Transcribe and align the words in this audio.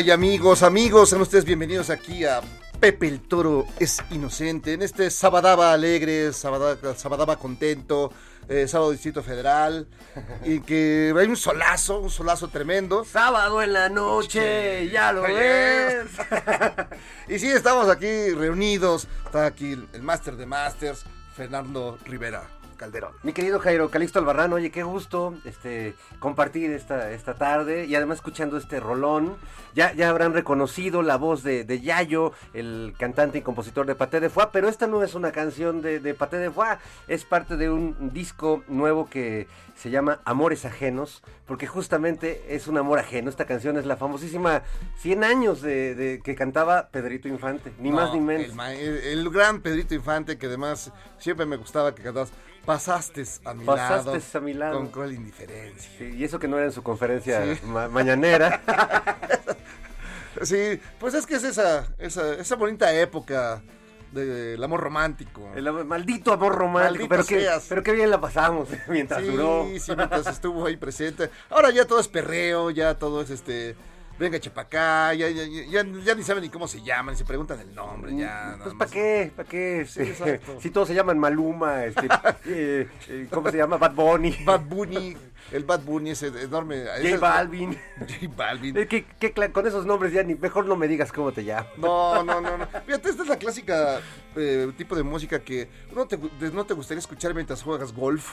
Ay, 0.00 0.10
amigos, 0.10 0.62
amigos, 0.62 1.10
sean 1.10 1.20
ustedes 1.20 1.44
bienvenidos 1.44 1.90
aquí 1.90 2.24
a 2.24 2.40
Pepe 2.80 3.06
el 3.06 3.20
Toro 3.20 3.66
es 3.78 4.02
Inocente. 4.10 4.72
En 4.72 4.80
este 4.80 5.10
Sabadaba 5.10 5.74
alegre, 5.74 6.32
Sabadaba, 6.32 6.94
Sabadaba 6.94 7.36
contento, 7.36 8.10
eh, 8.48 8.66
sábado 8.66 8.92
Distrito 8.92 9.22
Federal, 9.22 9.86
y 10.46 10.60
que 10.60 11.14
hay 11.14 11.26
un 11.26 11.36
solazo, 11.36 12.00
un 12.00 12.08
solazo 12.08 12.48
tremendo. 12.48 13.04
Sábado 13.04 13.60
en 13.60 13.74
la 13.74 13.90
noche, 13.90 14.88
ya 14.88 15.12
lo 15.12 15.20
ves. 15.24 16.06
y 17.28 17.38
sí, 17.38 17.48
estamos 17.48 17.90
aquí 17.90 18.30
reunidos. 18.30 19.06
Está 19.26 19.44
aquí 19.44 19.72
el, 19.72 19.86
el 19.92 20.00
Master 20.00 20.36
de 20.36 20.46
Masters, 20.46 21.04
Fernando 21.36 21.98
Rivera 22.06 22.59
Calderón. 22.80 23.12
Mi 23.22 23.34
querido 23.34 23.58
Jairo 23.58 23.90
Calixto 23.90 24.18
Albarrán, 24.20 24.54
oye, 24.54 24.70
qué 24.70 24.82
gusto 24.82 25.34
este, 25.44 25.94
compartir 26.18 26.70
esta, 26.70 27.10
esta 27.10 27.34
tarde 27.34 27.84
y 27.84 27.94
además 27.94 28.16
escuchando 28.16 28.56
este 28.56 28.80
rolón. 28.80 29.36
Ya, 29.74 29.92
ya 29.92 30.08
habrán 30.08 30.32
reconocido 30.32 31.02
la 31.02 31.16
voz 31.16 31.42
de, 31.42 31.64
de 31.64 31.80
Yayo, 31.82 32.32
el 32.54 32.94
cantante 32.98 33.36
y 33.38 33.42
compositor 33.42 33.84
de 33.86 33.94
Paté 33.94 34.18
de 34.18 34.30
Foie, 34.30 34.48
pero 34.50 34.68
esta 34.68 34.86
no 34.86 35.02
es 35.04 35.14
una 35.14 35.30
canción 35.30 35.82
de, 35.82 36.00
de 36.00 36.14
Paté 36.14 36.38
de 36.38 36.50
Foie, 36.50 36.78
es 37.06 37.24
parte 37.26 37.56
de 37.58 37.68
un 37.70 38.12
disco 38.14 38.64
nuevo 38.66 39.08
que 39.10 39.46
se 39.76 39.90
llama 39.90 40.20
Amores 40.24 40.64
Ajenos, 40.64 41.22
porque 41.46 41.66
justamente 41.66 42.42
es 42.48 42.66
un 42.66 42.78
amor 42.78 42.98
ajeno. 42.98 43.28
Esta 43.30 43.44
canción 43.44 43.76
es 43.76 43.84
la 43.86 43.96
famosísima 43.96 44.62
100 44.98 45.22
años 45.24 45.60
de, 45.62 45.94
de- 45.94 46.20
que 46.22 46.34
cantaba 46.34 46.88
Pedrito 46.88 47.28
Infante, 47.28 47.72
ni 47.78 47.90
No, 47.90 47.96
más 47.96 48.12
ni 48.14 48.20
menos. 48.20 48.54
El- 48.72 48.96
el 48.96 49.30
gran 49.30 49.60
Pedrito 49.60 49.94
Infante, 49.94 50.38
que 50.38 50.46
además 50.46 50.92
siempre 51.18 51.44
me 51.46 51.56
gustaba 51.56 51.94
que 51.94 52.02
cantabas. 52.02 52.32
Pasaste 52.64 53.24
a 53.44 53.54
mi 53.54 53.64
Pasaste 53.64 54.10
lado. 54.10 54.20
a 54.34 54.40
mi 54.40 54.54
lado. 54.54 54.76
Con 54.78 54.88
cruel 54.88 55.12
indiferencia. 55.14 55.90
Sí, 55.98 56.14
y 56.16 56.24
eso 56.24 56.38
que 56.38 56.46
no 56.48 56.56
era 56.56 56.66
en 56.66 56.72
su 56.72 56.82
conferencia 56.82 57.42
Sí. 57.56 57.60
ma- 57.66 57.88
mañanera. 57.88 58.60
Sí, 60.42 60.80
pues 60.98 61.14
es 61.14 61.26
que 61.26 61.34
es 61.34 61.44
esa, 61.44 61.88
esa, 61.98 62.34
esa 62.34 62.56
bonita 62.56 62.92
época 62.94 63.60
del 64.12 64.62
amor 64.62 64.80
romántico. 64.80 65.50
El 65.54 65.66
am- 65.68 65.86
maldito 65.86 66.32
amor 66.32 66.54
romántico, 66.54 67.06
Maldito 67.08 67.26
pero 67.36 67.60
pero 67.68 67.82
qué 67.82 67.92
bien 67.92 68.10
la 68.10 68.20
pasamos 68.20 68.68
mientras 68.88 69.20
sí, 69.22 69.26
duró. 69.28 69.66
sí, 69.78 69.92
mientras 69.96 70.26
estuvo 70.28 70.66
ahí 70.66 70.76
presente. 70.76 71.30
Ahora 71.50 71.70
ya 71.70 71.84
todo 71.86 72.00
es 72.00 72.08
perreo, 72.08 72.70
ya 72.70 72.94
todo 72.98 73.22
es 73.22 73.30
este. 73.30 73.76
Venga, 74.20 74.38
chepacá, 74.38 75.14
ya, 75.14 75.30
ya, 75.30 75.44
ya, 75.46 75.82
ya, 75.82 76.14
ni 76.14 76.22
saben 76.22 76.42
ni 76.42 76.50
cómo 76.50 76.68
se 76.68 76.82
llaman, 76.82 77.14
ni 77.14 77.18
se 77.18 77.24
preguntan 77.24 77.58
el 77.58 77.74
nombre, 77.74 78.14
ya. 78.14 78.54
nada 78.58 78.64
Pues. 78.64 78.74
¿para 78.74 78.90
qué? 78.90 79.32
¿Para 79.34 79.48
qué? 79.48 79.86
Sí, 79.88 80.12
si 80.60 80.68
todos 80.68 80.88
se 80.88 80.94
llaman 80.94 81.18
Maluma, 81.18 81.86
este, 81.86 82.06
eh, 82.44 82.86
eh, 83.08 83.28
¿cómo 83.30 83.50
se 83.50 83.56
llama? 83.56 83.78
Bad 83.78 83.94
Bunny. 83.94 84.36
Bad 84.44 84.60
Bunny, 84.66 85.16
el 85.52 85.64
Bad 85.64 85.80
Bunny 85.80 86.10
ese 86.10 86.26
enorme. 86.26 86.84
J 86.84 86.96
ese- 86.98 87.16
Balvin. 87.16 87.72
J 87.98 88.32
Balvin. 88.36 88.76
Eh, 88.76 88.86
¿qué- 88.86 89.06
qué 89.18 89.34
cla- 89.34 89.50
con 89.52 89.66
esos 89.66 89.86
nombres 89.86 90.12
ya 90.12 90.22
ni 90.22 90.34
mejor 90.34 90.66
no 90.66 90.76
me 90.76 90.86
digas 90.86 91.10
cómo 91.12 91.32
te 91.32 91.42
llamas. 91.42 91.66
No, 91.78 92.22
no, 92.22 92.42
no, 92.42 92.58
no. 92.58 92.66
Fíjate, 92.84 93.08
esta 93.08 93.22
es 93.22 93.28
la 93.30 93.38
clásica 93.38 94.00
eh, 94.36 94.70
tipo 94.76 94.96
de 94.96 95.02
música 95.02 95.40
que 95.40 95.66
no 95.96 96.06
te, 96.06 96.18
no 96.52 96.66
te 96.66 96.74
gustaría 96.74 96.98
escuchar 96.98 97.32
mientras 97.32 97.62
juegas 97.62 97.94
golf. 97.94 98.32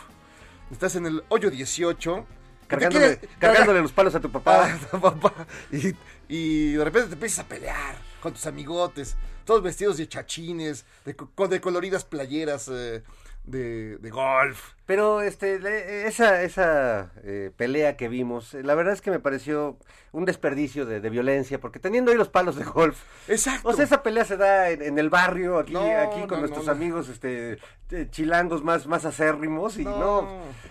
Estás 0.70 0.98
en 0.98 1.06
el 1.06 1.24
hoyo 1.30 1.50
18. 1.50 2.26
Cargándole, 2.68 3.20
cargándole 3.40 3.82
los 3.82 3.92
palos 3.92 4.14
a 4.16 4.20
tu 4.20 4.32
papá. 4.32 4.78
Papá. 4.92 5.34
Y, 5.72 5.96
y 6.28 6.74
de 6.74 6.84
repente 6.84 7.10
te 7.10 7.14
empiezas 7.14 7.40
a 7.40 7.48
pelear 7.48 7.96
con 8.22 8.34
tus 8.34 8.46
amigotes, 8.46 9.16
todos 9.46 9.64
vestidos 9.64 9.98
de 9.98 10.08
chachines, 10.08 10.86
de, 11.06 11.16
de 11.50 11.62
coloridas 11.62 12.04
playeras 12.04 12.70
eh, 12.72 13.04
de, 13.48 13.98
de 13.98 14.10
golf. 14.12 14.74
Pero 14.86 15.22
este, 15.22 16.06
esa, 16.08 16.44
esa 16.44 17.12
eh, 17.24 17.52
pelea 17.58 17.98
que 17.98 18.08
vimos, 18.08 18.54
eh, 18.54 18.62
la 18.64 18.76
verdad 18.76 18.94
es 18.94 19.02
que 19.02 19.10
me 19.12 19.20
pareció 19.20 19.78
un 20.12 20.26
desperdicio 20.26 20.86
de, 20.86 21.02
de 21.02 21.10
violencia, 21.10 21.60
porque 21.60 21.80
teniendo 21.80 22.12
ahí 22.12 22.18
los 22.18 22.30
palos 22.30 22.56
de 22.56 22.64
golf, 22.64 23.02
Exacto. 23.28 23.68
o 23.70 23.74
sea, 23.74 23.84
esa 23.86 24.04
pelea 24.04 24.24
se 24.26 24.38
da 24.38 24.70
en, 24.70 24.82
en 24.82 24.98
el 25.00 25.10
barrio, 25.10 25.58
aquí, 25.60 25.74
No, 25.74 25.82
aquí 25.82 26.22
con 26.22 26.30
no, 26.30 26.38
nuestros 26.40 26.66
no, 26.68 26.72
amigos 26.72 27.10
este, 27.10 27.58
eh, 27.92 28.08
chilangos 28.12 28.64
más, 28.64 28.86
más 28.88 29.04
acérrimos, 29.06 29.78
y 29.78 29.84
no, 29.86 30.28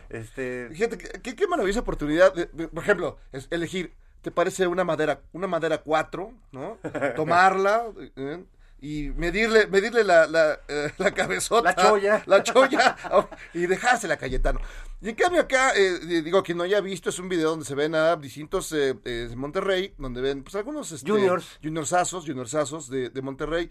este, 0.08 0.68
Fíjate, 0.72 0.96
qué, 0.98 1.08
qué- 1.22 1.36
qué 1.36 1.46
maravillosa 1.48 1.80
oportunidad. 1.80 2.32
de- 2.34 2.46
de- 2.52 2.68
por 2.68 2.82
ejemplo, 2.82 3.18
es 3.32 3.48
elegir, 3.50 3.92
¿te 4.22 4.30
parece 4.30 4.66
una 4.66 4.84
madera, 4.84 5.20
una 5.32 5.46
madera 5.46 5.78
4, 5.78 6.32
¿no? 6.52 6.78
Tomarla, 7.16 7.84
eh, 8.16 8.42
y 8.80 9.10
medirle, 9.16 9.66
medirle 9.68 10.04
la, 10.04 10.26
la, 10.26 10.60
eh, 10.68 10.92
la 10.98 11.12
cabezota. 11.12 11.70
La 11.70 11.74
cholla. 11.74 12.22
La 12.26 12.42
cholla. 12.42 12.96
y 13.54 13.66
dejársela 13.66 14.14
a 14.14 14.16
Cayetano. 14.16 14.60
Y 15.00 15.10
en 15.10 15.14
cambio 15.14 15.40
acá, 15.42 15.72
eh, 15.74 15.98
digo, 16.22 16.42
quien 16.42 16.58
no 16.58 16.64
haya 16.64 16.80
visto, 16.80 17.10
es 17.10 17.18
un 17.18 17.28
video 17.28 17.50
donde 17.50 17.64
se 17.64 17.74
ven 17.74 17.94
a 17.94 18.16
distintos 18.16 18.72
eh, 18.72 18.94
eh, 19.04 19.26
de 19.28 19.36
Monterrey, 19.36 19.94
donde 19.98 20.20
ven 20.20 20.42
pues 20.42 20.54
algunos 20.54 20.90
este, 20.92 21.10
Juniors. 21.10 21.58
juniorsazos, 21.62 22.24
juniorsazos 22.24 22.88
de, 22.88 23.10
de 23.10 23.22
Monterrey, 23.22 23.70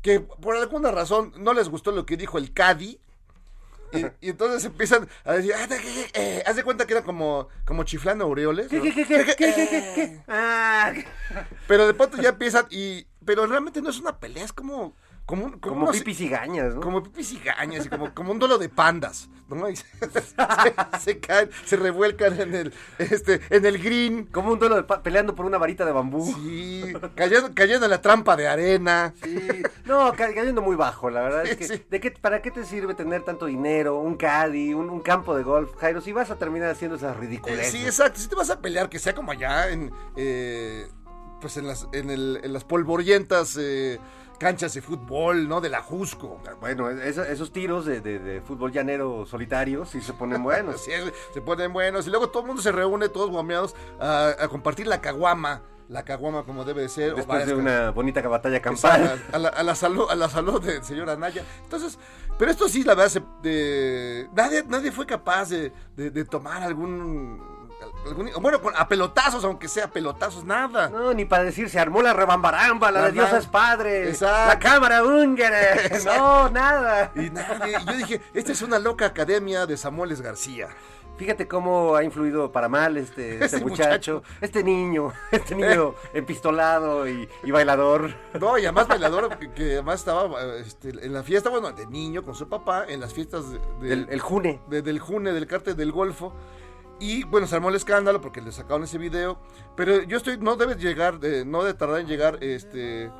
que 0.00 0.20
por 0.20 0.56
alguna 0.56 0.90
razón 0.90 1.32
no 1.38 1.52
les 1.54 1.68
gustó 1.68 1.92
lo 1.92 2.06
que 2.06 2.16
dijo 2.16 2.38
el 2.38 2.52
Cadi. 2.52 2.98
Y, 3.92 4.26
y 4.26 4.30
entonces 4.30 4.64
empiezan 4.64 5.08
a 5.24 5.32
decir, 5.34 5.52
"Ah, 5.54 5.66
eh, 5.70 6.10
eh", 6.14 6.42
haz 6.46 6.56
de 6.56 6.62
cuenta 6.64 6.86
que 6.86 6.92
era 6.92 7.02
como, 7.02 7.48
como 7.64 7.84
chiflando 7.84 8.24
aureoles. 8.24 8.68
¿Qué, 8.68 8.76
¿no? 8.78 8.82
qué, 8.84 8.92
qué, 8.94 9.06
qué, 9.06 9.24
qué, 9.24 9.36
qué, 9.36 9.52
qué, 9.68 9.92
qué? 9.94 11.06
Pero 11.66 11.86
de 11.86 11.94
pronto 11.94 12.16
ya 12.20 12.30
empiezan 12.30 12.66
y... 12.70 13.06
Pero 13.24 13.46
realmente 13.46 13.82
no 13.82 13.90
es 13.90 13.98
una 13.98 14.18
pelea, 14.18 14.44
es 14.44 14.52
como... 14.52 14.96
Como, 15.26 15.44
un- 15.44 15.50
como 15.52 15.60
como 15.74 15.82
unos- 15.84 15.96
pipis 15.98 16.20
y 16.22 16.28
gañas, 16.28 16.74
¿no? 16.74 16.80
como 16.80 17.02
pipis 17.04 17.32
y 17.32 17.38
gañas, 17.38 17.86
y 17.86 17.88
como, 17.88 18.12
como 18.12 18.32
un 18.32 18.40
duelo 18.40 18.58
de 18.58 18.68
pandas, 18.68 19.28
¿no? 19.48 19.68
Y 19.70 19.76
se, 19.76 19.84
se- 20.10 20.98
se 20.98 21.20
caen, 21.20 21.50
se 21.64 21.76
revuelcan 21.76 22.40
en 22.40 22.52
el, 22.54 22.74
este, 22.98 23.40
en 23.50 23.64
el 23.64 23.78
green, 23.80 24.24
Como 24.26 24.52
un 24.52 24.58
duelo 24.58 24.74
de 24.74 24.82
peleando 24.82 25.36
por 25.36 25.46
una 25.46 25.56
varita 25.56 25.84
de 25.84 25.92
bambú. 25.92 26.26
sí, 26.34 26.92
cayendo, 27.14 27.50
cayendo 27.54 27.86
en 27.86 27.90
la 27.90 28.02
trampa 28.02 28.36
de 28.36 28.48
arena. 28.48 29.14
Sí. 29.22 29.62
No, 29.84 30.12
ca- 30.14 30.34
cayendo 30.34 30.62
muy 30.62 30.74
bajo, 30.74 31.10
la 31.10 31.20
verdad. 31.22 31.44
es 31.44 31.50
Sí, 31.50 31.56
que, 31.56 31.66
sí. 31.68 31.84
¿de 31.88 32.00
qué, 32.00 32.10
¿Para 32.10 32.42
qué 32.42 32.50
te 32.50 32.64
sirve 32.64 32.94
tener 32.94 33.22
tanto 33.22 33.46
dinero, 33.46 33.98
un 34.00 34.16
caddy, 34.16 34.74
un, 34.74 34.90
un 34.90 35.00
campo 35.00 35.36
de 35.36 35.44
golf, 35.44 35.76
Jairo? 35.76 36.00
Si 36.00 36.10
vas 36.12 36.30
a 36.32 36.36
terminar 36.36 36.70
haciendo 36.70 36.96
esas 36.96 37.16
Eh, 37.16 37.20
ridiculeces. 37.20 37.70
sí, 37.70 37.84
exacto, 37.84 38.18
si 38.18 38.26
te 38.26 38.34
vas 38.34 38.50
a 38.50 38.60
pelear, 38.60 38.88
que 38.88 38.98
sea 38.98 39.14
como 39.14 39.30
allá 39.30 39.68
en, 39.70 39.92
eh, 40.16 40.88
pues 41.40 41.56
en 41.56 41.68
las, 41.68 41.86
en, 41.92 42.10
el, 42.10 42.40
en 42.42 42.52
las 42.52 42.64
polvorientas 42.64 43.56
eh, 43.60 43.98
canchas 44.40 44.74
de 44.74 44.80
fútbol, 44.82 45.46
¿no? 45.48 45.60
De 45.60 45.68
la 45.68 45.82
Jusco. 45.82 46.40
Bueno, 46.60 46.88
eso- 46.90 47.22
esos 47.22 47.52
tiros 47.52 47.84
de, 47.84 48.00
de- 48.00 48.18
de 48.18 48.40
fútbol 48.40 48.72
llanero 48.72 49.24
solitario 49.26 49.84
sí 49.84 50.00
se 50.00 50.12
ponen 50.14 50.42
buenos. 50.42 50.80
Sí, 50.84 50.90
se 51.34 51.40
ponen 51.42 51.72
buenos 51.72 52.06
y 52.06 52.10
luego 52.10 52.30
todo 52.30 52.40
el 52.42 52.46
mundo 52.48 52.62
se 52.62 52.72
reúne, 52.72 53.08
todos 53.10 53.30
guameados, 53.30 53.76
a, 54.00 54.28
a 54.40 54.48
compartir 54.48 54.86
la 54.86 55.00
caguama, 55.02 55.62
la 55.88 56.04
caguama 56.04 56.44
como 56.44 56.64
debe 56.64 56.82
de 56.82 56.88
ser. 56.88 57.14
Después 57.14 57.46
de 57.46 57.54
una 57.54 57.90
bonita 57.90 58.26
batalla 58.26 58.62
campal. 58.62 59.20
A 59.32 59.38
la, 59.38 59.48
a 59.50 59.62
la 59.62 59.74
salud, 59.74 60.06
a 60.10 60.14
la 60.14 60.28
salud 60.30 60.62
del 60.64 60.82
señor 60.84 61.10
Anaya. 61.10 61.44
Entonces, 61.64 61.98
pero 62.38 62.50
esto 62.50 62.66
sí, 62.68 62.82
la 62.82 62.94
verdad, 62.94 63.10
se- 63.10 63.22
de- 63.42 64.28
nadie, 64.34 64.64
nadie 64.66 64.90
fue 64.90 65.04
capaz 65.04 65.50
de, 65.50 65.70
de- 65.96 66.10
de 66.10 66.24
tomar 66.24 66.62
algún, 66.62 67.59
algún- 68.06 68.30
bueno, 68.40 68.60
con, 68.60 68.74
a 68.76 68.88
pelotazos, 68.88 69.44
aunque 69.44 69.68
sea 69.68 69.88
pelotazos, 69.90 70.44
nada. 70.44 70.88
No, 70.88 71.12
ni 71.14 71.24
para 71.24 71.44
decir, 71.44 71.68
se 71.68 71.78
armó 71.78 72.02
la 72.02 72.12
rebambaramba, 72.12 72.90
la 72.90 73.06
de 73.06 73.12
Nada. 73.12 73.28
Dios 73.30 73.42
es 73.44 73.46
padre, 73.48 74.08
Exacto. 74.08 74.48
la 74.48 74.58
cámara 74.58 75.04
húngara. 75.04 75.58
No, 76.04 76.48
nada. 76.50 77.12
Y 77.14 77.30
nadie, 77.30 77.76
yo 77.86 77.92
dije, 77.96 78.20
esta 78.34 78.52
es 78.52 78.62
una 78.62 78.78
loca 78.78 79.06
academia 79.06 79.66
de 79.66 79.76
Samueles 79.76 80.20
García. 80.20 80.68
Fíjate 81.18 81.46
cómo 81.46 81.96
ha 81.96 82.02
influido 82.02 82.50
para 82.50 82.70
mal 82.70 82.96
este, 82.96 83.34
este 83.44 83.56
Este 83.56 83.60
muchacho, 83.60 84.22
este 84.40 84.64
niño, 84.64 85.12
este 85.30 85.54
niño 85.54 85.94
empistolado 86.14 87.06
y, 87.06 87.28
y 87.42 87.50
bailador. 87.50 88.14
No, 88.40 88.56
y 88.56 88.62
además 88.64 88.88
bailador, 88.88 89.36
que, 89.38 89.50
que 89.52 89.72
además 89.74 89.96
estaba 90.00 90.30
este, 90.56 90.88
en 90.88 91.12
la 91.12 91.22
fiesta, 91.22 91.50
bueno, 91.50 91.72
de 91.72 91.86
niño 91.86 92.22
con 92.22 92.34
su 92.34 92.48
papá, 92.48 92.86
en 92.88 93.00
las 93.00 93.12
fiestas 93.12 93.50
de- 93.52 93.58
del, 93.82 93.92
El, 94.04 94.06
el 94.10 94.20
June. 94.20 94.60
de- 94.68 94.80
del 94.80 94.98
June, 94.98 95.32
del 95.32 95.46
cártel 95.46 95.76
del 95.76 95.92
Golfo. 95.92 96.32
Y 97.00 97.24
bueno, 97.24 97.46
se 97.46 97.56
armó 97.56 97.70
el 97.70 97.76
escándalo 97.76 98.20
porque 98.20 98.42
le 98.42 98.52
sacaron 98.52 98.84
ese 98.84 98.98
video. 98.98 99.40
Pero 99.76 100.02
yo 100.02 100.18
estoy, 100.18 100.38
no 100.38 100.56
debe 100.56 100.76
llegar, 100.76 101.18
eh, 101.22 101.44
no 101.46 101.64
debe 101.64 101.76
tardar 101.76 102.00
en 102.00 102.06
llegar, 102.06 102.38
este, 102.42 103.10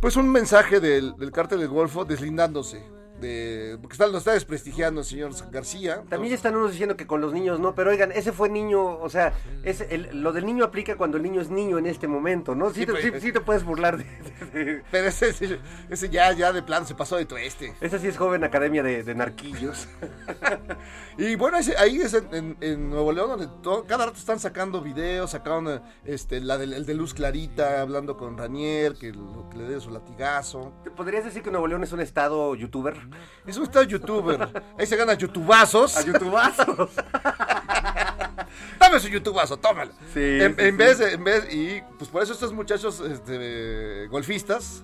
pues 0.00 0.16
un 0.16 0.30
mensaje 0.30 0.78
del, 0.78 1.16
del 1.16 1.32
cártel 1.32 1.58
del 1.58 1.68
Golfo 1.68 2.04
deslindándose. 2.04 2.84
De, 3.20 3.78
porque 3.80 3.94
está, 3.94 4.06
lo 4.08 4.18
está 4.18 4.32
desprestigiando 4.32 5.00
el 5.00 5.06
señor 5.06 5.32
García. 5.50 6.02
También 6.08 6.30
ya 6.30 6.34
están 6.36 6.56
unos 6.56 6.72
diciendo 6.72 6.96
que 6.96 7.06
con 7.06 7.20
los 7.20 7.32
niños 7.32 7.60
no, 7.60 7.74
pero 7.74 7.90
oigan, 7.90 8.10
ese 8.12 8.32
fue 8.32 8.48
niño, 8.48 8.82
o 8.98 9.08
sea, 9.08 9.32
ese, 9.62 9.86
el- 9.94 10.22
lo 10.22 10.32
del 10.32 10.44
niño 10.44 10.64
aplica 10.64 10.96
cuando 10.96 11.16
el 11.16 11.22
niño 11.22 11.40
es 11.40 11.48
niño 11.48 11.78
en 11.78 11.86
este 11.86 12.08
momento, 12.08 12.54
¿no? 12.54 12.70
Sí, 12.70 12.80
Sí, 12.80 12.86
te, 12.86 12.92
pues, 12.92 13.04
sí- 13.04 13.20
sí 13.20 13.32
te 13.32 13.40
puedes 13.40 13.62
burlar 13.64 13.98
de, 13.98 14.04
de- 14.52 14.64
de- 14.64 14.82
Pero 14.90 15.08
ese, 15.08 15.28
ese, 15.28 15.58
ese 15.88 16.08
ya, 16.10 16.32
ya 16.32 16.52
de 16.52 16.62
plano 16.62 16.86
se 16.86 16.94
pasó 16.96 17.16
de 17.16 17.24
tueste. 17.24 17.72
Esa 17.80 17.98
sí 17.98 18.08
es 18.08 18.16
joven 18.18 18.42
academia 18.44 18.82
de, 18.82 19.14
narquillos. 19.14 19.88
Y 21.16 21.36
bueno, 21.36 21.58
ese- 21.58 21.76
ahí 21.78 21.98
es 22.00 22.12
en, 22.14 22.26
en- 22.34 22.56
en 22.60 22.90
Nuevo 22.90 23.12
León 23.12 23.28
donde 23.30 23.46
to- 23.62 23.84
cada 23.86 24.06
rato 24.06 24.18
están 24.18 24.40
sacando 24.40 24.80
videos, 24.80 25.30
sacaron 25.30 25.80
este, 26.04 26.40
la 26.40 26.58
del, 26.58 26.72
el 26.72 26.84
de 26.86 26.94
Luz 26.94 27.14
Clarita 27.14 27.80
hablando 27.80 28.16
con 28.16 28.36
Ranier, 28.36 28.94
que, 28.94 29.12
lo- 29.12 29.48
que 29.48 29.58
le 29.58 29.64
dé 29.64 29.80
su 29.80 29.90
latigazo. 29.90 30.72
¿Te 30.82 30.90
podrías 30.90 31.24
decir 31.24 31.42
que 31.42 31.50
Nuevo 31.52 31.68
León 31.68 31.84
es 31.84 31.92
un 31.92 32.00
estado 32.00 32.54
youtuber? 32.56 32.96
Es 33.46 33.58
un 33.58 33.64
estado 33.64 33.84
youtuber, 33.84 34.64
ahí 34.78 34.86
se 34.86 34.96
ganan 34.96 35.18
youtubazos. 35.18 35.96
A 35.98 36.02
youtubazos. 36.02 36.90
Dame 38.78 39.00
su 39.00 39.08
youtubazo, 39.08 39.58
tómalo. 39.58 39.92
Sí, 40.14 40.20
en, 40.40 40.56
sí, 40.56 40.62
en 40.62 40.70
sí. 40.70 40.76
vez 40.76 40.98
de, 40.98 41.12
en 41.12 41.24
vez, 41.24 41.52
y 41.52 41.82
pues 41.98 42.08
por 42.08 42.22
eso 42.22 42.32
estos 42.32 42.52
muchachos 42.52 43.00
este, 43.00 44.06
golfistas 44.08 44.82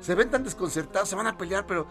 se 0.00 0.14
ven 0.14 0.30
tan 0.30 0.42
desconcertados, 0.42 1.08
se 1.08 1.14
van 1.14 1.26
a 1.26 1.38
pelear, 1.38 1.66
pero 1.66 1.86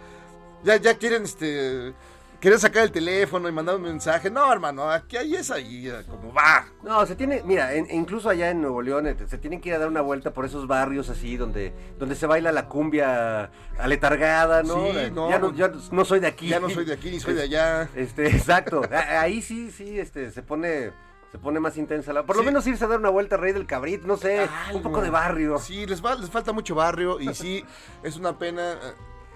ya, 0.64 0.76
ya 0.78 0.98
quieren 0.98 1.24
este 1.24 1.94
quieren 2.40 2.60
sacar 2.60 2.84
el 2.84 2.92
teléfono 2.92 3.48
y 3.50 3.52
mandar 3.52 3.76
un 3.76 3.82
mensaje. 3.82 4.30
No, 4.30 4.52
hermano, 4.52 4.90
aquí 4.90 5.18
hay 5.18 5.36
es 5.36 5.52
ahí, 5.52 5.92
como 6.10 6.34
va. 6.34 6.66
No, 6.84 7.06
se 7.06 7.16
tiene, 7.16 7.42
mira, 7.46 7.74
en- 7.74 7.90
incluso 7.92 8.30
allá 8.30 8.50
en 8.50 8.62
Nuevo 8.62 8.82
León 8.82 9.08
eh, 9.08 9.16
se 9.28 9.38
tienen 9.38 9.60
que 9.62 9.70
ir 9.70 9.76
a 9.76 9.80
dar 9.80 9.88
una 9.90 10.02
vuelta 10.02 10.32
por 10.34 10.46
esos 10.46 10.68
barrios 10.68 11.10
así 11.10 11.38
donde, 11.38 11.74
donde 11.98 12.16
se 12.16 12.26
baila 12.28 12.52
la 12.52 12.68
cumbia 12.68 13.52
aletargada, 13.78 14.64
¿no? 14.64 14.76
Sí, 14.76 14.98
Eh, 14.98 15.12
no. 15.14 15.30
Ya 15.30 15.40
no, 15.40 15.54
ya 15.54 15.72
no 15.92 16.06
soy 16.06 16.20
de 16.20 16.28
aquí. 16.28 16.48
Ya 16.48 16.60
no 16.60 16.70
soy 16.70 16.86
de 16.86 16.94
aquí 16.94 17.12
ni 17.12 17.20
soy 17.20 17.34
de 17.34 17.44
allá. 17.44 17.90
Este, 17.96 18.28
exacto. 18.28 18.82
A- 18.92 19.22
Ahí 19.22 19.42
sí, 19.42 19.72
sí, 19.72 20.00
este, 20.00 20.32
se 20.32 20.42
pone, 20.42 20.92
se 21.32 21.38
pone 21.38 21.60
más 21.60 21.78
intensa 21.78 22.14
la. 22.14 22.24
Por 22.26 22.38
lo 22.38 22.44
menos 22.44 22.66
irse 22.68 22.86
a 22.86 22.88
dar 22.88 23.00
una 23.00 23.10
vuelta 23.10 23.36
al 23.36 23.42
Rey 23.42 23.54
del 23.54 23.66
Cabrito, 23.68 24.08
no 24.08 24.18
sé, 24.18 24.48
un 24.74 24.82
poco 24.82 25.02
de 25.02 25.10
barrio. 25.10 25.58
Sí, 25.60 25.86
les, 25.86 26.04
va- 26.04 26.16
les 26.16 26.30
falta 26.30 26.52
mucho 26.54 26.74
barrio 26.76 27.20
y 27.20 27.34
sí, 27.34 27.64
es 28.04 28.16
una 28.18 28.38
pena 28.38 28.74
eh, 28.74 28.78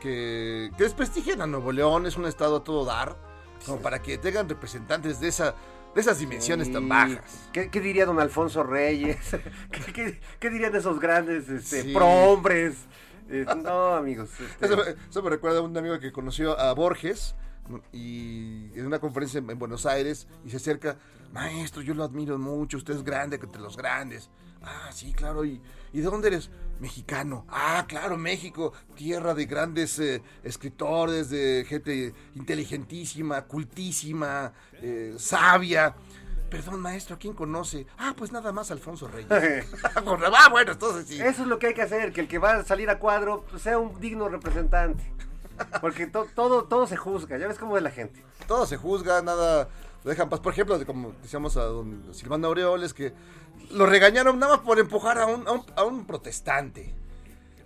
que, 0.04 0.70
que 0.78 0.84
desprestigien 0.84 1.42
a 1.42 1.48
Nuevo 1.48 1.72
León, 1.72 2.06
es 2.06 2.18
un 2.18 2.26
estado 2.26 2.58
a 2.58 2.64
todo 2.64 2.84
dar, 2.86 3.16
como 3.66 3.80
para 3.82 4.02
que 4.02 4.18
tengan 4.18 4.48
representantes 4.50 5.20
de 5.20 5.30
esa 5.30 5.56
de 5.96 6.02
esas 6.02 6.18
dimensiones 6.18 6.72
tan 6.72 6.90
bajas. 6.90 7.50
¿Qué, 7.52 7.70
qué 7.70 7.80
diría 7.80 8.08
don 8.08 8.20
Alfonso 8.20 8.64
Reyes? 8.64 9.18
¿Qué, 9.72 9.94
qué- 9.94 10.20
qué 10.40 10.50
dirían 10.50 10.76
esos 10.76 11.00
grandes 11.00 11.48
este, 11.50 11.84
Sí. 11.84 11.94
prohombres? 11.94 12.76
Eh, 13.30 13.46
no, 13.64 13.94
amigos. 13.94 14.32
este, 14.40 14.66
Eso, 14.66 14.76
me- 14.76 14.84
eso 15.10 15.22
me 15.22 15.30
recuerda 15.30 15.60
a 15.60 15.62
un 15.62 15.78
amigo 15.78 16.00
que 16.00 16.12
conoció 16.12 16.60
a 16.60 16.74
Borges 16.74 17.36
y 17.92 18.72
en 18.74 18.86
una 18.88 18.98
conferencia 19.00 19.38
en, 19.38 19.50
en 19.52 19.60
Buenos 19.60 19.86
Aires 19.86 20.28
y 20.44 20.50
se 20.50 20.58
acerca, 20.58 20.98
maestro, 21.32 21.82
yo 21.84 21.94
lo 21.94 22.04
admiro 22.04 22.38
mucho, 22.40 22.78
usted 22.78 22.96
es 22.96 23.04
grande 23.04 23.40
entre 23.42 23.62
los 23.62 23.78
grandes. 23.78 24.30
Ah, 24.64 24.90
sí, 24.92 25.14
claro, 25.14 25.46
¿y, 25.46 25.62
¿y 25.92 26.00
de 26.00 26.06
dónde 26.06 26.30
eres? 26.30 26.50
Mexicano. 26.80 27.46
Ah, 27.50 27.86
claro, 27.88 28.18
México, 28.18 28.74
tierra 28.96 29.34
de 29.34 29.46
grandes 29.46 30.00
eh, 30.00 30.22
escritores, 30.44 31.30
de 31.30 31.66
gente 31.68 32.14
inteligentísima, 32.36 33.44
cultísima, 33.44 34.54
eh, 34.82 35.16
sabia. 35.18 35.96
Perdón, 36.50 36.82
maestro, 36.82 37.16
¿a 37.16 37.20
quién 37.20 37.34
conoce? 37.34 37.88
Ah, 37.98 38.14
pues 38.18 38.32
nada 38.32 38.52
más 38.52 38.70
Alfonso 38.72 39.08
Reyes. 39.08 39.30
ah, 39.96 40.50
bueno, 40.52 40.72
entonces 40.74 41.08
sí. 41.08 41.22
Eso 41.22 41.44
es 41.44 41.48
lo 41.48 41.58
que 41.60 41.68
hay 41.68 41.74
que 41.74 41.82
hacer, 41.82 42.12
que 42.14 42.22
el 42.22 42.28
que 42.28 42.38
va 42.38 42.56
a 42.56 42.64
salir 42.64 42.90
a 42.90 43.00
cuadro 43.00 43.46
pues, 43.50 43.62
sea 43.64 43.78
un 43.80 44.00
digno 44.00 44.30
representante. 44.30 45.04
Porque 45.82 46.08
to- 46.08 46.28
todo, 46.36 46.64
todo 46.66 46.88
se 46.88 46.98
juzga, 46.98 47.38
ya 47.38 47.48
ves 47.48 47.60
cómo 47.60 47.78
es 47.78 47.84
la 47.84 47.92
gente. 47.92 48.24
todo 48.48 48.66
se 48.66 48.78
juzga, 48.78 49.22
nada 49.22 49.70
lo 50.04 50.10
dejan 50.10 50.30
paz. 50.30 50.40
Por 50.42 50.52
ejemplo, 50.54 50.84
como 50.86 51.14
decíamos 51.22 51.56
a 51.58 51.64
don 51.64 52.04
Silvano 52.14 52.48
Aureoles, 52.48 52.94
que 52.94 53.14
lo 53.74 53.86
regañaron 53.86 54.40
nada 54.40 54.58
más 54.58 54.66
por 54.66 54.80
empujar 54.80 55.18
a 55.20 55.26
un, 55.26 55.48
a 55.48 55.52
un, 55.52 55.66
a 55.76 55.84
un 55.84 56.06
protestante. 56.06 56.94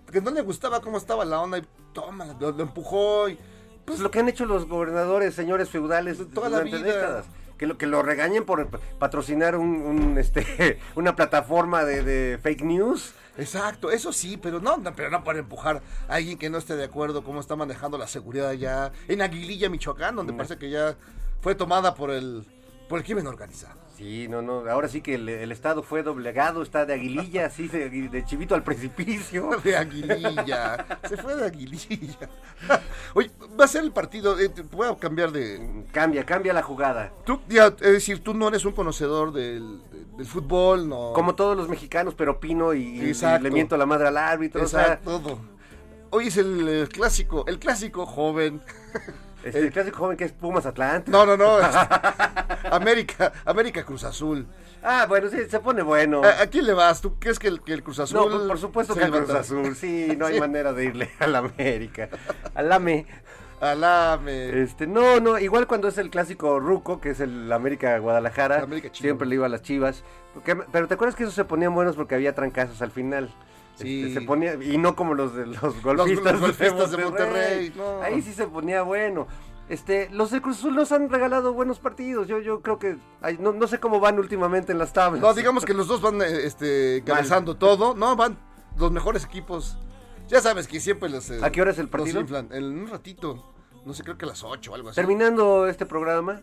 Porque 0.04 0.20
no 0.20 0.30
le 0.30 0.40
gustaba 0.42 0.80
cómo 0.80 0.96
estaba 0.98 1.24
la 1.24 1.40
onda 1.40 1.58
y 1.58 1.64
toma, 1.92 2.26
lo, 2.40 2.52
lo 2.52 2.62
empujó 2.62 3.28
y 3.28 3.38
Pues 3.84 4.00
lo 4.00 4.10
que 4.10 4.18
han 4.20 4.28
hecho 4.28 4.46
los 4.46 4.66
gobernadores, 4.66 5.34
señores 5.34 5.68
feudales, 5.68 6.18
Toda 6.32 6.48
la 6.48 6.58
durante 6.58 6.78
vida. 6.78 6.94
décadas. 6.96 7.26
Que 7.58 7.66
lo, 7.66 7.76
que 7.76 7.86
lo 7.86 8.02
regañen 8.02 8.44
por 8.44 8.68
patrocinar 8.98 9.56
un, 9.56 9.68
un, 9.82 10.16
este, 10.18 10.78
una 10.94 11.16
plataforma 11.16 11.84
de, 11.84 12.02
de 12.04 12.38
fake 12.38 12.62
news. 12.62 13.14
Exacto, 13.36 13.90
eso 13.90 14.12
sí, 14.12 14.36
pero 14.36 14.60
no, 14.60 14.76
no, 14.78 14.94
pero 14.94 15.10
no 15.10 15.22
por 15.24 15.36
empujar 15.36 15.82
a 16.08 16.14
alguien 16.14 16.38
que 16.38 16.50
no 16.50 16.58
esté 16.58 16.74
de 16.76 16.84
acuerdo 16.84 17.22
cómo 17.24 17.40
está 17.40 17.54
manejando 17.56 17.96
la 17.98 18.06
seguridad 18.06 18.48
allá 18.48 18.92
en 19.08 19.22
Aguililla, 19.22 19.68
Michoacán, 19.68 20.16
donde 20.16 20.32
parece 20.32 20.56
que 20.58 20.70
ya 20.70 20.96
fue 21.40 21.54
tomada 21.54 21.94
por 21.94 22.10
el 22.10 22.44
por 22.88 22.98
el 22.98 23.04
crimen 23.04 23.26
organizado. 23.26 23.78
Sí, 23.98 24.28
no, 24.28 24.42
no, 24.42 24.62
ahora 24.70 24.86
sí 24.86 25.00
que 25.00 25.16
el, 25.16 25.28
el 25.28 25.50
Estado 25.50 25.82
fue 25.82 26.04
doblegado, 26.04 26.62
está 26.62 26.86
de 26.86 26.94
aguililla, 26.94 27.46
así, 27.46 27.66
de, 27.66 27.90
de 27.90 28.24
chivito 28.24 28.54
al 28.54 28.62
precipicio. 28.62 29.50
De 29.64 29.76
Aguililla, 29.76 30.86
se 31.08 31.16
fue 31.16 31.34
de 31.34 31.44
Aguililla. 31.46 32.16
Oye, 33.14 33.28
va 33.60 33.64
a 33.64 33.68
ser 33.68 33.82
el 33.82 33.90
partido, 33.90 34.38
eh, 34.38 34.52
voy 34.70 34.86
a 34.86 34.94
cambiar 34.96 35.32
de, 35.32 35.84
Cambia, 35.90 36.24
cambia 36.24 36.52
la 36.52 36.62
jugada. 36.62 37.12
Tú, 37.26 37.40
ya, 37.48 37.66
es 37.66 37.76
decir, 37.92 38.22
tú 38.22 38.34
no 38.34 38.46
eres 38.46 38.64
un 38.64 38.72
conocedor 38.72 39.32
del, 39.32 39.80
de- 39.90 40.04
del 40.18 40.26
fútbol, 40.26 40.88
no. 40.88 41.12
Como 41.12 41.34
todos 41.34 41.56
los 41.56 41.68
mexicanos, 41.68 42.14
pero 42.14 42.32
opino 42.32 42.74
y, 42.74 43.00
y 43.00 43.08
Exacto. 43.08 43.42
le 43.42 43.50
miento 43.50 43.76
la 43.76 43.86
madre 43.86 44.06
al 44.08 44.16
árbitro. 44.16 44.62
o 44.62 44.68
sea, 44.68 44.82
Exacto, 44.82 45.18
todo. 45.20 45.38
hoy 46.10 46.28
es 46.28 46.36
el, 46.36 46.88
clásico, 46.92 47.44
el 47.48 47.58
clásico 47.58 48.06
joven. 48.06 48.60
Este, 49.44 49.60
el 49.60 49.72
clásico 49.72 49.98
joven 49.98 50.16
que 50.16 50.24
es 50.24 50.32
Pumas 50.32 50.66
Atlante. 50.66 51.10
No, 51.10 51.24
no, 51.24 51.36
no. 51.36 51.58
América, 52.70 53.32
América 53.44 53.84
Cruz 53.84 54.04
Azul. 54.04 54.46
Ah, 54.82 55.06
bueno, 55.08 55.28
sí, 55.28 55.36
se 55.48 55.60
pone 55.60 55.82
bueno. 55.82 56.22
¿A, 56.24 56.42
a 56.42 56.46
quién 56.46 56.66
le 56.66 56.72
vas? 56.72 57.00
¿Tú 57.00 57.18
crees 57.18 57.38
que 57.38 57.48
el, 57.48 57.62
que 57.62 57.72
el 57.72 57.82
Cruz 57.82 57.98
Azul? 58.00 58.18
No, 58.18 58.28
por, 58.38 58.46
por 58.48 58.58
supuesto 58.58 58.94
que 58.94 59.04
a 59.04 59.10
Cruz? 59.10 59.30
Azul. 59.30 59.74
Sí, 59.76 60.14
no 60.16 60.26
hay 60.26 60.34
Sí. 60.34 60.40
manera 60.40 60.72
de 60.72 60.84
irle 60.84 61.10
al 61.18 61.34
América. 61.36 62.08
Al 62.54 62.70
AME. 62.72 63.06
Alame. 63.60 64.62
Este, 64.62 64.86
no, 64.86 65.18
no, 65.20 65.36
igual 65.38 65.66
cuando 65.66 65.88
es 65.88 65.98
el 65.98 66.10
clásico 66.10 66.60
Ruco, 66.60 67.00
que 67.00 67.10
es 67.10 67.20
el 67.20 67.52
América 67.52 67.98
Guadalajara, 67.98 68.62
América 68.62 68.88
siempre 68.92 69.26
le 69.26 69.34
iba 69.34 69.46
a 69.46 69.48
las 69.48 69.62
Chivas. 69.62 70.04
Porque- 70.32 70.54
pero 70.70 70.86
te 70.86 70.94
acuerdas 70.94 71.16
que 71.16 71.24
esos 71.24 71.34
se 71.34 71.44
ponían 71.44 71.74
buenos 71.74 71.96
porque 71.96 72.14
había 72.14 72.34
trancazos 72.34 72.80
al 72.82 72.92
final. 72.92 73.30
Sí. 73.78 74.02
Este, 74.02 74.20
se 74.20 74.26
ponía, 74.26 74.54
y 74.54 74.76
no 74.78 74.96
como 74.96 75.14
los 75.14 75.34
de 75.34 75.46
los 75.46 75.82
golfistas, 75.82 76.32
los 76.32 76.40
golfistas 76.40 76.90
de 76.90 76.96
Monterrey, 76.98 77.72
no. 77.76 78.02
Ahí 78.02 78.20
sí 78.22 78.32
se 78.32 78.46
ponía 78.46 78.82
bueno. 78.82 79.26
Este, 79.68 80.08
los 80.10 80.30
de 80.30 80.40
Cruz 80.40 80.58
Azul 80.58 80.74
nos 80.74 80.92
han 80.92 81.10
regalado 81.10 81.52
buenos 81.52 81.78
partidos. 81.78 82.26
Yo, 82.26 82.38
yo 82.40 82.62
creo 82.62 82.78
que 82.78 82.96
ay, 83.20 83.36
no, 83.38 83.52
no 83.52 83.66
sé 83.66 83.78
cómo 83.78 84.00
van 84.00 84.18
últimamente 84.18 84.72
en 84.72 84.78
las 84.78 84.92
tablas. 84.92 85.20
No, 85.20 85.34
digamos 85.34 85.64
que 85.64 85.74
los 85.74 85.86
dos 85.86 86.00
van 86.00 86.22
eh, 86.22 86.44
este, 86.44 86.96
encabezando 86.98 87.56
todo. 87.56 87.94
No, 87.94 88.16
van 88.16 88.38
los 88.78 88.90
mejores 88.90 89.24
equipos. 89.24 89.76
Ya 90.28 90.40
sabes 90.40 90.66
que 90.68 90.80
siempre 90.80 91.08
los. 91.08 91.30
eh, 91.30 91.40
¿A 91.42 91.50
qué 91.50 91.60
hora 91.60 91.70
es 91.70 91.78
el 91.78 91.88
partido? 91.88 92.20
inflan. 92.20 92.48
En 92.50 92.64
un 92.64 92.86
ratito. 92.88 93.54
No 93.84 93.94
sé, 93.94 94.02
creo 94.02 94.18
que 94.18 94.24
a 94.24 94.28
las 94.28 94.42
8 94.42 94.70
o 94.70 94.74
algo 94.74 94.88
así. 94.88 94.96
Terminando 94.96 95.66
este 95.66 95.86
programa, 95.86 96.42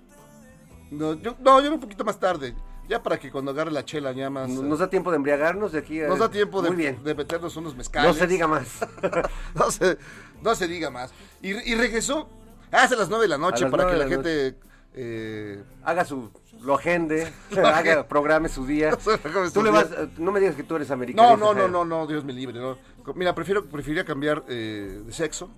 No, 0.91 1.13
yo, 1.15 1.35
no, 1.39 1.61
yo 1.61 1.73
un 1.73 1.79
poquito 1.79 2.03
más 2.03 2.19
tarde. 2.19 2.55
Ya 2.87 3.01
para 3.01 3.17
que 3.19 3.31
cuando 3.31 3.51
agarre 3.51 3.71
la 3.71 3.83
chela 3.83 4.11
ya 4.11 4.29
más. 4.29 4.49
¿nos 4.49 4.63
eh, 4.63 4.67
nos 4.67 4.79
da 4.79 4.89
tiempo 4.89 5.09
de 5.11 5.17
embriagarnos 5.17 5.71
de 5.71 5.79
aquí? 5.79 6.01
a- 6.01 6.07
nos 6.07 6.19
da 6.19 6.29
tiempo 6.29 6.61
de, 6.61 6.69
Muy 6.69 6.77
bien. 6.77 7.03
de 7.03 7.15
meternos 7.15 7.55
unos 7.57 7.75
mezcales. 7.75 8.07
No 8.07 8.13
se 8.13 8.27
diga 8.27 8.47
más. 8.47 8.67
no, 9.55 9.71
se, 9.71 9.97
no 10.41 10.55
se 10.55 10.67
diga 10.67 10.89
más. 10.89 11.11
Y, 11.41 11.49
y 11.51 11.75
regresó 11.75 12.29
hace 12.71 12.95
las 12.95 13.09
9 13.09 13.23
de 13.23 13.29
la 13.29 13.37
noche 13.37 13.65
para 13.67 13.89
que 13.89 13.97
la 13.97 14.07
gente. 14.07 14.55
eh, 14.93 15.63
haga 15.83 16.05
su 16.05 16.31
lo 16.61 16.75
agende, 16.75 17.31
Lo 17.51 17.65
haga, 17.67 18.07
programe 18.07 18.49
su 18.49 18.65
día. 18.65 18.91
Tú 18.95 19.11
su 19.51 19.63
le 19.63 19.69
vas, 19.71 19.87
no 20.17 20.31
me 20.31 20.39
digas 20.39 20.55
que 20.55 20.63
tú 20.63 20.75
eres 20.75 20.89
americano. 20.91 21.35
no, 21.37 21.53
no, 21.53 21.67
no, 21.67 21.67
no, 21.67 21.85
no, 21.85 22.07
Dios 22.07 22.23
me 22.23 22.33
libre. 22.33 22.59
No. 22.59 22.77
Mira, 23.15 23.33
prefiero, 23.35 23.65
preferiría 23.65 24.05
cambiar 24.05 24.43
eh, 24.47 25.01
de 25.05 25.11
sexo. 25.13 25.49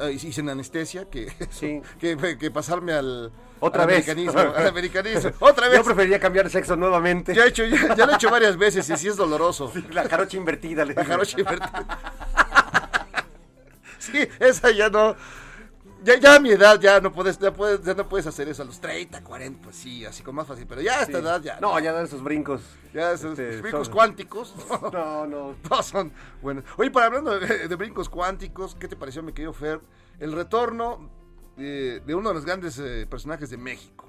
Eh, 0.00 0.12
y 0.12 0.32
sin 0.32 0.48
anestesia 0.48 1.08
que, 1.08 1.32
Sí. 1.50 1.80
que, 1.98 2.36
que 2.38 2.50
pasarme 2.50 2.92
al, 2.92 3.32
Otra 3.60 3.82
al 3.82 3.88
vez. 3.88 4.08
americanismo. 4.08 4.40
Al 4.56 4.66
americanismo. 4.66 5.30
Otra 5.40 5.68
vez. 5.68 5.78
Yo 5.78 5.84
preferiría 5.84 6.18
cambiar 6.20 6.50
sexo 6.50 6.76
nuevamente. 6.76 7.34
Ya, 7.34 7.44
he 7.44 7.48
hecho, 7.48 7.64
ya, 7.64 7.94
ya 7.94 8.06
lo 8.06 8.12
he 8.12 8.14
hecho 8.16 8.30
varias 8.30 8.56
veces 8.56 8.88
y 8.90 8.96
sí 8.96 9.08
es 9.08 9.16
doloroso. 9.16 9.72
La 9.90 10.08
jarocha 10.08 10.36
invertida. 10.36 10.84
le 10.84 10.94
La 10.94 11.04
jarocha 11.04 11.38
invertida. 11.38 11.98
Sí, 13.98 14.28
esa 14.38 14.70
ya 14.70 14.90
no. 14.90 15.16
Ya, 16.04 16.18
ya 16.18 16.34
a 16.36 16.40
mi 16.40 16.50
edad 16.50 16.78
ya 16.78 17.00
no 17.00 17.10
puedes, 17.12 17.38
ya 17.38 17.52
puedes, 17.52 17.82
ya 17.82 17.94
no 17.94 18.06
puedes 18.08 18.26
hacer 18.26 18.46
eso 18.48 18.62
a 18.62 18.66
los 18.66 18.78
30, 18.80 19.24
40, 19.24 19.62
pues 19.62 19.76
sí, 19.76 20.04
así 20.04 20.22
con 20.22 20.34
más 20.34 20.46
fácil, 20.46 20.66
pero 20.68 20.82
ya 20.82 20.98
a 20.98 21.02
esta 21.02 21.18
Sí. 21.18 21.24
edad 21.24 21.42
ya. 21.42 21.58
No, 21.60 21.78
ya 21.80 21.92
dan 21.92 22.04
esos 22.04 22.22
brincos. 22.22 22.60
ya 22.92 23.12
esos 23.12 23.38
este, 23.38 23.62
brincos 23.62 23.86
son- 23.86 23.94
cuánticos. 23.94 24.54
No, 24.92 25.26
no. 25.26 25.56
No 25.70 25.82
son 25.82 26.12
buenos. 26.42 26.64
Oye, 26.76 26.90
para 26.90 27.06
hablando 27.06 27.38
de, 27.40 27.68
de 27.68 27.76
brincos 27.76 28.08
cuánticos, 28.10 28.74
¿qué 28.74 28.86
te 28.86 28.96
pareció, 28.96 29.22
mi 29.22 29.32
querido 29.32 29.52
Fer? 29.54 29.80
El 30.20 30.32
retorno 30.32 31.10
de, 31.56 32.00
de 32.00 32.14
uno 32.14 32.28
de 32.28 32.34
los 32.34 32.44
grandes 32.44 32.78
eh, 32.78 33.06
personajes 33.08 33.48
de 33.48 33.56
México, 33.56 34.06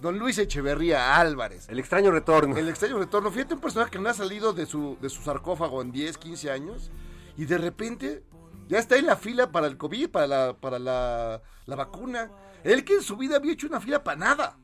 don 0.00 0.18
Luis 0.18 0.38
Echeverría 0.38 1.16
Álvarez. 1.18 1.68
El 1.68 1.78
extraño 1.78 2.10
retorno. 2.12 2.56
El 2.56 2.68
extraño 2.68 2.98
retorno. 2.98 3.30
Fíjate, 3.30 3.54
un 3.54 3.60
personaje 3.60 3.90
que 3.90 3.98
no 3.98 4.08
ha 4.08 4.14
salido 4.14 4.52
de 4.54 4.64
su, 4.66 4.96
de 5.02 5.08
su 5.10 5.22
sarcófago 5.22 5.82
en 5.82 5.92
10, 5.92 6.16
15 6.16 6.50
años 6.50 6.90
y 7.36 7.44
de 7.44 7.58
repente 7.58 8.22
ya 8.68 8.78
está 8.78 8.96
en 8.96 9.06
la 9.06 9.16
fila 9.16 9.50
para 9.52 9.66
el 9.66 9.76
COVID, 9.76 10.08
para 10.10 10.26
la, 10.26 10.56
para 10.60 10.78
la, 10.78 11.40
la 11.66 11.76
vacuna. 11.76 12.30
Él 12.64 12.84
que 12.84 12.94
en 12.94 13.02
su 13.02 13.16
vida 13.16 13.36
había 13.36 13.52
hecho 13.52 13.66
una 13.66 13.80
fila 13.80 14.02
para 14.02 14.16
nada. 14.18 14.56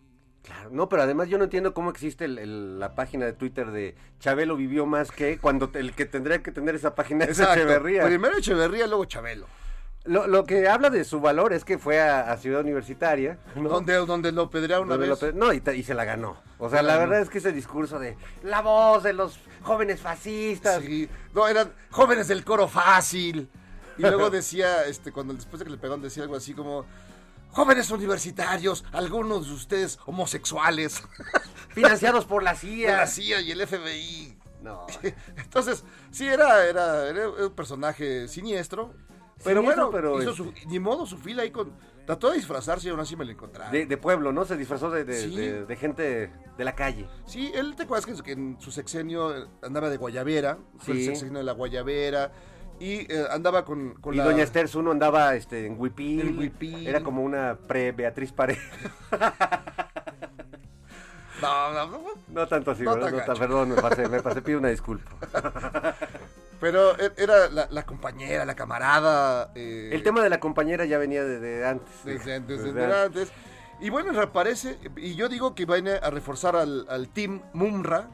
Claro, 0.43 0.71
no, 0.73 0.89
pero 0.89 1.03
además 1.03 1.29
yo 1.29 1.39
no 1.39 1.45
entiendo 1.45 1.73
cómo 1.73 1.91
existe 1.91 2.25
el- 2.25 2.39
el- 2.39 2.81
la 2.81 2.97
página 2.97 3.27
de 3.27 3.33
Twitter 3.33 3.71
de 3.71 3.95
Chabelo 4.19 4.57
vivió 4.57 4.87
más 4.87 5.13
que 5.13 5.39
cuando 5.39 5.71
el 5.75 5.93
que 5.93 6.05
tendría 6.05 6.43
que 6.43 6.51
tener 6.51 6.75
esa 6.75 6.97
página 6.97 7.25
es 7.27 7.39
Echeverría. 7.39 8.05
Primero 8.05 8.37
Echeverría, 8.37 8.89
luego 8.89 9.05
Chabelo. 9.05 9.47
Lo, 10.05 10.27
lo 10.27 10.43
que 10.43 10.67
habla 10.69 10.91
de 10.91 11.05
su 11.05 11.21
valor 11.21 11.53
es 11.53 11.65
que 11.65 11.79
fue 11.79 12.01
a, 12.01 12.33
a 12.33 12.37
Ciudad 12.39 12.61
Universitaria. 12.63 13.39
¿no? 13.55 13.69
Donde, 13.69 13.95
donde 14.05 14.33
lo 14.33 14.51
pedrearon 14.51 14.87
una 14.89 14.97
Donde 14.97 15.11
vez. 15.11 15.23
lo 15.23 15.29
pe- 15.29 15.39
no, 15.39 15.53
y, 15.53 15.63
y 15.79 15.85
se 15.85 15.95
la 15.95 16.05
ganó. 16.05 16.37
O 16.59 16.69
sea, 16.69 16.81
Se 16.81 16.85
la 16.85 16.95
la 16.95 16.99
verdad 16.99 17.21
es 17.21 17.31
que 17.31 17.39
ese 17.39 17.53
discurso 17.53 18.01
de 18.01 18.17
la 18.43 18.63
voz 18.63 19.05
de 19.05 19.13
los 19.13 19.39
jóvenes 19.63 20.01
fascistas. 20.01 20.83
Sí, 20.83 21.09
no, 21.35 21.47
eran 21.47 21.73
jóvenes 21.91 22.27
del 22.27 22.45
coro 22.45 22.67
fácil. 22.67 23.49
Y 23.99 24.03
luego 24.03 24.31
decía, 24.31 24.85
este, 24.87 25.13
cuando 25.13 25.35
después 25.35 25.59
de 25.59 25.65
que 25.65 25.71
le 25.71 25.79
pegaron, 25.79 26.03
decía 26.03 26.23
algo 26.23 26.37
así 26.37 26.55
como, 26.55 26.85
jóvenes 27.51 27.91
universitarios, 27.91 28.85
algunos 28.93 29.47
de 29.49 29.53
ustedes 29.55 29.99
homosexuales, 30.07 31.03
Financiados 31.71 32.25
por 32.27 32.43
la 32.43 32.55
CIA. 32.55 32.97
la 32.99 33.07
CIA 33.07 33.41
y 33.41 33.51
el 33.51 33.67
FBI. 33.67 34.39
No. 34.63 34.87
Entonces, 35.37 35.85
sí, 36.11 36.27
era, 36.29 36.67
era, 36.67 37.09
era 37.09 37.29
un 37.31 37.51
personaje 37.55 38.29
siniestro. 38.29 38.95
Pero 39.45 39.61
Siniestro, 39.61 39.91
bueno, 39.91 39.91
pero 39.91 40.23
hizo 40.23 40.31
es- 40.31 40.37
su, 40.37 40.69
ni 40.69 40.79
modo 40.79 41.05
su 41.07 41.19
fila 41.19 41.43
ahí 41.43 41.51
con... 41.51 41.73
Trató 42.07 42.31
de 42.31 42.37
disfrazarse 42.37 42.89
y 42.89 42.91
aún 42.91 42.99
así 43.01 43.15
me 43.17 43.25
lo 43.25 43.31
encontraron. 43.33 43.73
De, 43.73 43.87
de 43.87 43.97
pueblo, 43.97 44.33
¿no? 44.33 44.45
Se 44.45 44.57
disfrazó 44.57 44.91
de, 44.91 45.05
de- 45.05 45.21
Sí. 45.23 45.37
de- 45.37 45.65
de 45.67 45.77
gente 45.77 46.33
de 46.59 46.65
la 46.65 46.75
calle. 46.75 47.09
Sí, 47.27 47.51
él 47.55 47.75
te 47.77 47.85
acuerdas 47.85 48.07
que, 48.23 48.33
en 48.33 48.61
su- 48.61 48.71
sexenio 48.73 49.49
andaba 49.63 49.89
de 49.89 49.97
guayabera, 49.97 50.59
fue 50.79 50.95
el 50.95 51.05
sexenio 51.07 51.39
de 51.39 51.45
la 51.45 51.53
guayabera, 51.53 52.33
y 52.83 53.07
eh, 53.09 53.25
andaba 53.31 53.65
con, 53.65 53.95
con 53.95 54.13
y 54.15 54.17
la... 54.17 54.25
Doña 54.25 54.43
Esther 54.43 54.69
Zuno 54.69 54.91
andaba 54.91 55.35
este, 55.37 55.67
en 55.67 55.81
Huipil. 55.81 56.21
En 56.21 56.39
Huipil. 56.39 56.87
Era 56.87 57.01
como 57.03 57.23
una 57.23 57.57
pre-Beatriz 57.69 58.33
Paredes. 58.33 58.61
No, 61.41 61.73
no, 61.73 61.87
no, 61.87 62.05
No 62.29 62.47
tanto 62.47 62.71
así, 62.71 62.85
No 62.85 62.95
¿verdad? 62.95 63.25
No 63.27 63.35
perdón, 63.35 63.71
me 63.71 63.75
pasé, 63.83 64.09
me 64.09 64.23
pasé, 64.23 64.43
pido 64.43 64.59
una 64.61 64.69
disculpa. 64.69 65.11
Pero 66.61 66.97
e- 67.01 67.13
era 67.17 67.49
la, 67.49 67.67
la 67.69 67.85
compañera, 67.85 68.45
la 68.45 68.55
camarada. 68.55 69.51
eh, 69.57 69.91
El 69.93 70.05
tema 70.05 70.23
de 70.23 70.31
la 70.31 70.39
compañera 70.39 70.85
ya 70.85 70.99
venía 70.99 71.25
de, 71.25 71.41
de 71.41 71.67
antes. 71.67 71.89
Desde, 72.05 72.39
desde- 72.41 72.57
Desde 72.63 72.73
desde 72.73 73.03
antes. 73.03 73.33
Y 73.81 73.91
bueno, 73.91 74.13
reaparece. 74.13 74.79
Y 74.97 75.17
yo 75.17 75.29
digo 75.29 75.57
que 75.57 75.67
viene 75.67 75.95
a 75.95 76.11
reforzar 76.11 76.55
al, 76.55 76.87
al 76.89 77.09
team 77.09 77.43
Mumra. 77.53 78.09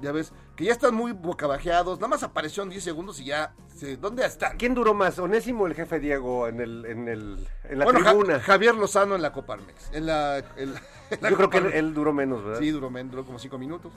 Ya 0.00 0.10
ves, 0.10 0.32
que 0.56 0.64
ya 0.64 0.72
están 0.72 0.94
muy 0.94 1.12
bocabajeados. 1.12 1.98
Nada 1.98 2.08
más 2.08 2.22
apareció 2.22 2.62
en 2.62 2.70
10 2.70 2.84
segundos 2.84 3.18
y 3.20 3.24
ya. 3.24 3.54
se- 3.74 3.96
¿Dónde 3.96 4.24
están? 4.26 4.56
¿Quién 4.58 4.74
duró 4.74 4.92
más? 4.94 5.18
¿Onésimo 5.18 5.66
el 5.66 5.74
jefe 5.74 5.98
Diego 5.98 6.46
en, 6.48 6.60
el, 6.60 6.84
en, 6.84 7.08
el, 7.08 7.48
en 7.64 7.78
la 7.78 7.84
bueno, 7.84 8.00
Ja- 8.00 8.10
tribuna? 8.10 8.40
Javier 8.40 8.74
Lozano 8.74 9.14
en 9.14 9.22
la 9.22 9.32
Copa 9.32 9.54
Armex. 9.54 9.90
En 9.92 10.06
la, 10.06 10.38
en 10.56 10.74
la- 10.74 10.82
en 11.10 11.18
la 11.22 11.30
Yo 11.30 11.36
creo 11.36 11.50
que 11.50 11.56
él, 11.58 11.64
Coparmex. 11.64 11.74
él 11.74 11.94
duró 11.94 12.12
menos, 12.12 12.44
¿verdad? 12.44 12.58
Sí, 12.60 12.70
duró, 12.70 12.90
men- 12.90 13.10
duró 13.10 13.24
como 13.24 13.38
5 13.38 13.58
minutos. 13.58 13.92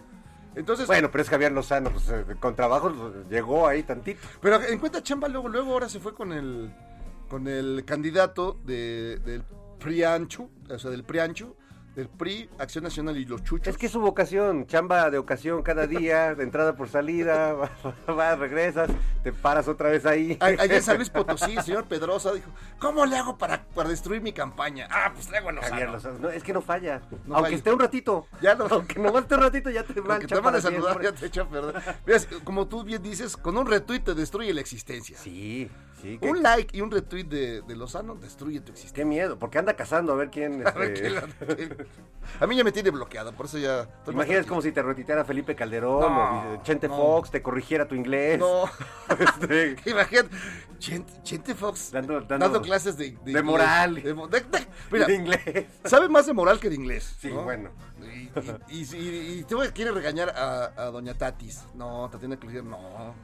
Entonces, 0.55 0.87
Bueno, 0.87 1.11
pero 1.11 1.21
es 1.21 1.29
Javier 1.29 1.51
Lozano, 1.51 1.89
pues 1.91 2.07
eh, 2.07 2.23
con 2.39 2.55
trabajo 2.55 2.89
llegó 3.29 3.67
ahí 3.67 3.83
tantito. 3.83 4.21
pero 4.39 4.61
en 4.63 4.79
cuenta 4.79 5.03
chamba 5.03 5.27
luego, 5.27 5.49
luego 5.49 5.73
ahora 5.73 5.89
se 5.89 5.99
fue 5.99 6.13
con 6.13 6.31
el 6.31 6.73
con 7.27 7.47
el 7.49 7.83
candidato 7.85 8.57
de, 8.63 9.17
del 9.25 9.43
PRIANCHU, 9.79 10.49
o 10.69 10.79
sea, 10.79 10.91
del 10.91 11.03
PRIANCHU, 11.03 11.55
del 11.95 12.09
PRI, 12.09 12.49
Acción 12.59 12.83
Nacional 12.83 13.17
y 13.17 13.25
los 13.25 13.43
Chuchos. 13.43 13.67
Es 13.67 13.77
que 13.77 13.85
es 13.85 13.91
su 13.91 13.99
vocación, 14.01 14.67
chamba 14.67 15.09
de 15.09 15.17
ocasión 15.17 15.61
cada 15.63 15.87
día, 15.87 16.35
de 16.35 16.43
entrada 16.43 16.75
por 16.75 16.89
salida, 16.89 17.53
vas, 18.07 18.37
regresas, 18.39 18.89
te 19.23 19.31
paras 19.31 19.67
otra 19.67 19.89
vez 19.89 20.05
ahí. 20.05 20.37
A- 20.41 20.45
Allá 20.47 20.75
en 20.75 20.83
San 20.83 20.97
Luis 20.97 21.09
Potosí, 21.09 21.55
el 21.55 21.63
señor 21.63 21.85
Pedrosa 21.85 22.33
dijo, 22.33 22.49
¿cómo 22.79 23.05
le 23.05 23.17
hago 23.17 23.37
para, 23.37 23.63
para 23.73 23.89
destruir 23.89 24.21
mi 24.21 24.33
campaña? 24.33 24.87
Ah, 24.91 25.11
pues 25.13 25.27
traigo 25.27 25.49
a 25.49 25.51
Lozano. 25.53 26.19
No, 26.19 26.29
es 26.29 26.43
que 26.43 26.53
no 26.53 26.61
falla. 26.61 27.01
No 27.25 27.35
Aunque 27.35 27.47
falla. 27.51 27.55
esté 27.57 27.73
un 27.73 27.79
ratito. 27.79 28.27
Ya 28.41 28.55
no- 28.55 28.65
Aunque 28.69 28.99
nomás 28.99 29.21
esté 29.23 29.35
un 29.35 29.41
ratito 29.41 29.69
ya 29.69 29.83
te 29.83 30.01
mancha 30.01 30.27
te 30.35 30.39
van 30.41 30.55
a 30.55 30.61
saludar, 30.61 30.99
siempre. 30.99 31.05
ya 31.11 31.11
te 31.13 31.25
echa 31.27 31.41
a 31.43 31.49
perder. 31.49 31.81
Mira, 32.05 32.19
como 32.43 32.67
tú 32.67 32.83
bien 32.83 33.01
dices, 33.01 33.37
con 33.37 33.57
un 33.57 33.65
retweet 33.67 34.01
te 34.01 34.13
destruye 34.15 34.53
la 34.53 34.61
existencia. 34.61 35.17
Sí, 35.17 35.69
sí. 36.01 36.19
Un 36.21 36.41
like 36.43 36.75
y 36.77 36.81
un 36.81 36.91
retweet 36.91 37.23
de, 37.25 37.61
de 37.61 37.75
Lozano 37.75 38.15
destruye 38.15 38.59
tu 38.61 38.71
existencia. 38.71 38.95
Qué 38.95 39.05
miedo, 39.05 39.37
porque 39.39 39.57
anda 39.57 39.75
cazando 39.75 40.13
a 40.13 40.15
ver 40.15 40.29
quién... 40.29 40.65
A, 40.67 40.71
ver 40.71 40.91
este, 40.93 41.09
qué- 41.69 41.87
a 42.39 42.47
mí 42.47 42.55
ya 42.55 42.63
me 42.63 42.71
tiene 42.71 42.89
bloqueado, 42.91 43.31
por 43.33 43.45
eso 43.47 43.57
ya... 43.57 43.87
Imaginas 44.07 44.45
como 44.45 44.61
si 44.61 44.71
te 44.71 44.81
retiteara 44.81 45.25
Felipe 45.25 45.55
Calderón 45.55 46.01
No, 46.01 46.53
o 46.53 46.63
Chente 46.63 46.87
no. 46.87 46.95
Fox, 46.95 47.31
te 47.31 47.41
corrigiera 47.41 47.87
tu 47.87 47.95
inglés. 47.95 48.39
No, 48.39 48.65
Este, 49.19 49.75
imagínate, 49.89 50.29
Chente, 50.79 51.13
Chente 51.23 51.55
Fox 51.55 51.91
Dando- 51.91 52.21
dando, 52.21 52.37
dando- 52.45 52.61
clases 52.61 52.97
de, 52.97 53.17
de 53.23 53.41
moral. 53.43 53.95
De, 53.95 54.13
mira, 54.91 55.11
inglés. 55.11 55.65
sabe 55.85 56.09
más 56.09 56.25
de 56.25 56.33
moral 56.33 56.59
que 56.59 56.69
de 56.69 56.75
inglés. 56.75 57.15
Sí, 57.19 57.29
¿no? 57.31 57.43
bueno. 57.43 57.69
Y, 58.01 58.29
y, 58.69 58.81
y, 58.95 58.97
y- 58.97 59.39
y 59.39 59.43
tú 59.43 59.59
quiere 59.73 59.91
regañar 59.91 60.29
a, 60.29 60.65
a 60.75 60.85
doña 60.91 61.13
Tatis. 61.13 61.63
No, 61.73 62.09
Tatiana 62.09 62.37
Cloutier, 62.37 62.63
no. 62.63 63.15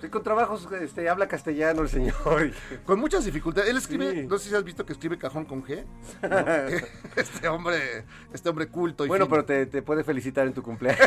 Sí, 0.00 0.08
con 0.08 0.22
trabajos 0.22 0.68
este, 0.80 1.08
habla 1.08 1.26
castellano 1.26 1.82
el 1.82 1.88
señor. 1.88 2.52
Con 2.86 3.00
muchas 3.00 3.24
dificultades. 3.24 3.68
Él 3.68 3.76
escribe, 3.78 4.12
Sí. 4.12 4.26
no 4.28 4.38
sé 4.38 4.48
si 4.50 4.54
has 4.54 4.62
visto 4.62 4.86
que 4.86 4.92
escribe 4.92 5.18
cajón 5.18 5.44
con 5.44 5.64
G. 5.64 5.84
¿no? 6.22 6.28
este 7.16 7.48
hombre, 7.48 8.04
este 8.32 8.48
hombre 8.48 8.68
culto 8.68 9.04
y 9.04 9.08
Bueno, 9.08 9.24
fino. 9.26 9.34
pero 9.34 9.44
te, 9.44 9.66
te 9.66 9.82
puede 9.82 10.04
felicitar 10.04 10.46
en 10.46 10.52
tu 10.54 10.62
cumpleaños. 10.62 11.00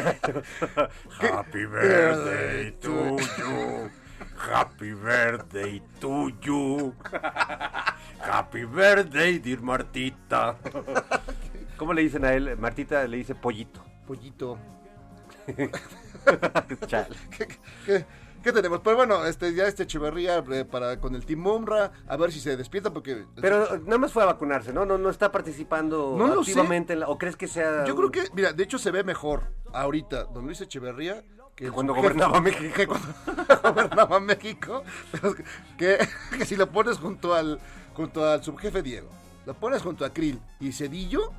Happy 1.21 1.65
birthday 1.65 2.71
to 2.81 3.17
you. 3.17 3.89
Happy 4.51 4.93
birthday 4.93 5.81
to 6.01 6.29
you. 6.41 6.93
Happy 8.19 8.65
birthday, 8.65 9.39
dear 9.39 9.61
Martita. 9.61 10.57
¿Cómo 11.77 11.93
le 11.93 12.01
dicen 12.01 12.25
a 12.25 12.33
él? 12.33 12.57
Martita 12.57 13.07
le 13.07 13.17
dice 13.17 13.35
pollito. 13.35 13.83
Pollito. 14.05 14.57
Chale. 16.87 17.15
¿Qué, 17.37 17.47
qué- 17.47 17.57
qué 17.85 18.05
tenemos? 18.51 18.79
Pues 18.81 18.95
bueno, 18.95 19.25
este, 19.25 19.53
ya 19.53 19.67
este 19.67 19.83
Echeverría 19.83 20.37
eh, 20.51 20.65
para, 20.65 20.99
con 20.99 21.13
el 21.15 21.25
Team 21.25 21.45
Umra, 21.45 21.91
a 22.07 22.17
ver 22.17 22.31
si 22.31 22.39
se 22.39 22.57
despierta 22.57 22.91
porque... 22.91 23.25
Pero 23.39 23.77
nada 23.85 23.97
más 23.97 24.11
fue 24.11 24.23
a 24.23 24.25
vacunarse, 24.25 24.73
¿no? 24.73 24.85
No, 24.85 24.97
no 24.97 25.09
está 25.09 25.31
participando 25.31 26.15
No 26.17 26.39
activamente. 26.39 26.93
en 26.93 27.01
la- 27.01 27.07
¿O 27.09 27.17
crees 27.17 27.35
que 27.35 27.47
sea.? 27.47 27.85
Yo 27.85 27.95
creo 27.95 28.11
que, 28.11 28.23
mira, 28.33 28.51
de 28.53 28.63
hecho 28.63 28.79
se 28.79 28.89
ve 28.91 29.03
mejor 29.03 29.43
ahorita 29.73 30.23
don 30.25 30.45
Luis 30.45 30.59
Echeverría 30.61 31.23
que 31.55 31.69
Cuando 31.69 31.93
jefe- 31.93 32.01
gobernaba 32.01 32.41
México. 32.41 32.73
que 32.75 32.87
cuando 32.87 33.07
gobernaba 33.63 34.19
México, 34.19 34.83
pero 35.11 35.35
que, 35.77 35.97
que 36.37 36.45
si 36.45 36.55
lo 36.55 36.67
pones 36.71 36.97
junto 36.97 37.35
al 37.35 37.59
junto 37.93 38.25
al 38.27 38.41
subjefe 38.43 38.81
Diego, 38.81 39.09
lo 39.45 39.53
pones 39.53 39.81
junto 39.83 40.05
a 40.05 40.09
Krill 40.11 40.39
y 40.59 40.71
Cedillo, 40.71 41.31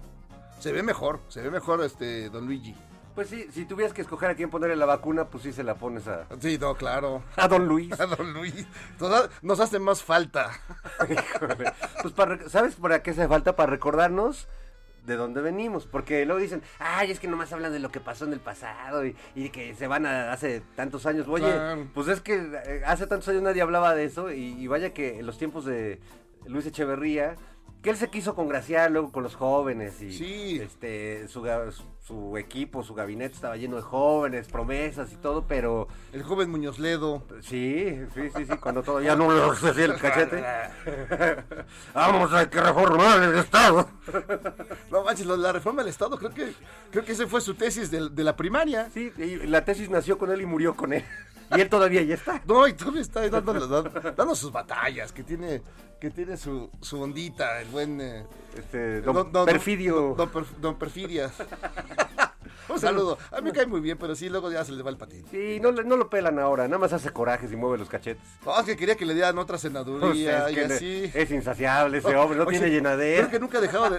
se 0.60 0.70
ve 0.70 0.82
mejor, 0.82 1.20
se 1.28 1.40
ve 1.40 1.50
mejor 1.50 1.82
este 1.82 2.28
don 2.28 2.44
Luigi. 2.46 2.74
Pues 3.14 3.28
sí, 3.28 3.46
si 3.52 3.66
tuvieras 3.66 3.92
que 3.92 4.00
escoger 4.02 4.30
a 4.30 4.34
quién 4.34 4.48
ponerle 4.48 4.74
la 4.76 4.86
vacuna, 4.86 5.26
pues 5.28 5.42
sí 5.44 5.52
se 5.52 5.62
la 5.62 5.74
pones 5.74 6.08
a, 6.08 6.26
Sí, 6.40 6.56
no, 6.58 6.74
claro. 6.74 7.22
a 7.36 7.46
Don 7.48 7.66
Luis. 7.68 7.92
A 8.00 8.06
don 8.06 8.32
Luis. 8.32 8.66
Nos, 8.98 9.30
nos 9.42 9.60
hace 9.60 9.78
más 9.78 10.02
falta. 10.02 10.50
Híjole. 11.10 11.72
pues 12.00 12.14
para, 12.14 12.48
¿sabes 12.48 12.74
para 12.76 13.02
qué 13.02 13.10
hace 13.10 13.28
falta? 13.28 13.54
Para 13.54 13.70
recordarnos 13.70 14.48
de 15.04 15.16
dónde 15.16 15.40
venimos. 15.42 15.86
Porque 15.86 16.24
luego 16.24 16.40
dicen, 16.40 16.62
ay, 16.78 17.10
es 17.10 17.20
que 17.20 17.28
nomás 17.28 17.52
hablan 17.52 17.72
de 17.72 17.80
lo 17.80 17.90
que 17.90 18.00
pasó 18.00 18.24
en 18.24 18.32
el 18.32 18.40
pasado 18.40 19.04
y, 19.04 19.14
y 19.34 19.50
que 19.50 19.74
se 19.74 19.86
van 19.88 20.06
a 20.06 20.32
hace 20.32 20.62
tantos 20.76 21.04
años. 21.06 21.26
Oye, 21.28 21.44
Claro. 21.52 21.88
pues 21.92 22.08
es 22.08 22.20
que 22.22 22.34
eh, 22.64 22.82
hace 22.86 23.06
tantos 23.06 23.28
años 23.28 23.42
nadie 23.42 23.60
hablaba 23.62 23.94
de 23.94 24.04
eso 24.04 24.30
y, 24.32 24.54
y 24.58 24.66
vaya 24.68 24.94
que 24.94 25.18
en 25.18 25.26
los 25.26 25.36
tiempos 25.38 25.64
de 25.66 26.00
Luis 26.46 26.64
Echeverría, 26.66 27.36
que 27.82 27.90
él 27.90 27.96
se 27.96 28.08
quiso 28.10 28.34
congraciar 28.34 28.90
luego 28.90 29.10
con 29.10 29.22
los 29.24 29.34
jóvenes 29.34 30.00
y 30.00 30.12
Sí. 30.12 30.60
este 30.62 31.26
su, 31.28 31.44
su 32.00 32.36
equipo, 32.38 32.82
su 32.84 32.94
gabinete 32.94 33.34
estaba 33.34 33.56
lleno 33.56 33.76
de 33.76 33.82
jóvenes, 33.82 34.46
promesas 34.48 35.12
y 35.12 35.16
todo, 35.16 35.46
pero 35.48 35.88
El 36.12 36.22
joven 36.22 36.50
Muñoz 36.50 36.78
Ledo. 36.78 37.22
Sí, 37.40 37.98
sí, 38.14 38.30
sí, 38.36 38.44
sí, 38.46 38.56
cuando 38.58 38.82
todavía 38.82 39.16
no 39.16 39.32
le 39.32 39.42
hacía 39.68 39.84
el 39.84 39.96
cachete. 39.96 40.42
Vamos, 41.94 42.32
hay 42.32 42.46
que 42.46 42.60
reformar 42.60 43.22
el 43.22 43.36
Estado. 43.38 43.88
No 44.90 45.02
manches, 45.04 45.26
la 45.26 45.52
reforma 45.52 45.82
del 45.82 45.90
Estado, 45.90 46.18
creo 46.18 46.30
que 46.32 46.52
creo 46.90 47.04
que 47.04 47.12
ese 47.12 47.26
fue 47.26 47.40
su 47.40 47.54
tesis 47.54 47.90
de, 47.90 48.08
de 48.10 48.24
la 48.24 48.36
primaria. 48.36 48.90
Sí, 48.90 49.12
y 49.18 49.46
la 49.46 49.64
tesis 49.64 49.90
nació 49.90 50.18
con 50.18 50.30
él 50.30 50.40
y 50.40 50.46
murió 50.46 50.74
con 50.74 50.92
él. 50.92 51.04
Y 51.56 51.60
él 51.60 51.68
todavía 51.68 52.02
ya 52.02 52.14
está. 52.14 52.40
No, 52.46 52.66
y 52.66 52.72
todavía 52.74 53.02
está 53.02 53.20
ahí 53.20 53.30
dando, 53.30 53.52
dando, 53.66 53.90
dando 54.16 54.34
sus 54.34 54.50
batallas, 54.52 55.12
que 55.12 55.22
tiene, 55.22 55.62
que 56.00 56.10
tiene 56.10 56.36
su, 56.36 56.70
su 56.80 57.00
ondita, 57.00 57.60
el 57.60 57.68
buen... 57.68 58.00
eh, 58.00 58.24
Este, 58.56 59.00
don, 59.02 59.14
don- 59.14 59.32
don- 59.32 59.46
Perfidio. 59.46 60.14
Don, 60.14 60.16
don 60.16 60.30
Perf- 60.32 60.56
don 60.60 60.78
Perfidias. 60.78 61.32
Un 62.68 62.78
saludo. 62.78 63.18
A 63.32 63.36
mí 63.40 63.42
me 63.50 63.52
cae 63.52 63.66
muy 63.66 63.80
bien, 63.80 63.98
pero 63.98 64.14
sí, 64.14 64.28
luego 64.28 64.50
ya 64.50 64.64
se 64.64 64.72
le 64.72 64.82
va 64.82 64.90
el 64.90 64.96
patín. 64.96 65.24
Sí, 65.30 65.58
no, 65.60 65.72
no 65.72 65.96
lo 65.96 66.08
pelan 66.08 66.38
ahora, 66.38 66.64
nada 66.68 66.78
más 66.78 66.92
hace 66.92 67.10
corajes 67.10 67.52
y 67.52 67.56
mueve 67.56 67.76
los 67.78 67.88
cachetes. 67.88 68.22
No, 68.46 68.58
es 68.58 68.64
que 68.64 68.76
quería 68.76 68.94
que 68.96 69.04
le 69.04 69.14
dieran 69.14 69.36
otra 69.38 69.54
Pues 69.54 69.62
senaduría 69.62 70.46
es, 70.46 70.52
y 70.52 70.54
que 70.54 70.68
le- 70.68 70.74
así. 70.74 71.10
es 71.12 71.30
insaciable 71.32 71.98
ese 71.98 72.14
hombre, 72.16 72.38
no 72.38 72.46
tiene 72.46 72.70
llenadera. 72.70 73.18
Creo 73.26 73.30
que 73.30 73.40
nunca 73.40 73.58
ha 73.58 73.60
dejado 73.60 73.90
de... 73.90 73.98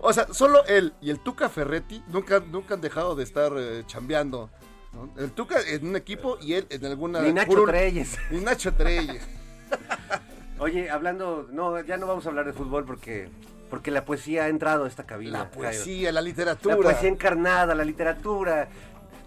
O 0.00 0.12
sea, 0.12 0.26
solo 0.32 0.64
él 0.66 0.94
y 1.00 1.10
el 1.10 1.20
Tuca 1.20 1.48
Ferretti 1.48 2.02
nunca, 2.08 2.40
nunca 2.40 2.74
han 2.74 2.80
dejado 2.80 3.14
de 3.14 3.24
estar 3.24 3.52
eh, 3.56 3.84
chambeando. 3.86 4.50
¿No? 4.92 5.10
El 5.22 5.32
Tuca 5.32 5.56
en 5.66 5.88
un 5.88 5.96
equipo 5.96 6.38
y 6.40 6.54
él 6.54 6.66
en 6.70 6.84
alguna... 6.86 7.20
Ni 7.20 7.32
Nacho 7.32 7.64
Treyes. 7.64 8.16
Ni 8.30 8.40
Nacho 8.40 8.74
Treyes. 8.74 9.26
Oye, 10.58 10.90
hablando, 10.90 11.46
no, 11.50 11.80
ya 11.82 11.96
no 11.96 12.06
vamos 12.06 12.26
a 12.26 12.30
hablar 12.30 12.46
de 12.46 12.52
fútbol 12.52 12.84
porque, 12.84 13.28
porque 13.70 13.90
la 13.90 14.04
poesía 14.04 14.44
ha 14.44 14.48
entrado 14.48 14.84
a 14.84 14.88
esta 14.88 15.04
cabina. 15.04 15.30
La 15.30 15.38
Jairo. 15.44 15.52
poesía, 15.60 16.12
la 16.12 16.20
literatura. 16.20 16.76
La 16.76 16.82
poesía 16.82 17.08
encarnada, 17.08 17.74
la 17.74 17.84
literatura. 17.84 18.68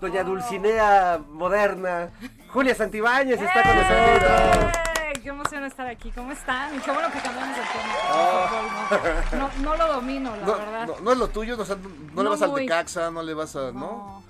Doña 0.02 0.24
Dulcinea 0.24 1.22
moderna. 1.30 2.10
Julia 2.50 2.76
Santibáñez 2.76 3.40
está 3.40 3.64
con 3.64 3.76
nosotros. 3.76 4.91
¡Qué 5.20 5.30
emoción 5.30 5.64
estar 5.66 5.88
aquí! 5.88 6.12
¿Cómo 6.12 6.32
están? 6.32 6.76
Y 6.76 6.80
qué 6.80 6.92
bueno 6.92 7.12
que 7.12 7.20
cambiamos 7.20 7.58
el 7.58 7.64
tema. 7.64 9.38
No, 9.38 9.38
no, 9.38 9.50
no 9.64 9.76
lo 9.78 9.94
domino, 9.94 10.36
la 10.36 10.46
No, 10.46 10.54
verdad. 10.58 10.88
no, 10.88 11.00
no 11.02 11.12
es 11.12 11.18
lo 11.18 11.28
tuyo, 11.30 11.56
no, 11.58 11.64
o 11.64 11.66
sea, 11.66 11.76
no- 11.76 11.90
no 12.14 12.24
le 12.24 12.30
vas 12.30 12.42
al. 12.42 12.54
Tecaxa, 12.54 13.12
no 13.12 13.22
le 13.24 13.34
vas 13.34 13.56
a... 13.56 13.72
¿no? 13.72 13.80
No. 13.80 14.24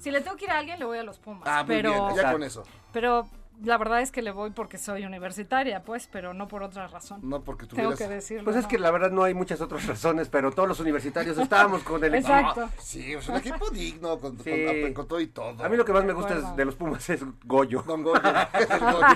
Si 0.00 0.10
le 0.10 0.20
tengo 0.20 0.36
que 0.36 0.44
ir 0.46 0.50
a 0.50 0.58
alguien, 0.58 0.78
le 0.78 0.84
voy 0.84 0.98
a 0.98 1.02
los 1.04 1.18
Pumas. 1.18 1.42
Ah, 1.46 1.62
muy 1.64 1.76
pero, 1.76 1.90
bien, 1.92 2.16
ya 2.16 2.32
con 2.32 2.42
eso. 2.42 2.64
pero 2.92 3.28
la 3.62 3.78
verdad 3.78 4.00
es 4.00 4.10
que 4.10 4.20
le 4.20 4.32
voy 4.32 4.50
porque 4.50 4.78
soy 4.78 5.04
universitaria, 5.04 5.84
pues, 5.84 6.08
pero 6.10 6.34
no 6.34 6.48
por 6.48 6.64
otra 6.64 6.88
razón. 6.88 7.20
No 7.22 7.40
porque 7.42 7.66
tengo 7.66 7.74
tuvieras... 7.90 7.98
que 7.98 8.08
decirlo. 8.08 8.44
Pues 8.44 8.56
es 8.56 8.64
¿no? 8.64 8.68
que 8.68 8.78
la 8.80 8.90
verdad 8.90 9.12
no 9.12 9.22
hay 9.22 9.32
muchas 9.32 9.60
otras 9.60 9.86
razones, 9.86 10.28
pero 10.28 10.50
todos 10.50 10.68
los 10.68 10.80
universitarios 10.80 11.38
estábamos 11.38 11.84
con 11.84 12.02
el 12.02 12.16
equipo. 12.16 12.32
Exacto. 12.34 12.68
Sí, 12.80 13.12
es 13.14 13.28
un 13.28 13.36
equipo 13.36 13.70
digno, 13.70 14.18
con, 14.18 14.36
Sí. 14.42 14.50
con- 14.82 14.94
con 14.94 15.06
todo 15.08 15.20
y 15.20 15.28
todo. 15.28 15.64
A 15.64 15.68
mí 15.68 15.76
lo 15.76 15.84
que 15.84 15.92
más 15.92 16.04
me 16.04 16.12
gusta 16.12 16.34
es- 16.34 16.56
de 16.56 16.64
los 16.64 16.74
Pumas 16.74 17.08
es 17.10 17.20
Goyo. 17.44 17.82
Don 17.82 18.02
Goyo, 18.02 18.20
es 18.58 18.70
el 18.70 18.80
Goyo. 18.80 19.06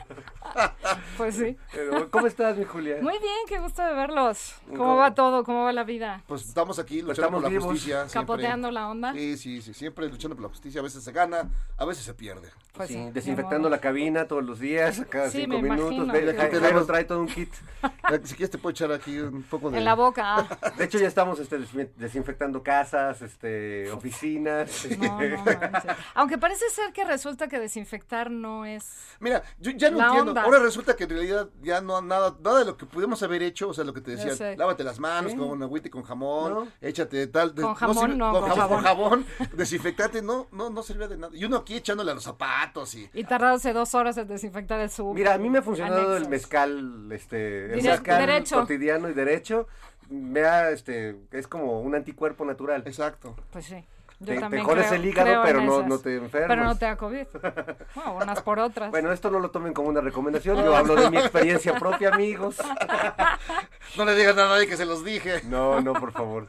Pues 1.16 1.36
sí. 1.36 1.56
Pero, 1.72 2.10
¿Cómo 2.10 2.26
estás, 2.26 2.56
mi 2.56 2.64
Julia? 2.64 2.96
Muy 3.00 3.18
bien, 3.18 3.34
qué 3.48 3.58
gusto 3.58 3.82
de 3.82 3.92
verlos. 3.94 4.54
¿Cómo? 4.66 4.78
¿Cómo 4.78 4.96
va 4.96 5.14
todo? 5.14 5.44
¿Cómo 5.44 5.64
va 5.64 5.72
la 5.72 5.84
vida? 5.84 6.22
Pues 6.26 6.42
estamos 6.46 6.78
aquí 6.78 6.96
luchando 7.02 7.12
estamos 7.12 7.34
por 7.38 7.42
la 7.44 7.48
vivos. 7.50 7.64
justicia. 7.66 7.96
siempre. 8.08 8.20
¿Capoteando 8.20 8.70
la 8.70 8.88
onda? 8.88 9.12
Sí, 9.12 9.36
sí, 9.36 9.62
sí, 9.62 9.72
siempre 9.74 10.08
luchando 10.08 10.34
por 10.36 10.42
la 10.44 10.48
justicia. 10.48 10.80
A 10.80 10.84
veces 10.84 11.02
se 11.04 11.12
gana, 11.12 11.48
a 11.76 11.84
veces 11.84 12.04
se 12.04 12.14
pierde. 12.14 12.48
Pues 12.74 12.88
Sí, 12.88 12.94
sí, 12.94 13.10
desinfectando 13.12 13.68
la 13.68 13.78
cabina 13.80 14.26
todos 14.26 14.42
los 14.44 14.58
días, 14.58 15.02
cada 15.10 15.30
Sí, 15.30 15.42
cinco 15.42 15.58
me 15.58 15.62
minutos. 15.62 15.92
imagino 15.92 16.12
Ve, 16.12 16.20
que- 16.32 16.36
Jairo 16.38 16.60
Tenemos- 16.60 16.86
trae 16.86 17.04
todo 17.04 17.20
un 17.20 17.26
kit. 17.28 17.52
Ya, 17.82 18.18
Si 18.24 18.34
quieres 18.34 18.50
te 18.50 18.58
puedo 18.58 18.70
echar 18.72 18.90
aquí 18.92 19.18
un 19.18 19.42
poco 19.42 19.70
de... 19.70 19.78
En 19.78 19.84
la 19.84 19.94
boca. 19.94 20.36
ah. 20.36 20.58
De 20.78 20.84
hecho, 20.84 20.98
ya 20.98 21.06
estamos 21.08 21.38
este, 21.38 21.58
desin- 21.58 21.90
desinfectando 21.96 22.62
casas, 22.62 23.20
este, 23.22 23.90
oficinas. 23.92 24.86
No, 24.98 25.20
no. 25.20 25.44
Aunque 26.14 26.38
parece 26.38 26.68
ser 26.70 26.92
que 26.92 27.04
resulta 27.04 27.46
que 27.48 27.58
desinfectar 27.60 28.30
no 28.30 28.64
es. 28.64 28.84
Mira, 29.20 29.42
yo 29.58 29.70
ya 29.72 29.90
no 29.90 29.98
La 29.98 30.06
entiendo. 30.06 30.30
onda. 30.30 30.41
Ahora 30.44 30.58
resulta 30.58 30.94
que 30.96 31.04
en 31.04 31.10
realidad 31.10 31.48
ya 31.62 31.80
no 31.80 32.00
nada, 32.02 32.36
nada 32.42 32.58
de 32.60 32.64
lo 32.64 32.76
que 32.76 32.86
pudimos 32.86 33.22
haber 33.22 33.42
hecho, 33.42 33.68
o 33.68 33.74
sea, 33.74 33.84
lo 33.84 33.92
que 33.94 34.00
te 34.00 34.16
decían, 34.16 34.58
lávate 34.58 34.84
las 34.84 34.98
manos 34.98 35.32
Sí. 35.32 35.38
con 35.38 35.62
agüita 35.62 35.88
y 35.88 35.90
con 35.90 36.02
jamón, 36.02 36.52
¿No? 36.54 36.68
échate 36.80 37.26
tal. 37.28 37.54
de- 37.54 37.62
Con 37.62 37.74
jamón, 37.74 38.10
sirve- 38.12 38.16
no, 38.16 38.32
con 38.32 38.40
con 38.42 38.50
jabón, 38.50 38.82
jabón. 38.82 39.24
jabón, 39.26 39.26
desinfectante, 39.56 40.22
no, 40.22 40.48
no, 40.52 40.70
no 40.70 40.82
servía 40.82 41.08
de 41.08 41.16
nada. 41.16 41.32
Y 41.36 41.44
uno 41.44 41.56
aquí 41.58 41.76
echándole 41.76 42.10
a 42.10 42.14
los 42.14 42.24
zapatos 42.24 42.94
y. 42.94 43.08
Y 43.14 43.24
tardándose 43.24 43.72
dos 43.72 43.94
horas 43.94 44.16
en 44.16 44.28
desinfectar 44.28 44.80
el 44.80 44.90
sub. 44.90 45.14
Mira, 45.14 45.34
a 45.34 45.38
mí 45.38 45.48
me 45.50 45.58
ha 45.58 45.62
funcionado 45.62 46.16
el 46.16 46.28
mezcal, 46.28 47.10
este, 47.12 47.72
el 47.74 47.82
mezcal 47.82 48.26
derecho. 48.26 48.60
cotidiano 48.60 49.08
y 49.08 49.12
derecho. 49.14 49.66
Me 50.10 50.40
ha, 50.44 50.70
este, 50.70 51.16
es 51.30 51.46
como 51.46 51.80
un 51.80 51.94
anticuerpo 51.94 52.44
natural. 52.44 52.82
Exacto. 52.86 53.34
Pues 53.50 53.64
sí. 53.66 53.84
Yo 54.22 54.26
Te- 54.26 54.34
te 54.34 54.40
también 54.40 54.64
jodes 54.64 54.86
creo- 54.86 55.00
el 55.00 55.06
hígado, 55.06 55.42
pero 55.44 55.60
no- 55.60 55.82
no 55.82 55.98
te 55.98 56.16
enfermas. 56.16 56.48
Pero 56.48 56.64
no 56.64 56.76
te 56.78 56.84
da 56.84 56.96
COVID. 56.96 57.26
Bueno, 57.94 58.14
unas 58.22 58.40
por 58.42 58.58
otras. 58.60 58.90
Bueno, 58.90 59.10
esto 59.12 59.30
no 59.30 59.38
lo 59.40 59.50
tomen 59.50 59.72
como 59.74 59.88
una 59.88 60.00
recomendación. 60.00 60.56
Yo 60.64 60.74
hablo 60.76 60.94
de 60.94 61.10
mi 61.10 61.16
experiencia 61.18 61.74
propia, 61.74 62.10
amigos. 62.14 62.56
No 63.96 64.04
le 64.06 64.14
digas 64.14 64.34
nada 64.34 64.48
a 64.48 64.54
nadie 64.54 64.66
que 64.66 64.76
se 64.76 64.86
los 64.86 65.04
dije. 65.04 65.42
No, 65.44 65.80
no, 65.80 65.92
por 65.92 66.12
favor. 66.12 66.48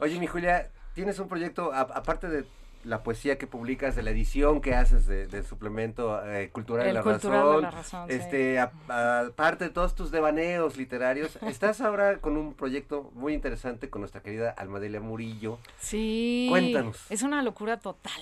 Oye, 0.00 0.18
mi 0.18 0.26
Julia, 0.26 0.68
tienes 0.94 1.18
un 1.18 1.28
proyecto, 1.28 1.72
a- 1.72 1.80
aparte 1.80 2.28
de 2.28 2.44
la 2.84 3.02
poesía 3.02 3.38
que 3.38 3.46
publicas, 3.46 3.96
de 3.96 4.02
la 4.02 4.10
edición 4.10 4.60
que 4.60 4.74
haces 4.74 5.06
de- 5.06 5.26
del 5.26 5.44
suplemento 5.44 6.24
eh, 6.26 6.50
cultural, 6.50 6.86
de 6.86 6.92
la, 6.92 7.02
Cultural 7.02 7.38
de 7.38 7.46
razón, 7.46 7.62
La 7.62 7.70
Razón, 7.70 8.10
este, 8.10 8.58
aparte 8.58 9.64
de 9.64 9.70
todos 9.70 9.94
tus 9.94 10.10
devaneos 10.10 10.76
literarios, 10.76 11.36
estás 11.42 11.80
ahora 11.80 12.18
con 12.18 12.36
un 12.36 12.54
proyecto 12.54 13.10
muy 13.14 13.32
interesante 13.34 13.90
con 13.90 14.00
nuestra 14.02 14.22
querida 14.22 14.50
Almadelia 14.50 15.00
Murillo. 15.00 15.58
Sí. 15.80 16.46
Cuéntanos. 16.50 17.10
Es 17.10 17.22
una 17.22 17.42
locura 17.42 17.78
total. 17.78 18.12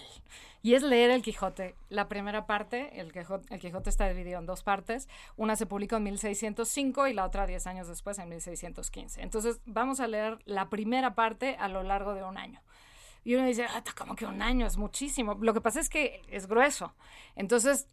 Y 0.64 0.74
es 0.74 0.84
leer 0.84 1.10
el 1.10 1.22
Quijote. 1.22 1.74
La 1.88 2.06
primera 2.08 2.46
parte, 2.46 3.00
el 3.00 3.12
Quijote, 3.12 3.52
el 3.52 3.58
Quijote 3.60 3.90
está 3.90 4.08
dividido 4.08 4.38
en 4.38 4.46
dos 4.46 4.62
partes. 4.62 5.08
Una 5.36 5.56
se 5.56 5.66
publicó 5.66 5.96
en 5.96 6.04
1605 6.04 7.08
y 7.08 7.14
la 7.14 7.24
otra 7.24 7.48
10 7.48 7.66
años 7.66 7.88
después, 7.88 8.16
en 8.20 8.28
1615. 8.28 9.22
Entonces, 9.22 9.60
vamos 9.66 9.98
a 9.98 10.06
leer 10.06 10.38
la 10.44 10.68
primera 10.68 11.16
parte 11.16 11.56
a 11.58 11.66
lo 11.66 11.82
largo 11.82 12.14
de 12.14 12.22
un 12.22 12.38
año. 12.38 12.60
Y 13.24 13.34
uno 13.36 13.46
dice, 13.46 13.64
ah, 13.64 13.82
como 13.96 14.16
que 14.16 14.26
un 14.26 14.42
año 14.42 14.66
es 14.66 14.76
muchísimo. 14.76 15.38
Lo 15.40 15.54
que 15.54 15.60
pasa 15.60 15.80
es 15.80 15.88
que 15.88 16.22
es 16.28 16.46
grueso. 16.48 16.92
Entonces, 17.36 17.86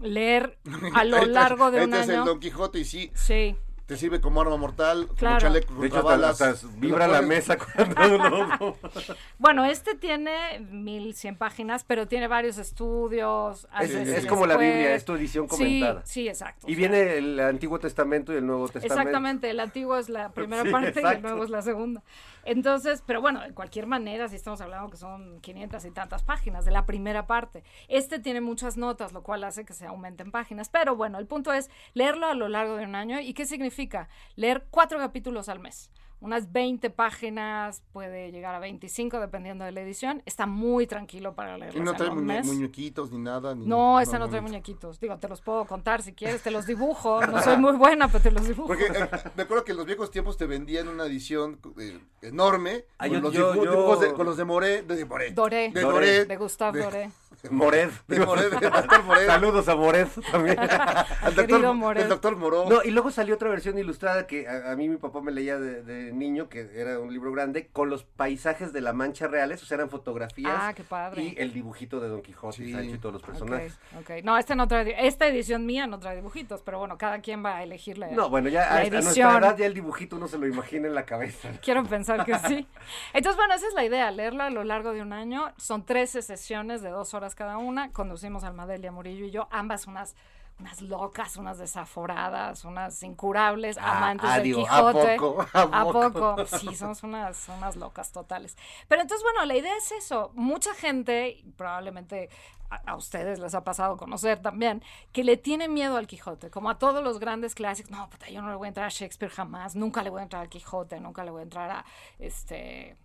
leer 0.00 0.58
a 0.94 1.04
lo 1.04 1.24
largo 1.26 1.70
de 1.70 1.84
un 1.84 1.90
te 1.90 1.96
hace 1.98 2.12
el 2.12 2.20
año. 2.20 2.26
Don 2.26 2.40
Quijote 2.40 2.78
y 2.78 2.84
sí, 2.84 3.10
sí. 3.14 3.56
te 3.86 3.96
sirve 3.96 4.20
como 4.20 4.40
arma 4.40 4.56
mortal, 4.56 5.06
como 5.06 5.16
Claro. 5.18 5.38
chaleco 5.40 5.74
De 5.74 5.88
hecho, 5.88 5.96
hasta, 5.98 6.08
balas. 6.08 6.40
hasta 6.40 6.68
vibra 6.76 7.08
la 7.08 7.20
mesa 7.22 7.56
cuando 7.58 8.16
uno... 8.16 8.76
Bueno, 9.38 9.64
este 9.64 9.94
tiene 9.96 10.60
1100 10.60 11.36
páginas, 11.36 11.84
pero 11.84 12.06
tiene 12.08 12.26
varios 12.28 12.58
estudios. 12.58 13.66
Es, 13.80 13.90
es 13.92 14.26
como 14.26 14.46
la. 14.46 14.56
Biblia, 14.56 14.94
es 14.94 15.04
tu 15.04 15.14
edición 15.14 15.46
comentada. 15.46 16.02
Sí, 16.04 16.22
sí, 16.22 16.28
exacto. 16.28 16.66
Y 16.68 16.74
viene 16.74 17.16
el 17.18 17.38
Antiguo 17.40 17.78
Testamento 17.78 18.32
y 18.32 18.36
el 18.36 18.46
Nuevo 18.46 18.68
Testamento. 18.68 18.94
Exactamente, 18.94 19.50
el 19.50 19.60
antiguo 19.60 19.96
es 19.98 20.08
la 20.08 20.30
primera 20.30 20.62
Sí, 20.64 20.70
parte 20.70 21.00
y 21.02 21.04
el 21.04 21.22
nuevo 21.22 21.44
es 21.44 21.50
la 21.50 21.62
segunda. 21.62 22.02
Entonces, 22.46 23.02
pero 23.04 23.20
bueno, 23.20 23.40
de 23.40 23.52
cualquier 23.52 23.86
manera, 23.88 24.28
si 24.28 24.36
estamos 24.36 24.60
hablando 24.60 24.88
que 24.88 24.96
son 24.96 25.40
500 25.40 25.84
y 25.84 25.90
tantas 25.90 26.22
páginas 26.22 26.64
de 26.64 26.70
la 26.70 26.86
primera 26.86 27.26
parte. 27.26 27.64
Este 27.88 28.20
tiene 28.20 28.40
muchas 28.40 28.76
notas, 28.76 29.12
lo 29.12 29.24
cual 29.24 29.42
hace 29.42 29.64
que 29.64 29.74
se 29.74 29.84
aumenten 29.84 30.30
páginas. 30.30 30.68
Pero 30.68 30.94
bueno, 30.94 31.18
el 31.18 31.26
punto 31.26 31.52
es 31.52 31.70
leerlo 31.92 32.28
a 32.28 32.34
lo 32.34 32.48
largo 32.48 32.76
de 32.76 32.84
un 32.84 32.94
año. 32.94 33.18
¿Y 33.18 33.34
qué 33.34 33.46
significa? 33.46 34.08
Leer 34.36 34.64
cuatro 34.70 34.98
capítulos 34.98 35.48
al 35.48 35.58
mes 35.58 35.90
unas 36.20 36.52
20 36.52 36.90
páginas, 36.90 37.82
puede 37.92 38.32
llegar 38.32 38.54
a 38.54 38.58
25 38.58 39.20
dependiendo 39.20 39.64
de 39.64 39.72
la 39.72 39.82
edición. 39.82 40.22
Está 40.24 40.46
muy 40.46 40.86
tranquilo 40.86 41.34
para 41.34 41.58
leerlo. 41.58 41.80
Y 41.80 41.84
no 41.84 41.94
trae 41.94 42.10
muñe 42.10 42.42
muñequitos 42.42 43.10
ni 43.12 43.18
nada. 43.18 43.54
Ni, 43.54 43.66
no, 43.66 44.00
esta 44.00 44.18
no, 44.18 44.28
trae 44.28 44.40
muñequitos. 44.40 44.98
Digo, 44.98 45.18
te 45.18 45.28
los 45.28 45.40
puedo 45.40 45.64
contar 45.66 46.02
si 46.02 46.12
quieres, 46.12 46.42
te 46.42 46.50
los 46.50 46.66
dibujo. 46.66 47.20
No 47.36 47.42
soy 47.42 47.58
muy 47.58 47.72
buena, 47.72 48.08
pero 48.08 48.22
te 48.22 48.30
los 48.30 48.46
dibujo. 48.46 48.68
Porque 48.68 48.86
eh, 48.86 49.08
me 49.34 49.42
acuerdo 49.42 49.64
que 49.64 49.72
en 49.72 49.78
los 49.78 49.86
viejos 49.86 50.10
tiempos 50.10 50.36
te 50.36 50.46
vendían 50.46 50.88
una 50.88 51.04
edición 51.04 51.58
eh, 51.78 52.00
enorme 52.22 52.84
con, 52.96 53.20
los 53.20 53.32
dibujos 53.32 54.00
de, 54.00 54.12
con 54.14 54.26
los 54.26 54.36
de 54.36 54.44
Moré. 54.44 54.82
De, 54.82 55.04
Moré. 55.04 55.32
Doré. 55.32 55.70
De 55.72 55.80
Doré. 55.82 56.24
De 56.24 56.36
Gustave 56.36 56.82
Doré. 56.82 57.10
Mored. 57.50 57.90
De 58.08 58.20
Mored, 58.20 58.50
de 58.60 58.70
doctor 58.70 59.04
Mored. 59.04 59.26
Saludos 59.26 59.68
a 59.68 59.76
Mored 59.76 60.08
también. 60.30 60.58
Al 61.22 61.34
doctor, 61.34 61.74
Mored. 61.74 62.02
El 62.02 62.08
doctor 62.08 62.36
Moró. 62.36 62.68
No, 62.68 62.82
y 62.84 62.90
luego 62.90 63.10
salió 63.10 63.34
otra 63.34 63.48
versión 63.48 63.78
ilustrada 63.78 64.26
que 64.26 64.48
a, 64.48 64.72
a 64.72 64.76
mí 64.76 64.88
mi 64.88 64.96
papá 64.96 65.20
me 65.20 65.32
leía 65.32 65.58
de, 65.58 65.82
de, 65.82 66.12
niño, 66.12 66.48
que 66.48 66.70
era 66.74 66.98
un 66.98 67.12
libro 67.12 67.32
grande, 67.32 67.68
con 67.72 67.90
los 67.90 68.04
paisajes 68.04 68.72
de 68.72 68.80
la 68.80 68.92
Mancha 68.92 69.26
reales, 69.26 69.62
o 69.62 69.66
sea, 69.66 69.76
eran 69.76 69.90
fotografías. 69.90 70.52
Ah, 70.54 70.72
qué 70.74 70.84
padre. 70.84 71.22
Y 71.22 71.34
el 71.38 71.52
dibujito 71.52 72.00
de 72.00 72.08
Don 72.08 72.22
Quijote, 72.22 72.56
sí. 72.56 72.72
Sancho 72.72 72.94
y 72.94 72.98
todos 72.98 73.14
los 73.14 73.22
personajes. 73.22 73.78
Okay, 74.02 74.20
ok, 74.20 74.24
no, 74.24 74.38
este 74.38 74.54
no 74.56 74.68
trae, 74.68 75.06
esta 75.06 75.26
edición 75.26 75.66
mía 75.66 75.86
no 75.86 75.98
trae 75.98 76.16
dibujitos, 76.16 76.62
pero 76.62 76.78
bueno, 76.78 76.98
cada 76.98 77.20
quien 77.20 77.44
va 77.44 77.56
a 77.56 77.62
elegir 77.62 77.98
la 77.98 78.08
No, 78.08 78.28
bueno, 78.28 78.48
ya 78.48 78.60
la 78.60 78.74
a, 78.76 78.82
edición. 78.82 78.96
a 78.96 79.02
nuestra 79.04 79.38
edad 79.38 79.56
ya 79.58 79.66
el 79.66 79.74
dibujito 79.74 80.16
uno 80.16 80.28
se 80.28 80.38
lo 80.38 80.46
imagina 80.46 80.88
en 80.88 80.94
la 80.94 81.04
cabeza. 81.04 81.50
Quiero 81.62 81.84
pensar 81.84 82.24
que 82.24 82.38
sí. 82.40 82.66
Entonces, 83.12 83.36
bueno, 83.36 83.54
esa 83.54 83.66
es 83.68 83.74
la 83.74 83.84
idea, 83.84 84.10
leerlo 84.10 84.42
a 84.42 84.50
lo 84.50 84.64
largo 84.64 84.92
de 84.92 85.02
un 85.02 85.12
año. 85.12 85.52
Son 85.56 85.84
13 85.84 86.22
sesiones 86.22 86.82
de 86.82 86.90
dos 86.90 87.14
horas 87.14 87.34
cada 87.36 87.58
una, 87.58 87.92
conducimos 87.92 88.42
Almadelia 88.42 88.90
Murillo 88.90 89.26
y 89.26 89.30
yo, 89.30 89.46
ambas 89.52 89.86
unas 89.86 90.16
unas 90.58 90.80
locas, 90.80 91.36
unas 91.36 91.58
desaforadas, 91.58 92.64
unas 92.64 93.02
incurables, 93.02 93.76
Ah, 93.78 93.98
amantes 93.98 94.30
ah, 94.30 94.34
del 94.36 94.42
digo, 94.42 94.66
¿a 94.66 94.90
Quijote. 94.90 95.16
poco? 95.16 95.46
¿A 95.52 95.84
poco? 95.84 96.46
Sí, 96.46 96.74
somos 96.74 97.02
unas, 97.02 97.46
unas 97.50 97.76
locas 97.76 98.10
totales. 98.10 98.56
Pero 98.88 99.02
entonces, 99.02 99.22
bueno, 99.22 99.44
la 99.44 99.54
idea 99.54 99.76
es 99.76 99.92
eso. 99.92 100.30
Mucha 100.34 100.72
gente, 100.74 101.44
probablemente 101.58 102.30
a, 102.70 102.76
a 102.92 102.96
ustedes 102.96 103.38
les 103.38 103.54
ha 103.54 103.64
pasado 103.64 103.98
conocer 103.98 104.40
también, 104.40 104.82
que 105.12 105.24
le 105.24 105.36
tiene 105.36 105.68
miedo 105.68 105.98
al 105.98 106.06
Quijote, 106.06 106.50
como 106.50 106.70
a 106.70 106.78
todos 106.78 107.04
los 107.04 107.18
grandes 107.18 107.54
clásicos. 107.54 107.90
No, 107.90 108.08
puta, 108.08 108.30
yo 108.30 108.40
no 108.40 108.48
le 108.48 108.56
voy 108.56 108.66
a 108.66 108.68
entrar 108.68 108.86
a 108.86 108.90
Shakespeare 108.90 109.30
jamás, 109.30 109.76
nunca 109.76 110.02
le 110.02 110.08
voy 110.08 110.20
a 110.20 110.22
entrar 110.22 110.40
al 110.40 110.48
Quijote, 110.48 110.98
nunca 111.00 111.22
le 111.22 111.32
voy 111.32 111.40
a 111.40 111.42
entrar 111.44 111.70
a 111.70 111.84
este 112.18 112.96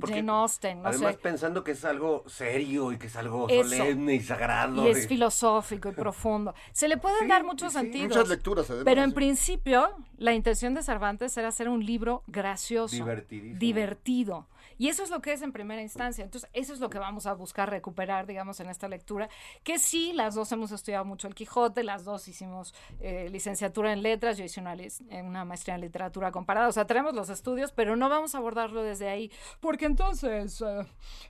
Porque 0.00 0.16
Jane 0.16 0.32
Austen, 0.32 0.82
no 0.82 0.88
Además, 0.88 1.12
sé. 1.14 1.18
pensando 1.20 1.62
que 1.62 1.72
es 1.72 1.84
algo 1.84 2.24
serio 2.26 2.90
y 2.92 2.98
que 2.98 3.06
es 3.08 3.16
algo 3.16 3.46
Eso. 3.48 3.68
solemne 3.68 4.14
y 4.14 4.20
sagrado. 4.20 4.86
Y 4.86 4.90
es 4.90 5.06
filosófico 5.06 5.90
y 5.90 5.92
profundo. 5.92 6.54
Se 6.72 6.88
le 6.88 6.96
pueden 6.96 7.18
Sí, 7.20 7.26
dar 7.26 7.44
muchos 7.44 7.72
sí, 7.72 7.78
sentidos. 7.78 8.08
Muchas 8.08 8.28
lecturas, 8.28 8.68
además. 8.70 8.84
Pero 8.84 9.02
en 9.02 9.10
sí. 9.10 9.14
principio, 9.14 9.90
la 10.16 10.32
intención 10.32 10.74
de 10.74 10.82
Cervantes 10.82 11.36
era 11.36 11.48
hacer 11.48 11.68
un 11.68 11.84
libro 11.84 12.22
gracioso, 12.26 12.96
Divertidísimo. 12.96 13.58
divertido. 13.58 14.46
Y 14.80 14.88
eso 14.88 15.02
es 15.02 15.10
lo 15.10 15.20
que 15.20 15.34
es 15.34 15.42
en 15.42 15.52
primera 15.52 15.82
instancia. 15.82 16.24
Entonces, 16.24 16.48
eso 16.54 16.72
es 16.72 16.80
lo 16.80 16.88
que 16.88 16.98
vamos 16.98 17.26
a 17.26 17.34
buscar 17.34 17.68
recuperar, 17.68 18.26
digamos, 18.26 18.60
en 18.60 18.70
esta 18.70 18.88
lectura. 18.88 19.28
Que 19.62 19.78
sí, 19.78 20.14
las 20.14 20.34
dos 20.34 20.50
hemos 20.52 20.72
estudiado 20.72 21.04
mucho 21.04 21.28
el 21.28 21.34
Quijote, 21.34 21.84
las 21.84 22.04
dos 22.04 22.26
hicimos 22.28 22.74
eh, 22.98 23.28
licenciatura 23.30 23.92
en 23.92 24.02
letras, 24.02 24.38
yo 24.38 24.44
hice 24.44 24.58
una, 24.58 24.72
eh, 24.72 24.88
una 25.22 25.44
maestría 25.44 25.74
en 25.74 25.82
literatura 25.82 26.32
comparada. 26.32 26.66
O 26.68 26.72
sea, 26.72 26.86
tenemos 26.86 27.12
los 27.12 27.28
estudios, 27.28 27.72
pero 27.72 27.94
no 27.94 28.08
vamos 28.08 28.34
a 28.34 28.38
abordarlo 28.38 28.82
desde 28.82 29.10
ahí. 29.10 29.30
Porque 29.60 29.84
entonces, 29.84 30.62
eh, 30.62 30.86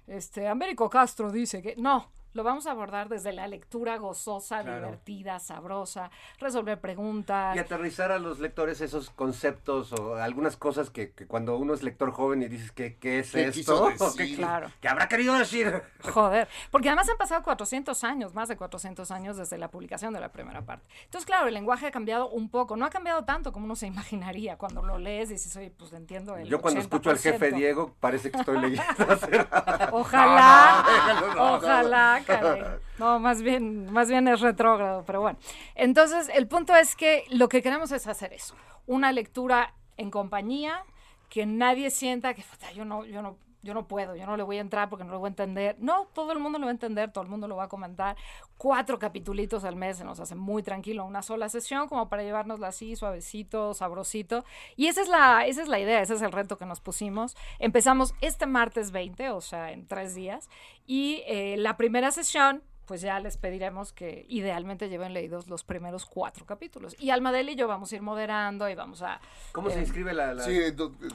este, 0.07 0.47
Américo 0.47 0.89
Castro 0.89 1.33
dice 1.33 1.61
que 1.61 1.75
no. 1.75 2.09
Lo 2.33 2.45
vamos 2.45 2.67
a 2.67 2.71
abordar 2.71 3.09
desde 3.09 3.33
la 3.33 3.49
lectura 3.49 3.97
gozosa, 3.99 4.63
Claro. 4.63 4.87
divertida, 4.87 5.39
sabrosa, 5.41 6.11
resolver 6.39 6.81
preguntas. 6.81 7.57
Y 7.57 7.59
aterrizar 7.59 8.13
a 8.13 8.19
los 8.19 8.39
lectores 8.39 8.81
esos 8.81 9.11
conceptos 9.11 9.93
o 9.93 10.15
algunas 10.15 10.57
cosas 10.57 10.91
que, 10.91 11.11
que 11.13 11.27
cuando 11.27 11.57
uno 11.57 11.75
es 11.75 11.83
lector 11.83 12.13
joven 12.13 12.43
y 12.43 12.49
dices, 12.49 12.71
¿qué, 12.73 12.97
qué 12.99 13.19
es 13.21 13.33
¿Qué 13.33 13.43
esto? 13.49 13.53
quiso 13.53 13.85
¿O 14.05 14.15
qué-? 14.15 14.37
Claro. 14.37 14.71
¿Qué 14.81 14.89
habrá 14.89 15.09
querido 15.09 15.35
decir? 15.35 15.83
Joder, 16.13 16.49
porque 16.71 16.89
además 16.89 17.09
han 17.09 17.17
pasado 17.17 17.43
400 17.43 18.05
años, 18.05 18.35
más 18.35 18.49
de 18.49 18.57
400 18.57 19.11
años 19.11 19.37
desde 19.37 19.59
la 19.59 19.69
publicación 19.69 20.13
de 20.15 20.21
la 20.21 20.31
primera 20.31 20.63
parte. 20.63 20.87
Entonces, 21.05 21.27
claro, 21.27 21.49
el 21.49 21.55
lenguaje 21.55 21.87
ha 21.87 21.91
cambiado 21.91 22.29
un 22.29 22.49
poco, 22.49 22.77
no 22.77 22.85
ha 22.87 22.91
cambiado 22.91 23.25
tanto 23.25 23.53
como 23.53 23.65
uno 23.65 23.75
se 23.77 23.87
imaginaría 23.89 24.57
cuando 24.57 24.83
lo 24.83 24.99
lees 24.99 25.31
y 25.31 25.35
dices, 25.35 25.57
oye, 25.57 25.73
pues 25.77 25.93
entiendo 25.93 26.37
el 26.37 26.47
Yo 26.49 26.61
cuando 26.61 26.81
escucho 26.81 27.11
al 27.11 27.19
jefe 27.19 27.51
80%". 27.53 27.57
Diego 27.57 27.97
parece 28.01 28.31
que 28.31 28.39
estoy 28.39 28.59
leyendo. 28.61 28.85
Ojalá, 29.93 30.85
No, 30.87 31.15
no, 31.15 31.21
no, 31.27 31.35
no, 31.35 31.55
ojalá, 31.57 32.20
No, 32.99 33.19
más 33.19 33.43
bien, 33.43 33.91
más 33.93 34.09
bien 34.09 34.29
es 34.29 34.41
retrógrado, 34.41 35.05
pero 35.07 35.21
bueno. 35.23 35.39
Entonces, 35.75 36.31
el 36.35 36.47
punto 36.49 36.75
es 36.77 36.97
que 36.97 37.25
lo 37.31 37.49
que 37.49 37.63
queremos 37.63 37.93
es 37.93 38.07
hacer 38.07 38.33
eso, 38.33 38.55
una 38.87 39.11
lectura 39.13 39.75
en 39.97 40.11
compañía, 40.11 40.83
que 41.29 41.47
nadie 41.47 41.91
sienta 41.91 42.35
que 42.35 42.43
"Puta, 42.43 42.73
yo 42.73 42.85
no, 42.85 43.05
yo 43.07 43.23
no, 43.23 43.37
yo 43.63 43.75
no 43.75 43.87
puedo, 43.87 44.17
yo 44.17 44.27
no 44.27 44.37
le 44.37 44.43
voy 44.43 44.59
a 44.59 44.61
entrar 44.61 44.89
porque 44.89 45.05
no 45.05 45.13
lo 45.13 45.19
voy 45.19 45.29
a 45.29 45.31
entender. 45.31 45.77
No, 45.79 46.07
todo 46.15 46.33
el 46.33 46.39
mundo 46.39 46.59
lo 46.59 46.67
va 46.67 46.71
a 46.71 46.73
entender, 46.73 47.13
todo 47.13 47.25
el 47.25 47.31
mundo 47.31 47.49
lo 47.49 47.57
va 47.57 47.65
a 47.65 47.69
comentar. 47.69 48.17
Cuatro 48.57 48.99
capitulitos 48.99 49.65
al 49.65 49.77
mes 49.77 49.99
se 49.99 50.05
nos 50.05 50.21
hace 50.21 50.35
muy 50.35 50.63
tranquilo, 50.63 51.05
una 51.05 51.23
sola 51.23 51.49
sesión, 51.49 51.89
como 51.89 52.09
para 52.09 52.23
llevárnosla 52.23 52.69
así, 52.69 52.97
suavecito, 52.97 53.75
sabrosito. 53.75 54.45
Y 54.77 54.87
esa 54.87 55.03
es 55.03 55.09
la, 55.09 55.47
esa 55.47 55.63
es 55.63 55.69
la 55.69 55.79
idea, 55.79 56.01
ese 56.01 56.15
es 56.15 56.23
el 56.23 56.33
reto 56.33 56.57
que 56.57 56.67
nos 56.67 56.81
pusimos. 56.81 57.37
Empezamos 57.59 58.15
este 58.21 58.47
martes 58.47 58.91
20, 58.93 59.31
o 59.31 59.41
sea, 59.41 59.73
en 59.73 59.87
tres 59.87 60.15
días. 60.15 60.49
Y 60.87 61.23
eh, 61.27 61.57
la 61.59 61.77
primera 61.77 62.11
sesión, 62.11 62.63
pues 62.91 63.03
ya 63.03 63.21
les 63.21 63.37
pediremos 63.37 63.93
que 63.93 64.27
idealmente 64.29 64.89
lleven 64.89 65.15
leídos 65.15 65.47
los 65.47 65.63
primeros 65.63 66.07
cuatro 66.07 66.45
capítulos. 66.45 66.97
Y 66.99 67.11
Almadel 67.11 67.49
y 67.49 67.55
yo 67.55 67.69
vamos 67.69 67.93
a 67.93 67.95
ir 67.95 68.03
moderando 68.03 68.69
y 68.69 68.75
vamos 68.75 69.01
a... 69.03 69.21
¿Cómo 69.53 69.71
se 69.71 69.79
eh, 69.79 69.83
inscribe 69.83 70.13
la...? 70.13 70.35
la- 70.35 70.43
Sí, 70.43 70.59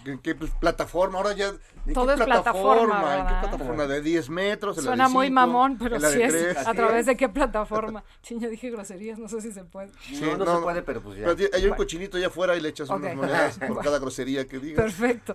¿en 0.06 0.20
qué 0.20 0.36
pl- 0.36 0.50
plataforma? 0.58 1.18
Ahora 1.18 1.34
ya. 1.34 1.50
¿en 1.86 1.94
Todo 1.94 2.08
qué 2.08 2.14
es 2.14 2.22
plataforma, 2.22 3.18
¿En 3.18 3.28
qué 3.28 3.34
plataforma? 3.50 3.88
¿De 3.88 4.02
10 4.02 4.30
metros? 4.30 4.78
¿En 4.78 4.86
la 4.86 4.92
de 4.92 4.96
Suena 4.96 5.10
muy 5.10 5.26
cinco? 5.28 5.36
mamón, 5.36 5.78
pero 5.78 5.98
¿En 5.98 6.02
la 6.02 6.08
de 6.12 6.16
sí 6.16 6.22
es. 6.22 6.32
tres? 6.54 6.66
¿A 6.66 6.74
través 6.74 7.06
de 7.08 7.18
qué 7.18 7.28
plataforma? 7.28 8.06
Sí, 8.22 8.38
yo 8.40 8.50
dije 8.50 8.70
groserías, 8.70 9.20
no 9.20 9.28
sé 9.28 9.42
si 9.42 9.52
se 9.52 9.66
puede. 9.66 9.90
Sí, 10.00 10.22
no, 10.22 10.38
no, 10.38 10.56
se 10.56 10.62
puede, 10.64 10.82
pero 10.82 11.02
pues 11.02 11.20
ya. 11.20 11.26
Pero 11.26 11.50
hay 11.54 11.64
un 11.64 11.70
Bueno. 11.72 11.76
cochinito 11.76 12.16
allá 12.16 12.28
afuera 12.28 12.56
y 12.56 12.62
le 12.62 12.70
echas 12.70 12.90
unas 12.90 13.14
monedas 13.18 13.60
por 13.60 13.80
cada 13.84 14.00
grosería 14.00 14.48
que 14.48 14.60
digas. 14.60 14.82
Perfecto. 14.82 15.34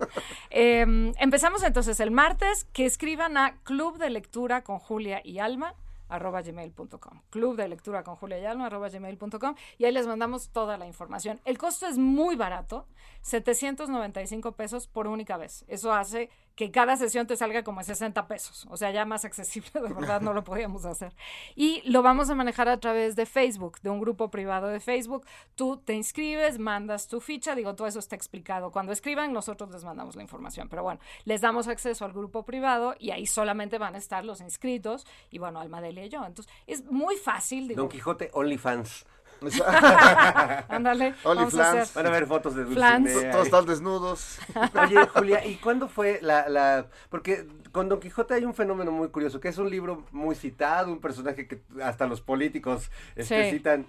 Eh, 0.49 1.13
empezamos 1.19 1.61
entonces 1.61 1.99
el 1.99 2.09
martes, 2.09 2.65
que 2.73 2.87
escriban 2.87 3.37
a 3.37 3.57
Club 3.61 3.99
de 3.99 4.09
Lectura 4.09 4.63
con 4.63 4.79
Julia 4.79 5.21
y 5.23 5.37
Alma 5.37 5.75
arroba 6.11 6.41
gmail.com 6.41 7.21
club 7.29 7.55
de 7.55 7.67
lectura 7.67 8.03
con 8.03 8.15
Julia 8.15 8.39
y 8.39 8.45
Alma 8.45 8.67
arroba 8.67 8.89
gmail.com 8.89 9.55
y 9.77 9.85
ahí 9.85 9.91
les 9.91 10.07
mandamos 10.07 10.49
toda 10.49 10.77
la 10.77 10.85
información. 10.85 11.39
El 11.45 11.57
costo 11.57 11.87
es 11.87 11.97
muy 11.97 12.35
barato 12.35 12.87
795 13.21 14.51
pesos 14.53 14.87
por 14.87 15.07
única 15.07 15.37
vez. 15.37 15.65
Eso 15.67 15.93
hace 15.93 16.29
que 16.61 16.69
cada 16.69 16.95
sesión 16.95 17.25
te 17.25 17.35
salga 17.35 17.63
como 17.63 17.81
en 17.81 17.85
60 17.87 18.27
pesos. 18.27 18.67
O 18.69 18.77
sea 18.77 18.91
ya 18.91 19.03
más 19.03 19.25
accesible 19.25 19.71
de 19.81 19.91
verdad 19.91 20.21
no 20.21 20.31
lo 20.31 20.43
podíamos 20.43 20.85
hacer. 20.85 21.11
Y 21.55 21.81
lo 21.89 22.03
vamos 22.03 22.29
a 22.29 22.35
manejar 22.35 22.69
a 22.69 22.79
través 22.79 23.15
de 23.15 23.25
Facebook 23.25 23.79
de 23.81 23.89
un 23.89 23.99
grupo 23.99 24.29
privado 24.29 24.67
de 24.67 24.79
Facebook. 24.79 25.25
Tú 25.55 25.77
te 25.77 25.93
inscribes 25.93 26.59
mandas 26.59 27.07
tu 27.07 27.19
ficha. 27.19 27.55
Digo 27.55 27.73
todo 27.73 27.87
eso 27.87 27.97
está 27.97 28.15
explicado. 28.15 28.69
Cuando 28.71 28.91
escriban 28.91 29.33
nosotros 29.33 29.71
les 29.71 29.83
mandamos 29.83 30.15
la 30.15 30.21
información. 30.21 30.69
Pero 30.69 30.83
bueno 30.83 31.01
les 31.25 31.41
damos 31.41 31.67
acceso 31.67 32.05
al 32.05 32.13
grupo 32.13 32.45
privado 32.45 32.93
y 32.99 33.09
ahí 33.09 33.25
solamente 33.25 33.79
van 33.79 33.95
a 33.95 33.97
estar 33.97 34.23
los 34.23 34.39
inscritos 34.39 35.07
y 35.31 35.39
bueno 35.39 35.59
Almadelia 35.59 36.05
y 36.05 36.09
yo. 36.09 36.23
Entonces 36.23 36.53
es 36.67 36.85
muy 36.85 37.15
fácil 37.15 37.69
digo. 37.69 37.81
Don 37.81 37.89
Quijote 37.89 38.29
OnlyFans. 38.33 39.07
ándale 40.69 41.15
vamos 41.23 41.53
a 41.55 41.71
hacer 41.81 41.87
Van 41.95 42.05
a 42.07 42.09
ver 42.11 42.27
fotos 42.27 42.55
de 42.55 42.65
Flans. 42.65 43.05
Dulcinea. 43.05 43.31
Todos 43.31 43.45
están 43.45 43.65
desnudos. 43.65 44.39
Oye, 44.83 45.07
Julia, 45.07 45.45
¿y 45.45 45.55
cuándo 45.55 45.87
fue 45.89 46.19
la, 46.21 46.47
la...? 46.47 46.87
Porque 47.09 47.47
con 47.71 47.89
Don 47.89 47.99
Quijote 47.99 48.33
hay 48.33 48.43
un 48.45 48.53
fenómeno 48.53 48.91
muy 48.91 49.09
curioso, 49.09 49.39
que 49.39 49.47
es 49.47 49.57
un 49.57 49.69
libro 49.69 50.05
muy 50.11 50.35
citado, 50.35 50.91
un 50.91 50.99
personaje 50.99 51.47
que 51.47 51.61
hasta 51.83 52.05
los 52.05 52.21
políticos 52.21 52.91
este, 53.15 53.45
Sí. 53.49 53.57
citan, 53.57 53.85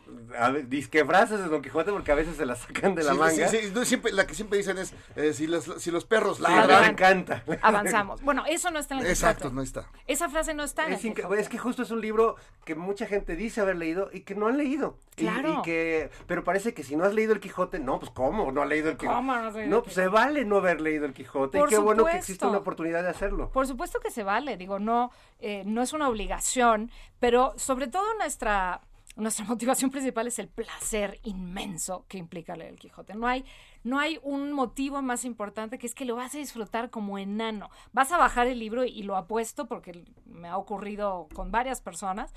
disque 0.69 1.05
frases 1.05 1.41
de 1.41 1.49
Don 1.49 1.61
Quijote, 1.62 1.91
porque 1.91 2.12
a 2.12 2.15
veces 2.15 2.37
se 2.37 2.47
las 2.47 2.61
sacan 2.61 2.95
de 2.95 3.03
la 3.03 3.12
Sí, 3.12 3.19
manga. 3.19 3.49
sí, 3.49 3.57
sí, 3.59 3.73
no, 3.75 3.85
siempre, 3.85 4.12
la 4.12 4.27
que 4.27 4.35
siempre 4.35 4.59
dicen 4.59 4.79
es, 4.79 4.95
eh, 5.17 5.33
si, 5.33 5.47
los, 5.49 5.65
si 5.79 5.91
los 5.91 6.05
perros 6.05 6.37
Sí, 6.37 6.43
Ladran. 6.45 6.83
me 6.83 6.87
encanta. 6.88 7.43
avanzamos 7.61 8.23
bueno 8.23 8.45
eso 8.49 8.71
no 8.71 8.79
está 8.79 8.95
en 8.95 9.01
el 9.01 9.07
Exacto, 9.09 9.43
Quijote. 9.51 9.55
no 9.57 9.62
está. 9.62 9.87
esa 10.07 10.29
frase 10.29 10.55
no 10.55 10.62
está 10.62 10.87
en 10.87 10.93
Es, 10.95 11.05
el 11.05 11.11
inc- 11.11 11.17
Quijote. 11.17 11.41
es 11.41 11.49
que 11.49 11.59
justo 11.59 11.83
es 11.83 11.91
un 11.91 12.01
libro 12.01 12.37
que 12.65 12.75
mucha 12.77 13.07
gente 13.07 13.35
dice 13.37 13.61
haber 13.61 13.77
leído 13.77 14.11
y 14.12 14.21
que 14.21 14.35
no 14.37 14.47
han 14.47 14.57
leído. 14.59 14.97
Y- 15.17 15.25
Claro. 15.43 15.61
Y, 15.61 15.63
que, 15.63 16.11
pero 16.27 16.45
parece 16.45 16.75
que 16.75 16.83
si 16.83 16.97
no 16.97 17.05
has 17.05 17.15
leído 17.15 17.33
el 17.33 17.41
Quijote, 17.41 17.79
no, 17.79 17.99
pues 17.99 18.11
¿cómo? 18.11 18.51
No 18.53 18.63
has 18.63 18.69
leído 18.69 18.91
el 18.91 18.97
Quijote. 18.97 19.17
¿Cómo 19.17 19.35
no 19.35 19.83
pues 19.83 19.95
se 19.95 20.09
vale 20.09 20.45
no 20.45 20.57
haber 20.57 20.81
leído 20.81 21.05
el 21.05 21.13
Quijote. 21.13 21.59
Por 21.59 21.69
y 21.69 21.71
qué 21.71 21.79
bueno 21.79 22.05
que 22.05 22.17
existe 22.17 22.47
una 22.47 22.59
oportunidad 22.59 23.03
de 23.03 23.09
hacerlo. 23.09 23.51
Por 23.51 23.67
supuesto 23.67 24.01
que 24.01 24.11
se 24.11 24.23
vale, 24.23 24.57
digo, 24.57 24.79
no, 24.79 25.11
eh, 25.41 25.63
no 25.67 25.83
es 25.83 25.93
una 25.93 26.09
obligación, 26.09 26.91
pero 27.19 27.55
sobre 27.57 27.89
todo 27.89 28.15
nuestra, 28.15 28.81
nuestra 29.16 29.44
motivación 29.48 29.90
principal 29.90 30.27
es 30.27 30.38
el 30.38 30.48
placer 30.48 31.20
inmenso 31.22 32.05
que 32.09 32.18
implica 32.18 32.57
leer 32.57 32.70
el 32.70 32.79
Quijote. 32.79 33.14
No 33.14 33.27
hay, 33.27 33.44
no 33.85 33.98
hay 33.98 34.18
un 34.22 34.53
motivo 34.53 35.03
más 35.03 35.25
importante 35.25 35.79
que 35.79 35.87
es 35.87 35.94
que 35.94 36.05
lo 36.05 36.16
vas 36.16 36.35
a 36.35 36.38
disfrutar 36.38 36.90
como 36.90 37.18
enano. 37.18 37.70
Vas 37.92 38.12
a 38.12 38.18
bajar 38.18 38.46
el 38.46 38.59
libro 38.59 38.85
y 38.85 39.03
lo 39.03 39.16
apuesto 39.16 39.66
porque 39.66 40.05
me 40.27 40.48
ha 40.48 40.57
ocurrido 40.57 41.29
con 41.35 41.51
varias 41.51 41.81
personas. 41.81 42.33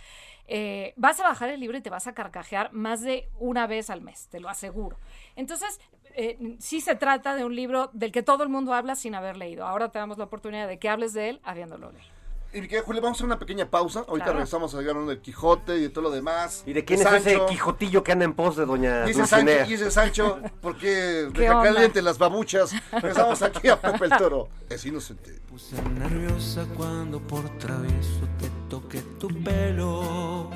eh, 0.48 0.94
vas 0.98 1.20
a 1.20 1.24
bajar 1.24 1.50
el 1.50 1.60
libro 1.60 1.78
y 1.78 1.82
te 1.82 1.90
vas 1.90 2.08
a 2.08 2.14
carcajear 2.14 2.72
más 2.72 3.02
de 3.02 3.30
una 3.40 3.68
vez 3.68 3.90
al 3.90 4.02
mes, 4.02 4.28
te 4.30 4.40
lo 4.40 4.50
aseguro. 4.50 4.98
Entonces, 5.36 5.80
eh, 6.16 6.56
sí 6.60 6.82
se 6.82 6.96
trata 6.96 7.36
de 7.36 7.46
un 7.46 7.56
libro 7.56 7.90
del 7.94 8.12
que 8.12 8.24
todo 8.24 8.44
el 8.44 8.50
mundo 8.50 8.74
habla 8.74 8.96
sin 8.96 9.16
haber 9.16 9.38
leído. 9.38 9.66
Ahora 9.68 9.90
te 9.92 10.00
damos 10.00 10.18
la 10.18 10.26
oportunidad 10.26 10.68
de 10.68 10.80
que 10.80 10.90
hables 10.90 11.14
de 11.14 11.30
él 11.30 11.42
habiéndolo 11.44 11.92
leído. 11.92 12.15
Y 12.56 12.62
mi 12.62 12.68
querida 12.70 12.86
Julia, 12.86 13.02
vamos 13.02 13.16
a 13.16 13.20
hacer 13.20 13.26
una 13.26 13.38
pequeña 13.38 13.70
pausa. 13.70 14.00
Ahorita 14.08 14.16
Claro. 14.28 14.34
regresamos 14.40 14.74
a 14.74 14.78
hablar 14.78 14.96
del 15.06 15.20
Quijote 15.20 15.76
y 15.78 15.82
de 15.82 15.90
todo 15.90 16.04
lo 16.06 16.10
demás. 16.12 16.64
¿Y 16.66 16.72
de 16.72 16.86
quién 16.86 17.02
es 17.02 17.06
ese. 17.12 17.38
Quijotillo 17.50 18.02
que 18.02 18.14
anda 18.14 18.24
en 18.24 18.34
pos 18.34 18.56
de 18.56 18.66
doña 18.66 19.06
Y 19.06 19.10
ese 19.10 19.20
Dulcinea? 19.20 19.58
Sancho, 19.58 19.72
y 19.72 19.74
ese 19.74 19.92
Sancho, 19.92 20.40
porque 20.62 21.28
¿Qué 21.34 21.42
deja 21.42 21.58
onda? 21.60 21.74
caliente 21.74 22.02
las 22.02 22.18
babuchas. 22.18 22.72
Regresamos 22.94 23.42
aquí 23.42 23.68
a 23.68 23.80
Pepe 23.82 24.06
el 24.06 24.12
Toro. 24.18 24.48
Es 24.70 24.86
inocente. 24.86 25.38
Puse 25.50 25.76
nerviosa 26.00 26.66
cuando 26.78 27.20
por 27.20 27.44
travieso 27.58 28.22
te 28.40 28.50
toqué 28.70 29.02
tu 29.20 29.28
pelo. 29.44 30.50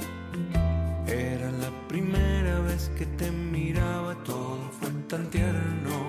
Era 1.06 1.52
la 1.52 1.88
primera 1.90 2.60
vez 2.62 2.90
que 2.98 3.06
te 3.08 3.30
miraba, 3.30 4.16
todo 4.24 4.58
fue 4.80 4.90
tan 5.10 5.30
tierno. 5.30 6.09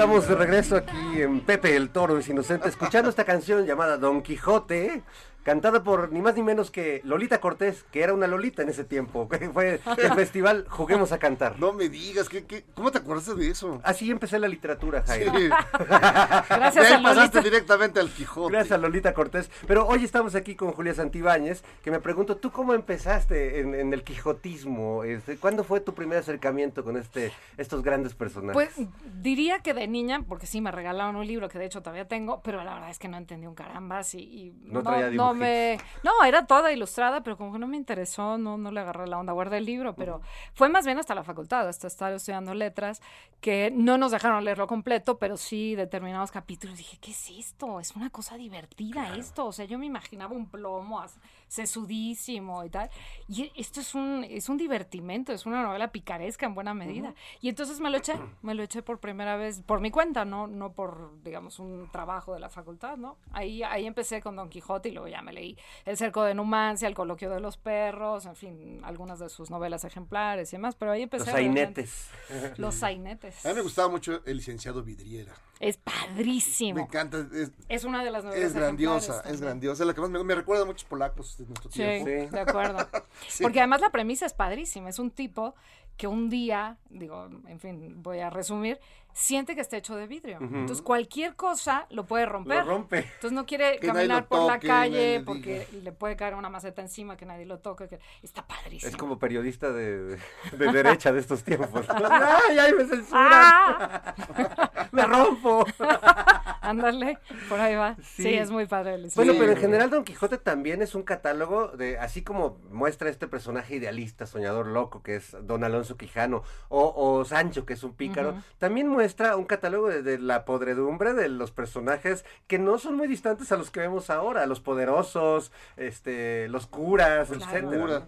Estamos 0.00 0.26
de 0.26 0.34
regreso 0.34 0.76
aquí 0.76 1.20
en 1.20 1.40
Pepe 1.40 1.76
el 1.76 1.90
Toro 1.90 2.18
es 2.18 2.26
inocente, 2.26 2.70
escuchando 2.70 3.10
esta 3.10 3.26
canción 3.26 3.66
llamada 3.66 3.98
Don 3.98 4.22
Quijote, 4.22 5.02
cantada 5.42 5.82
por 5.82 6.12
ni 6.12 6.20
más 6.20 6.34
ni 6.36 6.42
menos 6.42 6.70
que 6.70 7.00
Lolita 7.04 7.40
Cortés, 7.40 7.84
que 7.90 8.02
era 8.02 8.12
una 8.14 8.26
Lolita 8.26 8.62
en 8.62 8.68
ese 8.68 8.84
tiempo. 8.84 9.28
que 9.28 9.50
Fue 9.50 9.80
el 9.98 10.12
festival 10.14 10.66
Juguemos 10.68 11.12
a 11.12 11.18
Cantar. 11.18 11.58
No 11.58 11.72
me 11.72 11.88
digas, 11.88 12.28
¿qué, 12.28 12.44
qué, 12.44 12.64
cómo 12.74 12.90
te 12.90 12.98
acordaste 12.98 13.34
de 13.34 13.48
eso? 13.50 13.80
Así 13.84 14.10
empecé 14.10 14.38
la 14.38 14.48
literatura, 14.48 15.02
Sí. 15.06 15.12
Jairo. 15.24 15.32
Gracias 15.88 16.74
De 16.74 16.94
ahí 16.94 17.00
a 17.00 17.02
pasaste 17.02 17.38
Lolita. 17.38 17.40
directamente 17.42 18.00
al 18.00 18.10
Quijote. 18.10 18.52
Gracias 18.52 18.72
a 18.72 18.78
Lolita 18.78 19.14
Cortés. 19.14 19.50
Pero 19.66 19.86
hoy 19.86 20.04
estamos 20.04 20.34
aquí 20.34 20.54
con 20.54 20.72
Julia 20.72 20.94
Santibáñez, 20.94 21.62
que 21.82 21.90
me 21.90 22.00
pregunto, 22.00 22.36
¿tú 22.36 22.50
cómo 22.50 22.74
empezaste 22.74 23.60
en, 23.60 23.74
en 23.74 23.92
el 23.92 24.02
quijotismo? 24.04 25.04
Este, 25.04 25.36
¿Cuándo 25.36 25.64
fue 25.64 25.80
tu 25.80 25.94
primer 25.94 26.18
acercamiento 26.18 26.84
con 26.84 26.96
este, 26.96 27.32
estos 27.56 27.82
grandes 27.82 28.14
personajes? 28.14 28.54
Pues 28.54 28.88
diría 29.20 29.60
que 29.60 29.74
de 29.74 29.86
niña, 29.88 30.22
porque 30.28 30.46
sí 30.46 30.60
me 30.60 30.70
regalaron 30.70 31.16
un 31.16 31.26
libro 31.26 31.48
que 31.48 31.58
de 31.58 31.66
hecho 31.66 31.80
todavía 31.82 32.06
tengo, 32.08 32.40
pero 32.42 32.62
la 32.64 32.74
verdad 32.74 32.90
es 32.90 32.98
que 32.98 33.08
no 33.08 33.16
entendí 33.16 33.46
un 33.46 33.54
carambas 33.54 34.14
y, 34.14 34.18
y 34.20 34.52
No 34.64 34.82
traía 34.82 35.10
no 35.10 35.29
me 35.34 35.78
no 36.02 36.24
era 36.24 36.46
toda 36.46 36.72
ilustrada, 36.72 37.22
pero 37.22 37.36
como 37.36 37.52
que 37.52 37.58
no 37.58 37.66
me 37.66 37.76
interesó, 37.76 38.38
no 38.38 38.56
no 38.56 38.70
le 38.70 38.80
agarré 38.80 39.06
la 39.06 39.18
onda, 39.18 39.32
guardé 39.32 39.58
el 39.58 39.64
libro, 39.66 39.94
pero 39.94 40.20
fue 40.54 40.68
más 40.68 40.84
bien 40.86 40.98
hasta 40.98 41.14
la 41.14 41.24
facultad, 41.24 41.68
hasta 41.68 41.86
estar 41.86 42.12
estudiando 42.12 42.54
letras, 42.54 43.00
que 43.40 43.70
no 43.74 43.96
nos 43.98 44.10
dejaron 44.12 44.44
leerlo 44.44 44.66
completo, 44.66 45.18
pero 45.18 45.36
sí 45.36 45.74
determinados 45.74 46.30
capítulos. 46.30 46.76
Dije, 46.76 46.98
¿qué 47.00 47.10
es 47.12 47.30
esto? 47.30 47.80
Es 47.80 47.96
una 47.96 48.10
cosa 48.10 48.36
divertida 48.36 49.16
esto, 49.16 49.46
o 49.46 49.52
sea, 49.52 49.64
yo 49.64 49.78
me 49.78 49.86
imaginaba 49.86 50.34
un 50.34 50.46
plomo 50.48 51.00
as- 51.00 51.18
sesudísimo 51.50 52.64
y 52.64 52.70
tal, 52.70 52.88
y 53.28 53.50
esto 53.56 53.80
es 53.80 53.94
un 53.94 54.24
es 54.28 54.48
un 54.48 54.56
divertimento, 54.56 55.32
es 55.32 55.46
una 55.46 55.62
novela 55.62 55.90
picaresca 55.90 56.46
en 56.46 56.54
buena 56.54 56.74
medida. 56.74 57.12
Y 57.40 57.48
entonces 57.48 57.80
me 57.80 57.90
lo 57.90 57.98
eché, 57.98 58.14
me 58.42 58.54
lo 58.54 58.62
eché 58.62 58.82
por 58.82 59.00
primera 59.00 59.36
vez 59.36 59.60
por 59.60 59.80
mi 59.80 59.90
cuenta, 59.90 60.24
no 60.24 60.46
no 60.46 60.72
por 60.72 61.20
digamos 61.24 61.58
un 61.58 61.90
trabajo 61.90 62.32
de 62.32 62.40
la 62.40 62.48
facultad, 62.48 62.96
¿no? 62.96 63.18
Ahí 63.32 63.64
ahí 63.64 63.86
empecé 63.86 64.22
con 64.22 64.36
Don 64.36 64.48
Quijote 64.48 64.90
y 64.90 64.92
luego 64.92 65.08
ya 65.08 65.22
me 65.22 65.32
leí 65.32 65.58
El 65.84 65.96
cerco 65.96 66.22
de 66.22 66.34
Numancia, 66.34 66.86
El 66.86 66.94
coloquio 66.94 67.30
de 67.30 67.40
los 67.40 67.56
perros, 67.56 68.26
en 68.26 68.36
fin, 68.36 68.80
algunas 68.84 69.18
de 69.18 69.28
sus 69.28 69.50
novelas 69.50 69.84
ejemplares 69.84 70.52
y 70.52 70.56
demás, 70.56 70.76
pero 70.76 70.92
ahí 70.92 71.02
empecé 71.02 71.26
Los 71.26 71.34
sainetes. 71.34 72.10
Los 72.58 72.74
sainetes. 72.76 73.44
A 73.44 73.48
mí 73.48 73.54
me 73.56 73.62
gustaba 73.62 73.88
mucho 73.88 74.22
el 74.24 74.36
licenciado 74.36 74.84
Vidriera. 74.84 75.34
Es 75.60 75.76
padrísimo. 75.76 76.76
Me 76.76 76.82
encanta, 76.82 77.26
es, 77.34 77.52
Es 77.68 77.84
una 77.84 78.02
de 78.02 78.10
las 78.10 78.24
novelas 78.24 78.46
es 78.46 78.54
grandiosa, 78.54 79.22
es 79.26 79.40
grandiosa. 79.42 79.84
La 79.84 79.92
que 79.94 80.00
más 80.00 80.08
me, 80.08 80.24
me 80.24 80.34
recuerda 80.34 80.62
a 80.62 80.66
muchos 80.66 80.84
polacos 80.84 81.36
de 81.36 81.44
nuestro 81.44 81.70
Sí, 81.70 81.78
tiempo. 81.78 82.06
Sí. 82.28 82.34
de 82.34 82.40
acuerdo. 82.40 82.88
Sí. 83.28 83.42
Porque 83.42 83.60
además 83.60 83.82
la 83.82 83.90
premisa 83.90 84.24
es 84.24 84.32
padrísima. 84.32 84.88
Es 84.88 84.98
un 84.98 85.10
tipo 85.10 85.54
que 85.98 86.06
un 86.06 86.30
día, 86.30 86.78
digo, 86.88 87.28
en 87.46 87.60
fin, 87.60 88.02
voy 88.02 88.20
a 88.20 88.30
resumir, 88.30 88.80
siente 89.12 89.54
que 89.54 89.60
está 89.60 89.76
hecho 89.76 89.96
de 89.96 90.06
vidrio. 90.06 90.38
Entonces 90.40 90.82
cualquier 90.82 91.34
cosa 91.34 91.86
lo 91.90 92.04
puede 92.04 92.26
romper. 92.26 92.64
Lo 92.64 92.70
rompe. 92.70 92.98
Entonces 92.98 93.32
no 93.32 93.46
quiere 93.46 93.78
Que 93.78 93.88
caminar 93.88 94.26
por 94.26 94.46
la 94.46 94.54
toque, 94.54 94.66
calle 94.66 95.18
le 95.18 95.24
porque 95.24 95.66
le 95.82 95.92
puede 95.92 96.16
caer 96.16 96.34
una 96.34 96.48
maceta 96.48 96.82
encima 96.82 97.16
que 97.16 97.26
nadie 97.26 97.46
lo 97.46 97.58
toque. 97.58 97.88
Que... 97.88 97.98
Está 98.22 98.46
padrísimo. 98.46 98.90
Es 98.90 98.96
como 98.96 99.18
periodista 99.18 99.70
de, 99.72 100.16
de 100.16 100.72
derecha 100.72 101.12
de 101.12 101.20
estos 101.20 101.42
tiempos. 101.42 101.84
¡Ay, 101.88 102.58
ay, 102.58 102.72
me 102.72 102.84
censuran! 102.84 103.32
¡Ah! 103.32 104.14
¡Me 104.92 105.04
rompo! 105.04 105.66
Ándale, 106.62 107.18
por 107.48 107.58
ahí 107.58 107.74
va. 107.74 107.96
Sí. 107.96 108.22
Sí, 108.22 108.34
es 108.34 108.50
muy 108.50 108.66
padre. 108.66 108.94
el 108.94 109.10
Bueno, 109.14 109.32
pero 109.38 109.52
en 109.52 109.58
general 109.58 109.90
Don 109.90 110.04
Quijote 110.04 110.38
también 110.38 110.82
es 110.82 110.94
un 110.94 111.02
catálogo 111.02 111.68
de, 111.68 111.98
así 111.98 112.22
como 112.22 112.58
muestra 112.70 113.10
este 113.10 113.26
personaje 113.26 113.76
idealista, 113.76 114.26
soñador 114.26 114.66
loco, 114.66 115.02
que 115.02 115.16
es 115.16 115.36
Don 115.42 115.64
Alonso 115.64 115.96
Quijano, 115.96 116.42
o, 116.68 116.92
o 116.94 117.24
Sancho, 117.24 117.66
que 117.66 117.72
es 117.72 117.82
un 117.82 117.94
pícaro, 117.94 118.40
también 118.58 118.86
muestra 118.88 118.99
un 119.36 119.44
catálogo 119.44 119.88
de, 119.88 120.02
de 120.02 120.18
la 120.18 120.44
podredumbre 120.44 121.14
de 121.14 121.28
los 121.28 121.50
personajes 121.50 122.24
que 122.46 122.58
no 122.58 122.78
son 122.78 122.96
muy 122.96 123.06
distantes 123.08 123.50
a 123.52 123.56
los 123.56 123.70
que 123.70 123.80
vemos 123.80 124.10
ahora, 124.10 124.46
los 124.46 124.60
poderosos, 124.60 125.52
este, 125.76 126.48
los 126.48 126.66
curas, 126.66 127.28
Claro. 127.28 127.44
etcétera. 127.44 128.06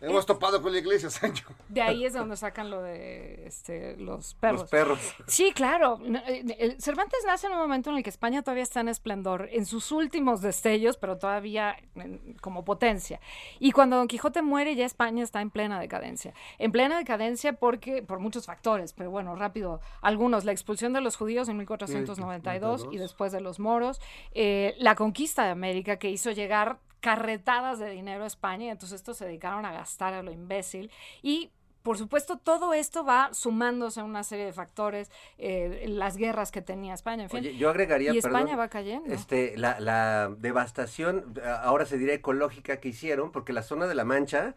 Hemos 0.00 0.24
topado 0.26 0.62
con 0.62 0.72
la 0.72 0.78
iglesia, 0.78 1.10
Sancho. 1.10 1.44
De 1.68 1.82
ahí 1.82 2.04
es 2.04 2.12
de 2.14 2.18
donde 2.20 2.36
sacan 2.36 2.70
lo 2.70 2.82
de 2.82 3.46
este, 3.46 3.96
los 3.96 4.34
perros. 4.34 4.62
Los 4.62 4.70
perros. 4.70 4.98
Sí, 5.26 5.52
claro. 5.52 5.98
Eh, 6.26 6.76
Cervantes 6.78 7.20
nace 7.26 7.46
en 7.46 7.52
un 7.52 7.58
momento 7.58 7.90
en 7.90 7.96
el 7.96 8.02
que 8.02 8.10
España 8.10 8.42
todavía 8.42 8.62
está 8.62 8.80
en 8.80 8.88
esplendor, 8.88 9.48
en 9.52 9.66
sus 9.66 9.92
últimos 9.92 10.40
destellos, 10.40 10.96
pero 10.96 11.18
todavía 11.18 11.76
en- 11.96 12.36
como 12.40 12.64
potencia. 12.64 13.20
Y 13.58 13.72
cuando 13.72 13.96
Don 13.96 14.08
Quijote 14.08 14.42
muere, 14.42 14.74
ya 14.74 14.86
España 14.86 15.22
está 15.22 15.40
en 15.42 15.50
plena 15.50 15.78
decadencia. 15.78 16.32
En 16.58 16.72
plena 16.72 16.96
decadencia 16.98 17.52
porque, 17.54 18.02
por 18.02 18.20
muchos 18.20 18.46
factores, 18.46 18.92
pero 18.94 19.10
bueno, 19.10 19.36
rápido, 19.36 19.80
algunos, 20.00 20.44
la 20.44 20.52
expulsión 20.52 20.92
de 20.92 21.00
los 21.02 21.16
judíos 21.16 21.48
en 21.48 21.56
1492 21.58 22.88
y 22.90 22.96
después 22.98 23.32
de 23.32 23.40
los 23.40 23.58
moros, 23.60 24.00
eh, 24.32 24.74
la 24.78 24.94
conquista 24.94 25.44
de 25.44 25.50
América 25.50 25.98
que 25.98 26.10
hizo 26.10 26.30
llegar 26.30 26.78
carretadas 27.00 27.78
de 27.78 27.90
dinero 27.90 28.24
a 28.24 28.26
España, 28.26 28.66
y 28.66 28.68
entonces 28.68 28.96
estos 28.96 29.16
se 29.16 29.24
dedicaron 29.24 29.64
a 29.66 29.72
gastar 29.72 30.14
a 30.14 30.22
lo 30.22 30.30
imbécil 30.32 30.90
y 31.22 31.50
por 31.82 31.96
supuesto, 31.96 32.36
todo 32.36 32.74
esto 32.74 33.04
va 33.06 33.30
sumándose 33.32 34.00
a 34.00 34.04
una 34.04 34.22
serie 34.22 34.44
de 34.44 34.52
factores, 34.52 35.10
eh, 35.38 35.86
las 35.88 36.18
guerras 36.18 36.50
que 36.50 36.60
tenía 36.60 36.92
España, 36.92 37.22
en 37.22 37.30
fin. 37.30 37.38
Oye, 37.38 37.56
yo 37.56 37.70
agregaría, 37.70 38.12
y 38.12 38.18
España 38.18 38.44
perdón, 38.44 38.58
va 38.60 38.68
cayendo. 38.68 39.10
Este, 39.14 39.56
la, 39.56 39.80
la 39.80 40.28
devastación, 40.36 41.32
a- 41.42 41.54
ahora 41.62 41.86
se 41.86 41.96
diría 41.96 42.12
ecológica 42.12 42.80
que 42.80 42.90
hicieron, 42.90 43.32
porque 43.32 43.54
la 43.54 43.62
zona 43.62 43.86
de 43.86 43.94
la 43.94 44.04
Mancha. 44.04 44.54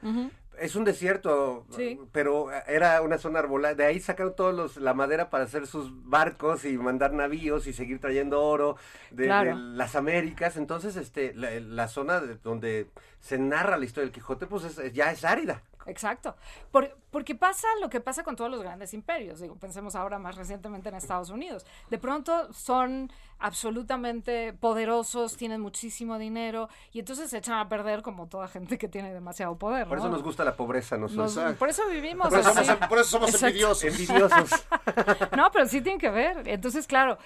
Es 0.63 0.75
un 0.75 0.83
desierto, 0.83 1.65
Sí. 1.71 1.99
pero 2.11 2.47
era 2.67 3.01
una 3.01 3.17
zona 3.17 3.39
arbolada. 3.39 3.75
De 3.75 3.85
ahí 3.85 3.99
sacaron 3.99 4.35
todos 4.35 4.53
los, 4.55 4.77
la 4.77 4.93
madera 4.93 5.29
para 5.29 5.43
hacer 5.43 5.67
sus 5.67 5.91
barcos 6.07 6.65
y 6.65 6.77
mandar 6.77 7.13
navíos 7.13 7.67
y 7.67 7.73
seguir 7.73 7.99
trayendo 7.99 8.41
oro 8.41 8.77
de, 9.11 9.25
Claro. 9.25 9.55
de 9.55 9.61
las 9.75 9.95
Américas. 9.95 10.57
Entonces, 10.57 10.95
este, 10.95 11.33
la, 11.33 11.51
la 11.59 11.87
zona 11.87 12.19
de- 12.19 12.35
donde 12.35 12.87
se 13.19 13.37
narra 13.37 13.77
la 13.77 13.85
historia 13.85 14.05
del 14.05 14.13
Quijote, 14.13 14.47
pues 14.47 14.63
es- 14.65 14.93
ya 14.93 15.11
es 15.11 15.23
árida. 15.25 15.61
Exacto. 15.85 16.35
Por- 16.71 16.97
porque 17.11 17.35
pasa 17.35 17.67
lo 17.81 17.89
que 17.89 17.99
pasa 18.01 18.23
con 18.23 18.35
todos 18.35 18.49
los 18.49 18.61
grandes 18.61 18.93
imperios. 18.93 19.39
Digo, 19.39 19.55
pensemos 19.55 19.95
ahora 19.95 20.17
más 20.19 20.35
recientemente 20.35 20.89
en 20.89 20.95
Estados 20.95 21.29
Unidos. 21.29 21.65
De 21.89 21.97
pronto 21.99 22.51
son 22.53 23.11
absolutamente 23.39 24.53
poderosos, 24.53 25.35
tienen 25.37 25.61
muchísimo 25.61 26.17
dinero 26.17 26.69
y 26.91 26.99
entonces 26.99 27.29
se 27.29 27.37
echan 27.37 27.57
a 27.59 27.67
perder 27.69 28.01
como 28.01 28.27
toda 28.27 28.47
gente 28.47 28.77
que 28.77 28.87
tiene 28.87 29.13
demasiado 29.13 29.57
poder. 29.57 29.87
Por 29.87 29.97
¿no? 29.97 30.03
eso 30.05 30.11
nos 30.11 30.23
gusta 30.23 30.43
la 30.43 30.55
pobreza 30.55 30.97
Nos- 30.97 31.13
nosotros. 31.13 31.55
por 31.57 31.69
eso 31.69 31.87
vivimos 31.89 32.29
Por 32.29 32.39
eso 32.39 32.49
así. 32.49 32.65
somos, 32.65 32.87
por 32.87 32.97
eso 32.99 33.09
somos 33.09 33.41
envidiosos. 33.43 33.83
Envidiosos. 33.83 34.65
No, 35.37 35.51
pero 35.51 35.65
sí 35.67 35.81
tiene 35.81 35.97
que 35.97 36.09
ver. 36.09 36.47
Entonces, 36.47 36.87
claro, 36.87 37.17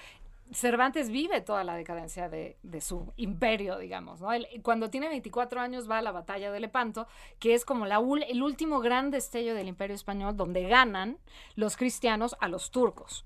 Cervantes 0.52 1.10
vive 1.10 1.40
toda 1.40 1.64
la 1.64 1.74
decadencia 1.74 2.28
de, 2.28 2.56
su 2.80 3.12
imperio, 3.16 3.78
digamos, 3.78 4.20
¿no? 4.20 4.28
Cuando 4.62 4.90
tiene 4.90 5.08
24 5.08 5.60
años 5.60 5.90
va 5.90 5.98
a 5.98 6.02
la 6.02 6.12
batalla 6.12 6.50
de 6.50 6.60
Lepanto, 6.60 7.06
que 7.38 7.54
es 7.54 7.64
como 7.64 7.86
el 7.86 8.42
último 8.42 8.80
gran 8.80 9.10
destello 9.10 9.54
del 9.54 9.68
imperio 9.68 9.94
español, 9.94 10.36
donde 10.36 10.68
ganan 10.68 11.18
los 11.54 11.76
cristianos 11.76 12.36
a 12.40 12.48
los 12.48 12.70
turcos. 12.70 13.24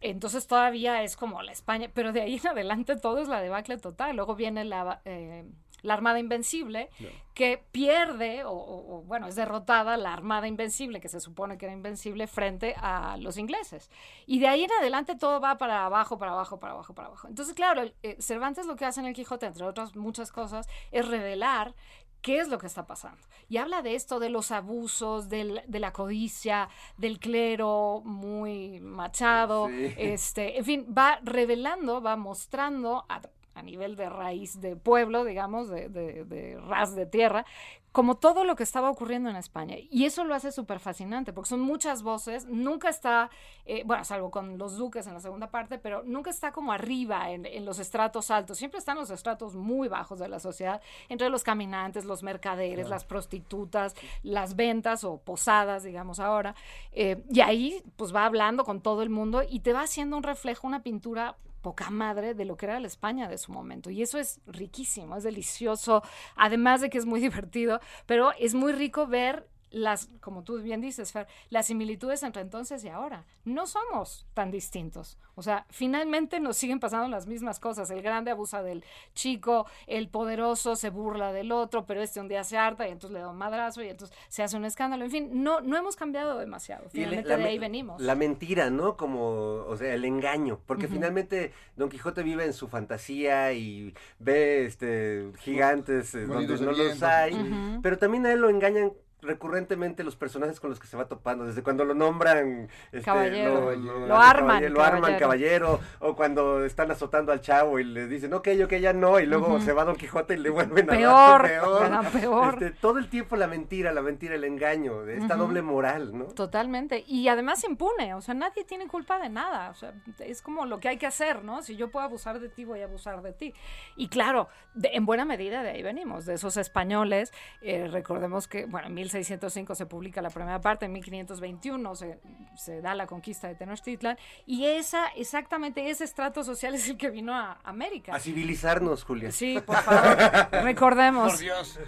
Entonces 0.00 0.46
todavía 0.46 1.02
es 1.02 1.16
como 1.16 1.42
la 1.42 1.52
España, 1.52 1.90
pero 1.92 2.12
de 2.12 2.22
ahí 2.22 2.36
en 2.36 2.48
adelante 2.48 2.96
todo 2.96 3.18
es 3.18 3.28
la 3.28 3.42
debacle 3.42 3.76
total. 3.76 4.16
Luego 4.16 4.34
viene 4.34 4.64
la, 4.64 5.02
eh, 5.04 5.44
la 5.82 5.94
Armada 5.94 6.18
Invencible, 6.18 6.90
que 7.34 7.62
pierde, 7.72 8.44
o, 8.44 8.50
o- 8.50 8.96
o, 8.98 9.02
bueno, 9.02 9.26
es 9.26 9.34
derrotada 9.36 9.96
la 9.96 10.12
Armada 10.12 10.46
Invencible, 10.46 11.00
que 11.00 11.08
se 11.08 11.20
supone 11.20 11.56
que 11.58 11.66
era 11.66 11.74
invencible, 11.74 12.26
frente 12.26 12.74
a 12.76 13.16
los 13.18 13.38
ingleses. 13.38 13.90
Y 14.26 14.38
de 14.40 14.48
ahí 14.48 14.64
en 14.64 14.72
adelante 14.72 15.16
todo 15.16 15.40
va 15.40 15.56
para 15.58 15.86
abajo, 15.86 16.18
para 16.18 16.32
abajo, 16.32 16.58
para 16.58 16.72
abajo, 16.74 16.94
para 16.94 17.08
abajo. 17.08 17.28
Entonces, 17.28 17.54
claro, 17.54 17.82
eh, 18.02 18.16
Cervantes 18.20 18.66
lo 18.66 18.76
que 18.76 18.84
hace 18.84 19.00
en 19.00 19.06
el 19.06 19.14
Quijote, 19.14 19.46
entre 19.46 19.64
otras 19.64 19.96
muchas 19.96 20.32
cosas, 20.32 20.68
es 20.90 21.06
revelar 21.08 21.74
qué 22.20 22.38
es 22.38 22.48
lo 22.48 22.58
que 22.58 22.66
está 22.66 22.84
pasando. 22.86 23.22
Y 23.48 23.56
habla 23.56 23.80
de 23.80 23.94
esto, 23.94 24.20
de 24.20 24.28
los 24.28 24.50
abusos, 24.50 25.30
del- 25.30 25.62
de 25.66 25.80
la 25.80 25.92
codicia, 25.94 26.68
del 26.98 27.18
clero 27.18 28.02
muy 28.04 28.78
machado, 28.80 29.68
Sí. 29.68 29.94
este, 29.96 30.58
en 30.58 30.64
fin, 30.66 30.86
va 30.96 31.18
revelando, 31.22 32.02
va 32.02 32.16
mostrando 32.16 33.06
a, 33.08 33.22
a 33.60 33.62
nivel 33.62 33.94
de 33.94 34.08
raíz 34.08 34.60
de 34.60 34.74
pueblo, 34.74 35.24
digamos, 35.24 35.68
de, 35.68 35.88
de, 35.88 36.24
de 36.24 36.58
ras 36.60 36.94
de 36.94 37.06
tierra, 37.06 37.44
como 37.92 38.16
todo 38.16 38.44
lo 38.44 38.54
que 38.54 38.62
estaba 38.62 38.88
ocurriendo 38.88 39.30
en 39.30 39.36
España. 39.36 39.76
Y 39.78 40.04
eso 40.04 40.24
lo 40.24 40.34
hace 40.34 40.52
súper 40.52 40.78
fascinante, 40.78 41.32
porque 41.32 41.50
son 41.50 41.60
muchas 41.60 42.02
voces, 42.02 42.46
nunca 42.46 42.88
está, 42.88 43.30
eh, 43.66 43.82
bueno, 43.84 44.04
salvo 44.04 44.30
con 44.30 44.58
los 44.58 44.76
duques 44.76 45.06
en 45.06 45.14
la 45.14 45.20
segunda 45.20 45.50
parte, 45.50 45.78
pero 45.78 46.02
nunca 46.04 46.30
está 46.30 46.52
como 46.52 46.72
arriba 46.72 47.30
en, 47.30 47.46
en 47.46 47.64
los 47.64 47.78
estratos 47.78 48.30
altos, 48.30 48.58
siempre 48.58 48.78
están 48.78 48.96
los 48.96 49.10
estratos 49.10 49.56
muy 49.56 49.88
bajos 49.88 50.18
de 50.20 50.28
la 50.28 50.38
sociedad, 50.38 50.80
entre 51.08 51.28
los 51.30 51.42
caminantes, 51.42 52.04
los 52.04 52.22
mercaderes, 52.22 52.88
las 52.88 53.04
prostitutas, 53.04 53.94
las 54.22 54.54
ventas 54.54 55.04
o 55.04 55.18
posadas, 55.18 55.82
digamos 55.82 56.20
ahora, 56.20 56.54
eh, 56.92 57.22
y 57.28 57.40
ahí 57.40 57.82
pues 57.96 58.14
va 58.14 58.24
hablando 58.24 58.64
con 58.64 58.80
todo 58.80 59.02
el 59.02 59.10
mundo 59.10 59.42
y 59.48 59.60
te 59.60 59.72
va 59.72 59.82
haciendo 59.82 60.16
un 60.16 60.22
reflejo, 60.22 60.66
una 60.66 60.82
pintura 60.82 61.36
poca 61.60 61.90
madre 61.90 62.34
de 62.34 62.44
lo 62.44 62.56
que 62.56 62.66
era 62.66 62.80
la 62.80 62.86
España 62.86 63.28
de 63.28 63.38
su 63.38 63.52
momento. 63.52 63.90
Y 63.90 64.02
eso 64.02 64.18
es 64.18 64.40
riquísimo, 64.46 65.16
es 65.16 65.24
delicioso, 65.24 66.02
además 66.36 66.80
de 66.80 66.90
que 66.90 66.98
es 66.98 67.06
muy 67.06 67.20
divertido, 67.30 67.80
pero 68.06 68.32
es 68.38 68.54
muy 68.54 68.72
rico 68.72 69.06
ver 69.06 69.48
las, 69.70 70.08
como 70.20 70.42
tú 70.42 70.60
bien 70.60 70.80
dices, 70.80 71.12
Fer, 71.12 71.26
las 71.48 71.66
similitudes 71.66 72.22
entre 72.22 72.42
entonces 72.42 72.84
y 72.84 72.88
ahora. 72.88 73.24
No 73.44 73.66
somos 73.66 74.26
tan 74.34 74.50
distintos. 74.50 75.18
O 75.34 75.42
sea, 75.42 75.64
finalmente 75.70 76.40
nos 76.40 76.56
siguen 76.56 76.80
pasando 76.80 77.08
las 77.08 77.26
mismas 77.26 77.60
cosas. 77.60 77.90
El 77.90 78.02
grande 78.02 78.30
abusa 78.30 78.62
del 78.62 78.84
chico, 79.14 79.66
el 79.86 80.08
poderoso 80.08 80.76
se 80.76 80.90
burla 80.90 81.32
del 81.32 81.52
otro, 81.52 81.86
pero 81.86 82.02
este 82.02 82.20
un 82.20 82.28
día 82.28 82.44
se 82.44 82.58
harta 82.58 82.86
y 82.86 82.90
entonces 82.90 83.14
le 83.14 83.20
da 83.20 83.28
un 83.30 83.38
madrazo 83.38 83.82
y 83.82 83.88
entonces 83.88 84.16
se 84.28 84.42
hace 84.42 84.56
un 84.56 84.64
escándalo. 84.64 85.04
En 85.04 85.10
fin, 85.10 85.42
no, 85.42 85.60
no 85.60 85.76
hemos 85.76 85.96
cambiado 85.96 86.38
demasiado. 86.38 86.88
Finalmente 86.90 87.28
la 87.28 87.36
de 87.38 87.44
ahí 87.44 87.58
venimos. 87.58 88.00
La 88.02 88.14
mentira, 88.14 88.70
¿no? 88.70 88.96
Como, 88.96 89.64
o 89.66 89.76
sea, 89.76 89.94
el 89.94 90.04
engaño. 90.04 90.60
Porque 90.66 90.88
finalmente 90.88 91.52
Don 91.76 91.88
Quijote 91.88 92.22
vive 92.22 92.44
en 92.44 92.52
su 92.52 92.68
fantasía 92.68 93.52
y 93.52 93.94
ve 94.18 94.66
este 94.66 95.32
gigantes 95.38 96.14
eh, 96.14 96.26
donde 96.26 96.58
no 96.58 96.72
los 96.72 97.02
hay. 97.02 97.80
Pero 97.82 97.98
también 97.98 98.26
a 98.26 98.32
él 98.32 98.40
lo 98.40 98.50
engañan 98.50 98.92
recurrentemente 99.22 100.04
los 100.04 100.16
personajes 100.16 100.60
con 100.60 100.70
los 100.70 100.78
que 100.80 100.86
se 100.86 100.96
va 100.96 101.06
topando, 101.08 101.44
desde 101.44 101.62
cuando 101.62 101.84
lo 101.84 101.94
nombran 101.94 102.68
este, 102.92 103.04
Caballero. 103.04 103.72
lo, 103.76 104.06
Lo 104.06 104.16
arman, 104.16 104.46
caballero, 104.48 104.74
lo 104.74 104.82
arman 104.82 105.00
caballero. 105.18 105.20
caballero, 105.20 105.80
o 106.00 106.16
cuando 106.16 106.64
están 106.64 106.90
azotando 106.90 107.32
al 107.32 107.40
chavo 107.40 107.78
y 107.78 107.84
le 107.84 108.06
dicen, 108.06 108.32
ok, 108.34 108.48
ok, 108.64 108.74
ya 108.74 108.92
no, 108.92 109.20
y 109.20 109.26
luego 109.26 109.60
se 109.60 109.72
va 109.72 109.84
Don 109.84 109.96
Quijote 109.96 110.34
y 110.34 110.38
le 110.38 110.50
vuelven 110.50 110.88
a 110.90 110.92
Peor, 110.92 111.42
dar 111.42 111.42
peor. 111.42 112.12
peor. 112.20 112.54
Este, 112.54 112.70
todo 112.72 112.98
el 112.98 113.08
tiempo 113.08 113.36
la 113.36 113.46
mentira, 113.46 113.92
la 113.92 114.02
mentira, 114.02 114.34
el 114.34 114.44
engaño, 114.44 115.04
esta 115.06 115.34
Ujú. 115.36 115.44
doble 115.44 115.62
moral, 115.62 116.16
¿no? 116.16 116.24
Totalmente. 116.26 117.04
Y 117.06 117.28
además 117.28 117.62
impune, 117.64 118.14
o 118.14 118.20
sea, 118.20 118.34
nadie 118.34 118.64
tiene 118.64 118.86
culpa 118.88 119.18
de 119.18 119.28
nada. 119.28 119.70
O 119.70 119.74
sea, 119.74 119.92
es 120.20 120.42
como 120.42 120.66
lo 120.66 120.80
que 120.80 120.88
hay 120.88 120.96
que 120.98 121.06
hacer, 121.06 121.44
¿no? 121.44 121.62
Si 121.62 121.76
yo 121.76 121.90
puedo 121.90 122.04
abusar 122.06 122.40
de 122.40 122.48
ti, 122.48 122.64
voy 122.64 122.80
a 122.80 122.84
abusar 122.84 123.22
de 123.22 123.32
ti. 123.32 123.54
Y 123.96 124.08
claro, 124.08 124.48
de- 124.74 124.90
en 124.94 125.06
buena 125.06 125.24
medida 125.24 125.62
de 125.62 125.70
ahí 125.70 125.82
venimos, 125.82 126.26
de 126.26 126.34
esos 126.34 126.56
españoles. 126.56 127.32
Eh, 127.62 127.88
recordemos 127.90 128.48
que, 128.48 128.66
bueno, 128.66 128.88
en 128.88 128.94
1605 129.14 129.74
se 129.74 129.86
publica 129.86 130.22
la 130.22 130.30
primera 130.30 130.60
parte, 130.60 130.86
en 130.86 130.92
1521 130.92 131.94
se, 131.94 132.20
se 132.56 132.80
da 132.80 132.94
la 132.94 133.06
conquista 133.06 133.48
de 133.48 133.54
Tenochtitlan. 133.56 134.16
Y 134.46 134.66
esa, 134.66 135.08
exactamente 135.08 135.90
ese 135.90 136.04
estrato 136.04 136.44
social 136.44 136.74
es 136.74 136.88
el 136.88 136.96
que 136.96 137.10
vino 137.10 137.34
a 137.34 137.58
América. 137.64 138.14
A 138.14 138.20
civilizarnos, 138.20 139.04
Julia. 139.04 139.32
Sí, 139.32 139.58
por 139.64 139.76
favor, 139.76 140.16
recordemos. 140.64 141.32
Por 141.32 141.40
Dios. 141.40 141.78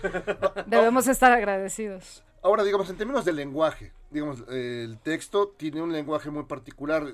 Debemos 0.67 1.07
estar 1.09 1.33
agradecidos. 1.33 2.25
Ahora, 2.43 2.65
digamos, 2.65 2.91
en 2.91 2.97
términos 2.97 3.25
de 3.25 3.33
lenguaje, 3.33 3.93
digamos, 4.11 4.43
eh, 4.51 4.83
el 4.85 4.99
texto 4.99 5.49
tiene 5.57 5.81
un 5.81 5.93
lenguaje 5.93 6.29
muy 6.31 6.45
particular. 6.45 7.05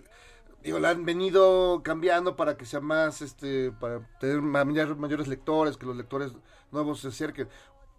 Digo, 0.62 0.78
la 0.80 0.90
han 0.90 1.04
venido 1.04 1.82
cambiando 1.84 2.34
para 2.34 2.56
que 2.56 2.64
sea 2.64 2.80
más, 2.80 3.20
este, 3.22 3.70
para 3.72 4.00
tener 4.18 4.40
ma- 4.40 4.64
mayor- 4.64 4.96
mayores 4.96 5.28
lectores, 5.28 5.76
que 5.76 5.86
los 5.86 5.96
lectores 5.96 6.32
nuevos 6.72 7.00
se 7.00 7.08
acerquen. 7.08 7.48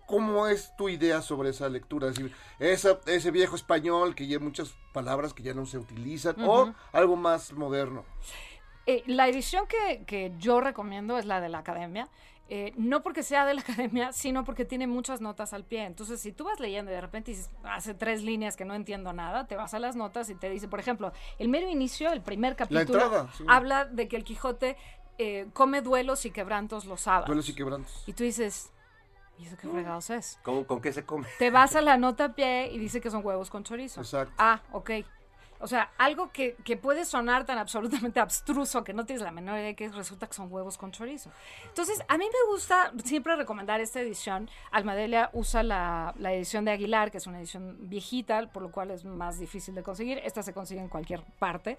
¿Cómo 0.09 0.47
es 0.47 0.75
tu 0.75 0.89
idea 0.89 1.21
sobre 1.21 1.51
esa 1.51 1.69
lectura? 1.69 2.07
Es 2.07 2.15
decir, 2.15 2.35
esa, 2.57 2.99
ese 3.05 3.29
viejo 3.29 3.55
español 3.55 4.15
que 4.15 4.25
ya 4.25 4.39
muchas 4.39 4.73
palabras 4.91 5.35
que 5.35 5.43
ya 5.43 5.53
no 5.53 5.67
se 5.67 5.77
utilizan, 5.77 6.35
o 6.41 6.73
algo 6.91 7.15
más 7.15 7.53
moderno. 7.53 8.03
Eh, 8.87 9.03
la 9.05 9.27
edición 9.27 9.67
que, 9.67 10.03
que 10.05 10.33
yo 10.39 10.61
recomiendo 10.61 11.19
es 11.19 11.25
la 11.25 11.39
de 11.41 11.49
la 11.49 11.59
academia. 11.59 12.09
eh, 12.51 12.73
no 12.77 13.03
porque 13.03 13.21
sea 13.21 13.45
de 13.45 13.53
la 13.53 13.61
academia, 13.67 14.11
sino 14.11 14.43
porque 14.43 14.65
tiene 14.65 14.87
muchas 14.87 15.21
notas 15.21 15.53
al 15.53 15.63
pie. 15.63 15.85
Entonces, 15.85 16.19
si 16.19 16.31
tú 16.31 16.45
vas 16.45 16.59
leyendo 16.59 16.89
y 16.91 16.95
de 16.95 17.01
repente 17.01 17.29
dices, 17.29 17.51
hace 17.63 17.93
tres 17.93 18.23
líneas 18.23 18.57
que 18.57 18.65
no 18.65 18.73
entiendo 18.73 19.13
nada, 19.13 19.45
te 19.45 19.55
vas 19.55 19.75
a 19.75 19.79
las 19.79 19.95
notas 19.95 20.29
y 20.31 20.35
te 20.35 20.49
dice, 20.49 20.67
por 20.67 20.79
ejemplo, 20.79 21.13
el 21.37 21.47
mero 21.49 21.69
inicio, 21.69 22.11
el 22.11 22.21
primer 22.21 22.55
capítulo, 22.55 23.03
entrada, 23.03 23.29
sí. 23.37 23.43
habla 23.47 23.85
de 23.85 24.07
que 24.07 24.15
el 24.15 24.23
Quijote 24.23 24.75
eh, 25.19 25.45
come 25.53 25.81
duelos 25.83 26.25
y 26.25 26.31
quebrantos 26.31 26.85
los 26.85 27.01
sábados. 27.01 27.27
Duelos 27.27 27.47
y 27.49 27.53
quebrantos. 27.53 28.03
Y 28.07 28.13
tú 28.13 28.23
dices, 28.23 28.71
¿y 29.39 29.45
eso 29.45 29.57
qué 29.57 29.67
fregados 29.67 30.09
es? 30.09 30.39
¿Con, 30.43 30.63
con 30.65 30.81
qué 30.81 30.91
se 30.93 31.05
come? 31.05 31.27
Te 31.37 31.49
vas 31.49 31.75
a 31.75 31.81
la 31.81 31.97
nota 31.97 32.25
a 32.25 32.33
pie 32.33 32.69
y 32.71 32.77
dice 32.77 33.01
que 33.01 33.09
son 33.09 33.25
huevos 33.25 33.49
con 33.49 33.63
chorizo. 33.63 34.01
Exacto. 34.01 34.33
Ah, 34.37 34.61
ok. 34.71 34.91
O 35.61 35.67
sea, 35.67 35.91
algo 35.97 36.31
que, 36.31 36.55
que 36.63 36.77
puede 36.77 37.03
sonar 37.03 37.45
tan 37.45 37.57
absolutamente 37.57 38.19
abstruso 38.21 38.83
que 38.83 38.93
no 38.93 39.05
tienes 39.05 39.21
la 39.21 39.31
menor 39.31 39.57
idea 39.57 39.67
de 39.67 39.75
que 39.75 39.89
resulta 39.89 40.27
que 40.27 40.33
son 40.33 40.51
huevos 40.51 40.77
con 40.77 40.91
chorizo. 40.91 41.31
Entonces, 41.67 42.01
a 42.07 42.17
mí 42.17 42.25
me 42.25 42.51
gusta 42.51 42.93
siempre 43.03 43.35
recomendar 43.35 43.81
esta 43.81 43.99
edición. 43.99 44.49
Almadelia 44.71 45.29
usa 45.33 45.63
la, 45.63 46.13
la 46.17 46.33
edición 46.33 46.63
de 46.63 46.71
Aguilar, 46.71 47.11
que 47.11 47.17
es 47.17 47.27
una 47.27 47.39
edición 47.39 47.77
viejita, 47.89 48.47
por 48.51 48.63
lo 48.63 48.71
cual 48.71 48.91
es 48.91 49.03
más 49.03 49.37
difícil 49.37 49.75
de 49.75 49.83
conseguir. 49.83 50.19
Esta 50.23 50.43
se 50.43 50.53
consigue 50.53 50.79
en 50.79 50.87
cualquier 50.87 51.23
parte. 51.39 51.77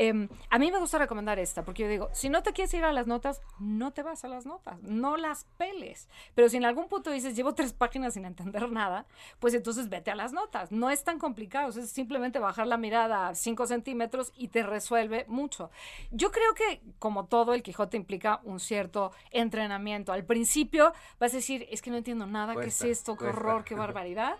Em, 0.00 0.28
a 0.48 0.60
mí 0.60 0.70
me 0.70 0.78
gusta 0.78 0.96
recomendar 0.96 1.40
esta, 1.40 1.64
porque 1.64 1.82
yo 1.82 1.88
digo, 1.88 2.08
si 2.12 2.28
no 2.28 2.44
te 2.44 2.52
quieres 2.52 2.72
ir 2.72 2.84
a 2.84 2.92
las 2.92 3.08
notas, 3.08 3.42
no 3.58 3.92
te 3.92 4.04
vas 4.04 4.24
a 4.24 4.28
las 4.28 4.46
notas, 4.46 4.80
no 4.80 5.16
las 5.16 5.42
peles. 5.56 6.08
Pero 6.36 6.48
si 6.48 6.56
en 6.56 6.64
algún 6.64 6.88
punto 6.88 7.10
dices, 7.10 7.34
llevo 7.34 7.54
tres 7.56 7.72
páginas 7.72 8.14
sin 8.14 8.24
entender 8.24 8.70
nada, 8.70 9.06
pues 9.40 9.54
entonces 9.54 9.88
vete 9.88 10.12
a 10.12 10.14
las 10.14 10.32
notas. 10.32 10.70
No 10.70 10.88
es 10.88 11.02
tan 11.02 11.18
complicado, 11.18 11.70
es 11.70 11.90
simplemente 11.90 12.38
bajar 12.38 12.68
la 12.68 12.76
mirada 12.76 13.26
a 13.26 13.34
5 13.34 13.66
centímetros 13.66 14.32
y 14.36 14.48
te 14.48 14.62
resuelve 14.62 15.24
mucho. 15.26 15.72
Yo 16.12 16.30
creo 16.30 16.54
que, 16.54 16.80
como 17.00 17.26
todo, 17.26 17.52
el 17.52 17.64
Quijote 17.64 17.96
implica 17.96 18.40
un 18.44 18.60
cierto 18.60 19.10
entrenamiento. 19.32 20.12
Al 20.12 20.24
principio 20.24 20.92
vas 21.18 21.32
a 21.32 21.38
decir, 21.38 21.66
es 21.72 21.82
que 21.82 21.90
no 21.90 21.96
entiendo 21.96 22.24
nada, 22.24 22.54
Cuesta, 22.54 22.84
¿qué 22.84 22.90
es 22.92 22.98
esto? 22.98 23.16
¿Qué 23.16 23.24
cuesta. 23.24 23.40
horror? 23.40 23.64
¿Qué 23.64 23.74
barbaridad? 23.74 24.36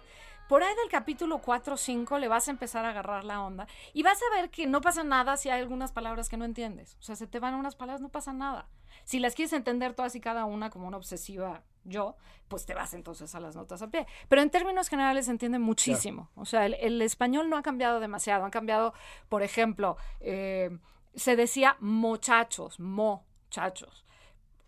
Por 0.49 0.63
ahí 0.63 0.75
del 0.77 0.89
capítulo 0.89 1.39
4 1.39 1.75
o 1.75 1.77
5 1.77 2.19
le 2.19 2.27
vas 2.27 2.49
a 2.49 2.51
empezar 2.51 2.85
a 2.87 2.91
agarrar 2.91 3.25
la 3.25 3.43
onda 3.43 3.67
y 3.93 4.03
vas 4.03 4.19
a 4.23 4.37
ver 4.37 4.51
que 4.51 4.67
no 4.67 4.81
pasa 4.81 5.05
nada 5.05 5.37
si 5.37 5.51
hay 5.51 5.61
algunas 5.61 5.93
palabras 5.93 6.29
que 6.29 6.39
no 6.39 6.47
entiendes. 6.47 6.97
O 7.01 7.03
sea, 7.03 7.17
se 7.17 7.27
te 7.27 7.39
van 7.39 7.55
unas 7.55 7.77
palabras, 7.77 8.01
no 8.01 8.09
pasa 8.09 8.33
nada. 8.33 8.67
Si 9.05 9.19
las 9.19 9.35
quieres 9.35 9.53
entender 9.53 9.95
todas 9.95 10.15
y 10.15 10.21
cada 10.21 10.47
una 10.47 10.71
como 10.71 10.89
una 10.89 10.97
obsesiva 10.97 11.63
yo, 11.85 12.17
pues 12.49 12.65
te 12.65 12.75
vas 12.75 12.95
entonces 12.95 13.35
a 13.35 13.41
las 13.41 13.57
notas 13.57 13.83
a 13.83 13.89
pie. 13.89 14.07
Pero 14.29 14.41
en 14.41 14.51
términos 14.51 14.89
generales 14.89 15.27
se 15.27 15.33
entiende 15.33 15.59
muchísimo. 15.59 16.31
O 16.35 16.47
sea, 16.47 16.65
el, 16.65 16.75
el 16.75 17.03
español 17.03 17.51
no 17.51 17.59
ha 17.59 17.63
cambiado 17.63 18.01
demasiado. 18.01 18.45
Han 18.45 18.51
cambiado, 18.51 18.95
por 19.29 19.43
ejemplo, 19.43 19.99
eh, 20.21 20.79
se 21.15 21.37
decía 21.37 21.77
muchachos, 21.81 22.81
mochachos, 22.81 24.05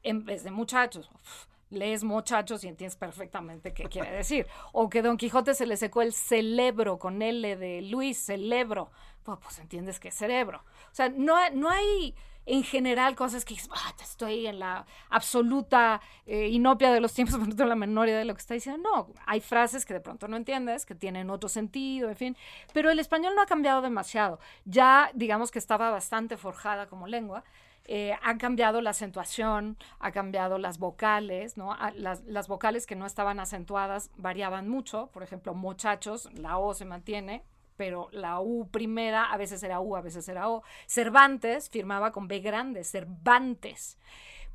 en 0.03 0.25
vez 0.25 0.45
de 0.45 0.51
muchachos. 0.51 1.11
Uf, 1.14 1.47
lees 1.70 2.04
muchachos 2.04 2.62
y 2.64 2.68
entiendes 2.68 2.96
perfectamente 2.96 3.73
qué 3.73 3.85
quiere 3.85 4.10
decir. 4.16 4.46
O 4.73 4.88
que 4.90 5.02
Don 5.02 5.16
Quijote 5.16 5.54
se 5.54 5.66
le 5.66 5.77
secó 5.77 6.02
el 6.02 6.12
celebro 6.12 6.98
con 6.98 7.23
L 7.23 7.56
de 7.56 7.83
Luis, 7.83 8.18
celebro. 8.18 8.90
Pues, 9.23 9.38
pues 9.42 9.58
entiendes 9.58 10.00
que 10.00 10.10
cerebro. 10.10 10.64
O 10.90 10.94
sea, 10.94 11.08
no, 11.08 11.37
no 11.50 11.71
hay 11.71 12.14
en 12.46 12.64
general 12.64 13.14
cosas 13.14 13.44
que 13.44 13.54
"Ah, 13.71 13.94
estoy 14.02 14.46
en 14.46 14.58
la 14.58 14.87
absoluta 15.10 16.00
eh, 16.27 16.48
inopia 16.48 16.90
de 16.92 17.00
los 17.00 17.12
tiempos, 17.12 17.35
pero 17.38 17.46
no 17.46 17.54
tengo 17.54 17.68
la 17.68 17.77
menor 17.77 18.08
de 18.08 18.25
lo 18.25 18.35
que 18.35 18.40
está 18.40 18.54
diciendo. 18.54 18.83
No, 18.83 19.12
hay 19.27 19.40
frases 19.40 19.85
que 19.87 19.94
de 19.94 20.00
pronto 20.00 20.27
no 20.27 20.37
entiendes, 20.37 20.87
que 20.87 20.94
tienen 20.94 21.31
otro 21.31 21.48
sentido, 21.48 22.08
en 22.08 22.16
fin. 22.16 22.37
Pero 22.73 22.90
el 22.90 22.98
español 22.98 23.35
no 23.37 23.42
ha 23.42 23.46
cambiado 23.46 23.83
demasiado. 23.83 24.40
Ya, 24.64 25.10
digamos 25.14 25.50
que 25.50 25.58
estaba 25.58 25.90
bastante 25.90 26.37
forjada 26.37 26.88
como 26.88 27.06
lengua. 27.06 27.44
Eh, 27.93 28.17
ha 28.23 28.38
cambiado 28.38 28.81
la 28.81 28.91
acentuación, 28.91 29.77
ha 29.99 30.13
cambiado 30.13 30.59
las 30.59 30.79
vocales, 30.79 31.57
¿no? 31.57 31.73
A- 31.73 31.91
Las, 31.91 32.23
las 32.25 32.47
vocales 32.47 32.87
que 32.87 32.95
no 32.95 33.05
estaban 33.05 33.41
acentuadas 33.41 34.11
variaban 34.17 34.69
mucho. 34.69 35.09
Por 35.13 35.25
ejemplo, 35.25 35.55
muchachos, 35.55 36.29
la 36.35 36.59
O 36.59 36.73
se 36.73 36.85
mantiene, 36.85 37.43
pero 37.77 38.09
la 38.13 38.38
U 38.41 38.69
primera 38.71 39.25
a 39.33 39.37
veces 39.37 39.61
era 39.65 39.81
U, 39.81 39.97
a 39.97 40.03
veces 40.03 40.29
era 40.29 40.49
O. 40.49 40.63
Cervantes 40.87 41.69
firmaba 41.69 42.13
con 42.13 42.29
B 42.29 42.38
grande, 42.38 42.85
Cervantes. 42.85 43.99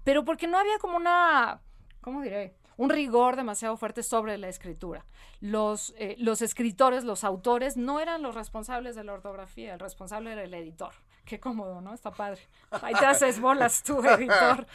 Pero 0.06 0.24
porque 0.24 0.48
no 0.48 0.58
había 0.58 0.78
como 0.80 0.96
una, 0.96 1.60
¿cómo 2.00 2.22
diré? 2.22 2.56
Un 2.78 2.90
rigor 2.90 3.36
demasiado 3.36 3.76
fuerte 3.76 4.02
sobre 4.04 4.38
la 4.38 4.48
escritura. 4.48 5.06
Los, 5.42 5.94
eh, 5.98 6.16
los 6.20 6.42
escritores, 6.42 7.04
los 7.04 7.24
autores, 7.24 7.76
no 7.76 8.00
eran 8.00 8.22
los 8.22 8.36
responsables 8.36 8.96
de 8.96 9.04
la 9.04 9.14
ortografía, 9.14 9.74
el 9.74 9.80
responsable 9.80 10.32
era 10.32 10.44
el 10.44 10.54
editor. 10.54 10.94
Qué 11.26 11.40
cómodo, 11.40 11.82
¿no? 11.82 11.94
Está 11.94 12.12
padre. 12.12 12.40
Ahí 12.84 12.94
te 12.94 13.06
haces 13.06 13.40
bolas 13.40 13.82
tú, 13.84 14.00
editor. 14.06 14.66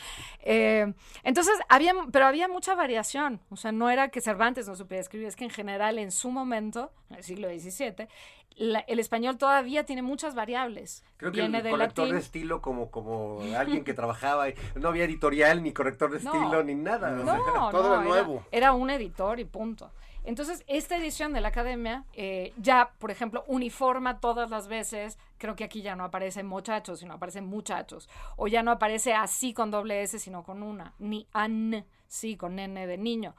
Eh, 0.41 0.93
entonces, 1.23 1.57
había, 1.69 1.93
pero 2.11 2.27
había 2.27 2.49
mucha 2.49 2.75
variación. 2.75 3.41
O 3.51 3.57
sea, 3.57 3.71
no 3.73 3.89
era 3.89 4.09
que 4.09 4.21
Cervantes 4.21 4.67
no 4.67 4.75
supiera 4.75 5.01
escribir, 5.01 5.29
es 5.29 5.37
que 5.37 5.45
en 5.45 5.51
general 5.51 5.99
en 5.99 6.11
su 6.11 6.31
momento, 6.31 6.91
en 7.11 7.17
el 7.19 7.23
siglo 7.25 7.49
XVII, 7.49 8.09
la- 8.57 8.81
el 8.81 8.99
español 8.99 9.39
todavía 9.39 9.85
tiene 9.85 10.03
muchas 10.03 10.35
variables. 10.35 11.05
Creo 11.19 11.31
que 11.31 11.41
Viene 11.41 11.59
el 11.59 11.63
del 11.65 11.73
corrector 11.73 12.05
latín. 12.07 12.15
de 12.17 12.21
estilo 12.21 12.61
como, 12.61 12.91
como 12.91 13.41
alguien 13.57 13.85
que 13.85 13.95
trabajaba, 13.95 14.47
no 14.75 14.89
había 14.89 15.05
editorial, 15.05 15.63
ni 15.63 15.73
corrector 15.73 16.11
de 16.11 16.21
No. 16.21 16.33
estilo, 16.35 16.65
ni 16.65 16.75
nada. 16.75 17.13
o 17.21 17.25
sea. 17.25 17.37
No, 17.55 17.71
Todo 17.71 17.89
no, 17.91 17.95
era 17.95 18.03
nuevo. 18.05 18.45
Era, 18.51 18.73
un 18.73 18.91
editor 18.91 19.39
y 19.39 19.45
punto. 19.45 19.93
Entonces, 20.25 20.65
esta 20.67 20.97
edición 20.97 21.33
de 21.33 21.41
la 21.41 21.49
academia 21.49 22.05
eh, 22.13 22.53
ya, 22.57 22.93
por 22.99 23.11
ejemplo, 23.11 23.45
uniforma 23.47 24.21
todas 24.21 24.51
las 24.51 24.69
veces. 24.69 25.19
Creo 25.39 25.57
que 25.57 25.65
aquí 25.65 25.83
ya 25.83 25.97
no 25.97 26.05
aparece 26.05 26.43
muchachos, 26.43 27.01
sino 27.01 27.15
aparecen 27.15 27.47
muchachos. 27.47 28.09
O 28.37 28.47
ya 28.47 28.63
no 28.63 28.71
aparece 28.71 29.15
así 29.15 29.53
con 29.53 29.71
doble 29.71 30.03
S, 30.03 30.19
sino 30.19 30.43
con 30.43 30.63
una. 30.63 30.93
Ni 30.99 31.27
an, 31.33 31.85
sí, 32.07 32.37
con 32.37 32.59
N 32.59 32.87
de 32.87 32.99
niño. 32.99 33.35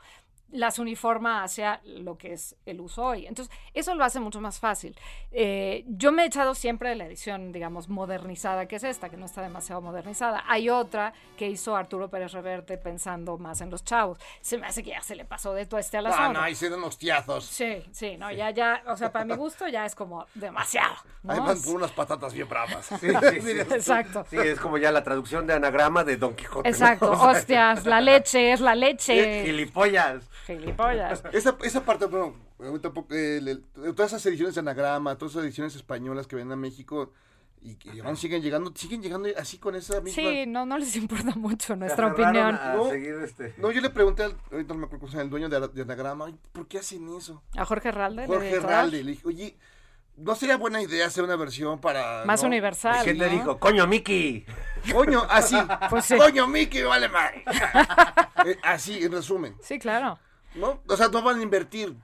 Las 0.52 0.80
uniforma 0.80 1.44
hacia 1.44 1.82
lo 1.86 2.18
que 2.18 2.34
es 2.34 2.56
el 2.66 2.82
uso 2.82 3.04
hoy. 3.04 3.26
Entonces, 3.26 3.54
eso 3.74 3.96
lo 3.96 4.04
hace 4.04 4.20
mucho 4.20 4.42
más 4.42 4.60
fácil. 4.60 4.96
Eh, 5.32 5.84
yo 5.88 6.12
me 6.12 6.24
he 6.24 6.26
echado 6.26 6.54
siempre 6.56 6.90
de 6.90 6.96
la 6.96 7.06
edición, 7.06 7.52
digamos, 7.52 7.88
modernizada, 7.90 8.68
que 8.68 8.76
es 8.76 8.84
esta, 8.84 9.10
que 9.10 9.18
no 9.18 9.26
está 9.26 9.42
demasiado 9.42 9.82
modernizada. 9.82 10.44
Hay 10.48 10.70
otra 10.70 11.14
que 11.38 11.48
hizo 11.48 11.76
Arturo 11.76 12.10
Pérez 12.10 12.34
Reverte 12.34 12.78
pensando 12.78 13.38
más 13.38 13.62
en 13.62 13.70
los 13.70 13.84
chavos. 13.84 14.18
Se 14.42 14.58
me 14.58 14.68
hace 14.68 14.84
que 14.84 14.90
ya 14.92 15.02
se 15.02 15.16
le 15.16 15.26
pasó 15.26 15.54
de 15.54 15.66
tueste 15.66 15.98
a 15.98 16.02
la 16.02 16.10
Ah, 16.10 16.14
zona. 16.14 16.34
no, 16.34 16.42
ahí 16.42 16.56
se 16.56 16.70
dan 16.70 16.80
unos 16.80 16.98
tiazos. 16.98 17.46
Sí, 17.46 17.84
sí, 17.92 18.18
no, 18.18 18.32
ya, 18.32 18.50
ya, 18.52 18.84
o 18.88 18.98
sea, 18.98 19.12
para 19.12 19.26
mi 19.26 19.36
gusto 19.36 19.68
ya 19.68 19.86
es 19.86 19.96
como 19.96 20.26
demasiado. 20.36 20.96
¿no? 21.24 21.34
Ahí 21.34 21.40
van 21.40 21.62
por 21.62 21.76
unas 21.76 21.92
patatas 21.92 22.34
bien 22.34 22.50
bravas. 22.50 22.86
Sí, 22.88 22.96
sí, 23.00 23.42
sí. 23.42 23.52
Exacto. 23.52 24.26
Sí, 24.30 24.38
es 24.38 24.60
como 24.60 24.78
ya 24.78 24.92
la 24.92 25.04
traducción 25.04 25.48
de 25.48 25.54
anagrama 25.54 26.04
de 26.04 26.18
Don 26.18 26.36
Quijote. 26.36 26.68
Exacto, 26.70 27.12
hostias, 27.22 27.86
la 27.86 28.02
leche 28.02 28.52
es 28.52 28.60
la 28.60 28.76
leche. 28.76 29.44
Gilipollas. 29.46 30.30
Gilipollas. 30.46 31.24
Esa, 31.32 31.58
esa 31.64 31.84
parte, 31.86 32.06
bueno, 32.06 32.36
ahorita 32.60 32.92
poco, 32.92 33.14
eh, 33.14 33.40
le- 33.42 33.56
todas 33.94 34.12
esas 34.12 34.26
ediciones 34.26 34.56
de 34.56 34.62
anagrama, 34.62 35.18
todas 35.18 35.34
esas 35.34 35.44
ediciones 35.46 35.76
españolas 35.76 36.28
que 36.28 36.36
vienen 36.36 36.54
a 36.54 36.56
México 36.56 37.12
y 37.64 37.76
que 37.76 38.02
aún 38.02 38.18
siguen 38.18 38.42
llegando, 38.42 38.72
siguen 38.76 39.04
llegando 39.04 39.30
así 39.38 39.60
con 39.60 39.76
esa 39.76 40.02
misma... 40.02 40.16
Sí, 40.16 40.46
no, 40.48 40.66
no 40.66 40.78
les 40.80 40.96
importa 40.96 41.32
mucho 41.36 41.76
nuestra 41.76 42.08
opinión. 42.08 42.56
A 42.56 42.74
No. 42.76 42.90
seguir 42.90 43.16
este. 43.24 43.54
No, 43.58 43.72
yo 43.72 43.82
le 43.82 43.92
pregunté 43.92 44.24
al, 44.24 44.36
ahorita 44.52 44.74
no 44.74 44.80
me 44.80 44.86
acuerdo 44.88 45.22
el 45.22 45.30
dueño 45.30 45.48
de, 45.48 45.68
de 45.68 45.82
anagrama, 45.84 46.26
"Ay, 46.26 46.36
¿por 46.52 46.68
qué 46.68 46.80
hacen 46.80 47.08
eso? 47.16 47.44
A 47.56 47.64
Jorge 47.66 47.90
Herralde. 47.90 48.24
el 48.24 48.28
Jorge. 48.28 48.56
Herralde, 48.56 49.04
le 49.04 49.12
dije, 49.12 49.28
oye, 49.28 49.58
¿no 50.18 50.34
sería 50.34 50.58
buena 50.58 50.82
idea 50.82 51.06
hacer 51.06 51.24
una 51.24 51.36
versión 51.36 51.80
para... 51.80 52.26
Más 52.26 52.42
no? 52.42 52.48
universal. 52.48 53.04
¿Quién 53.04 53.20
¿no? 53.20 53.26
dijo? 53.30 53.60
Coño, 53.60 53.86
Mickey. 53.86 54.44
Coño, 54.92 55.22
así, 55.30 55.56
Pues 55.92 56.06
sí. 56.06 56.18
coño, 56.18 56.48
Mickey, 56.48 56.82
vale 56.84 57.10
madre. 57.10 57.44
Eh, 58.44 58.58
así, 58.64 59.04
en 59.04 59.12
resumen, 59.12 59.56
Sí, 59.62 59.78
claro. 59.78 60.18
¿No? 60.56 60.82
O 60.88 60.98
sea, 60.98 61.08
no 61.10 61.22
van 61.22 61.40
a 61.40 61.44
invertir 61.44 61.96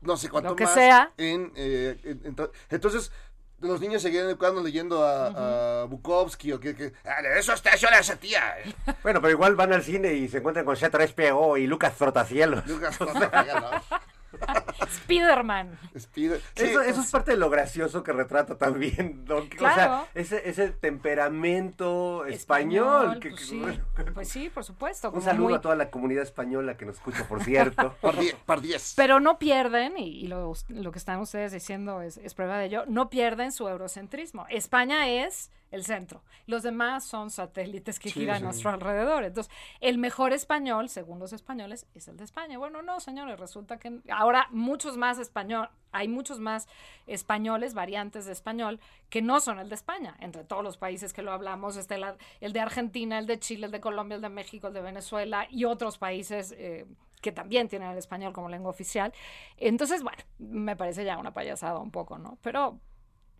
no 0.00 0.16
sé 0.16 0.28
cuánto 0.28 0.50
Lo 0.50 0.56
que 0.56 0.64
más 0.64 0.74
sea. 0.74 1.12
en, 1.18 1.52
eh, 1.56 1.98
en- 2.04 2.20
en 2.24 2.34
to- 2.34 2.52
entonces 2.70 3.12
los 3.60 3.78
niños 3.80 4.00
seguían 4.00 4.24
educando 4.24 4.62
leyendo 4.62 5.04
a, 5.04 5.82
a 5.82 5.84
Bukowski 5.84 6.52
o 6.52 6.58
que, 6.60 6.74
que 6.74 6.92
"Ah, 7.04 7.20
eso 7.36 7.52
está 7.52 7.76
yo 7.76 7.88
esa 7.88 8.16
tía 8.16 8.58
eh". 8.64 8.74
Bueno, 9.02 9.20
pero 9.20 9.32
igual 9.32 9.54
van 9.56 9.72
al 9.74 9.82
cine 9.82 10.14
y 10.14 10.28
se 10.28 10.38
encuentran 10.38 10.64
con 10.64 10.76
C3PO 10.76 11.60
y 11.60 11.66
Lucas 11.66 11.94
Trotacielos. 11.96 12.66
Lucas, 12.66 12.98
¿no? 13.00 13.06
Spiderman. 14.90 15.78
Sí, 16.14 16.30
eso, 16.56 16.80
eso 16.82 17.00
es 17.00 17.10
parte 17.10 17.32
de 17.32 17.36
lo 17.36 17.50
gracioso 17.50 18.02
que 18.02 18.12
retrata 18.12 18.56
también 18.58 19.24
Don 19.24 19.48
Quijote. 19.48 19.70
O 19.70 19.74
Claro. 19.74 20.06
sea, 20.12 20.20
ese, 20.20 20.48
ese 20.48 20.70
temperamento 20.70 22.24
español. 22.26 23.18
que- 23.20 23.30
pues, 23.30 23.40
que- 23.40 23.46
sí. 23.46 23.58
bueno, 23.60 23.84
pues 24.14 24.28
sí, 24.28 24.50
por 24.50 24.64
supuesto. 24.64 25.08
un 25.08 25.14
como 25.14 25.24
saludo 25.24 25.44
muy- 25.48 25.54
a 25.54 25.60
toda 25.60 25.74
la 25.76 25.90
comunidad 25.90 26.22
española 26.22 26.76
que 26.76 26.86
nos 26.86 26.96
escucha, 26.96 27.26
por 27.28 27.42
cierto. 27.42 27.94
Par 28.46 28.60
diez. 28.60 28.94
Pero 28.96 29.20
no 29.20 29.38
pierden, 29.38 29.98
y, 29.98 30.20
y 30.24 30.26
lo, 30.28 30.52
lo 30.68 30.92
que 30.92 30.98
están 30.98 31.20
ustedes 31.20 31.52
diciendo 31.52 32.02
es, 32.02 32.16
es 32.18 32.34
prueba 32.34 32.58
de 32.58 32.66
ello, 32.66 32.84
no 32.86 33.10
pierden 33.10 33.52
su 33.52 33.68
eurocentrismo. 33.68 34.46
España 34.48 35.08
es 35.08 35.50
el 35.70 35.84
centro. 35.84 36.22
Los 36.46 36.64
demás 36.64 37.04
son 37.04 37.30
satélites 37.30 38.00
que 38.00 38.08
Sí, 38.10 38.20
giran 38.20 38.38
sí. 38.38 38.42
a 38.42 38.44
nuestro 38.46 38.70
alrededor. 38.70 39.22
Entonces, 39.22 39.52
el 39.80 39.98
mejor 39.98 40.32
español, 40.32 40.88
según 40.88 41.20
los 41.20 41.32
españoles, 41.32 41.86
es 41.94 42.08
el 42.08 42.16
de 42.16 42.24
España. 42.24 42.58
Bueno, 42.58 42.82
no, 42.82 42.98
señores, 42.98 43.38
resulta 43.38 43.78
que 43.78 44.00
ahora 44.10 44.48
muchos 44.60 44.96
más 44.96 45.18
español, 45.18 45.68
hay 45.92 46.06
muchos 46.06 46.38
más 46.38 46.68
españoles, 47.08 47.74
variantes 47.74 48.24
de 48.26 48.32
español, 48.32 48.78
que 49.08 49.22
no 49.22 49.40
son 49.40 49.58
el 49.58 49.68
de 49.68 49.74
España. 49.74 50.16
Entre 50.20 50.44
todos 50.44 50.62
los 50.62 50.76
países 50.76 51.12
que 51.12 51.22
lo 51.22 51.32
hablamos, 51.32 51.76
está 51.76 51.96
el, 51.96 52.04
el 52.40 52.52
de 52.52 52.60
Argentina, 52.60 53.18
el 53.18 53.26
de 53.26 53.38
Chile, 53.40 53.66
el 53.66 53.72
de 53.72 53.80
Colombia, 53.80 54.14
el 54.16 54.22
de 54.22 54.28
México, 54.28 54.68
el 54.68 54.74
de 54.74 54.82
Venezuela 54.82 55.46
y 55.50 55.64
otros 55.64 55.98
países 55.98 56.54
eh, 56.56 56.86
que 57.20 57.32
también 57.32 57.68
tienen 57.68 57.90
el 57.90 57.98
español 57.98 58.32
como 58.32 58.48
lengua 58.48 58.70
oficial. 58.70 59.12
Entonces, 59.56 60.02
bueno, 60.02 60.18
me 60.38 60.76
parece 60.76 61.04
ya 61.04 61.18
una 61.18 61.34
payasada 61.34 61.78
un 61.80 61.90
poco, 61.90 62.18
¿no? 62.18 62.38
Pero, 62.40 62.78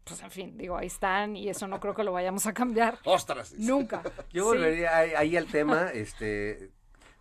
pues 0.04 0.20
en 0.22 0.30
fin, 0.30 0.56
digo, 0.58 0.76
ahí 0.76 0.88
están 0.88 1.36
y 1.36 1.48
eso 1.48 1.68
no 1.68 1.78
creo 1.78 1.94
que 1.94 2.02
lo 2.04 2.12
vayamos 2.12 2.46
a 2.46 2.52
cambiar 2.52 2.98
Ostras. 3.04 3.54
nunca. 3.58 4.02
Yo 4.32 4.42
Sí. 4.50 4.56
volvería 4.58 4.96
ahí, 4.96 5.10
ahí 5.16 5.36
al 5.36 5.46
tema, 5.46 5.90
este, 5.94 6.72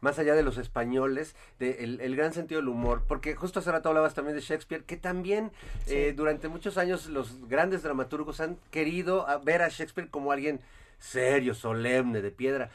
más 0.02 0.20
allá 0.20 0.36
de 0.36 0.44
los 0.44 0.58
españoles, 0.58 1.36
de 1.60 1.84
el, 1.84 2.00
el 2.02 2.16
gran 2.16 2.34
sentido 2.34 2.62
del 2.62 2.70
humor, 2.70 3.04
porque 3.08 3.36
justo 3.36 3.60
hace 3.60 3.72
rato 3.72 3.90
hablabas 3.90 4.14
también 4.14 4.36
de 4.36 4.42
Shakespeare, 4.42 4.84
que 4.84 4.98
también 4.98 5.52
eh, 5.88 6.14
durante 6.16 6.48
muchos 6.48 6.78
años 6.78 7.08
los 7.08 7.48
grandes 7.48 7.84
dramaturgos 7.84 8.40
han 8.40 8.58
querido 8.72 9.28
a- 9.28 9.38
ver 9.38 9.62
a 9.62 9.70
Shakespeare 9.70 10.10
como 10.10 10.32
alguien 10.32 10.60
serio, 11.00 11.54
solemne, 11.54 12.22
de 12.22 12.32
piedra. 12.32 12.70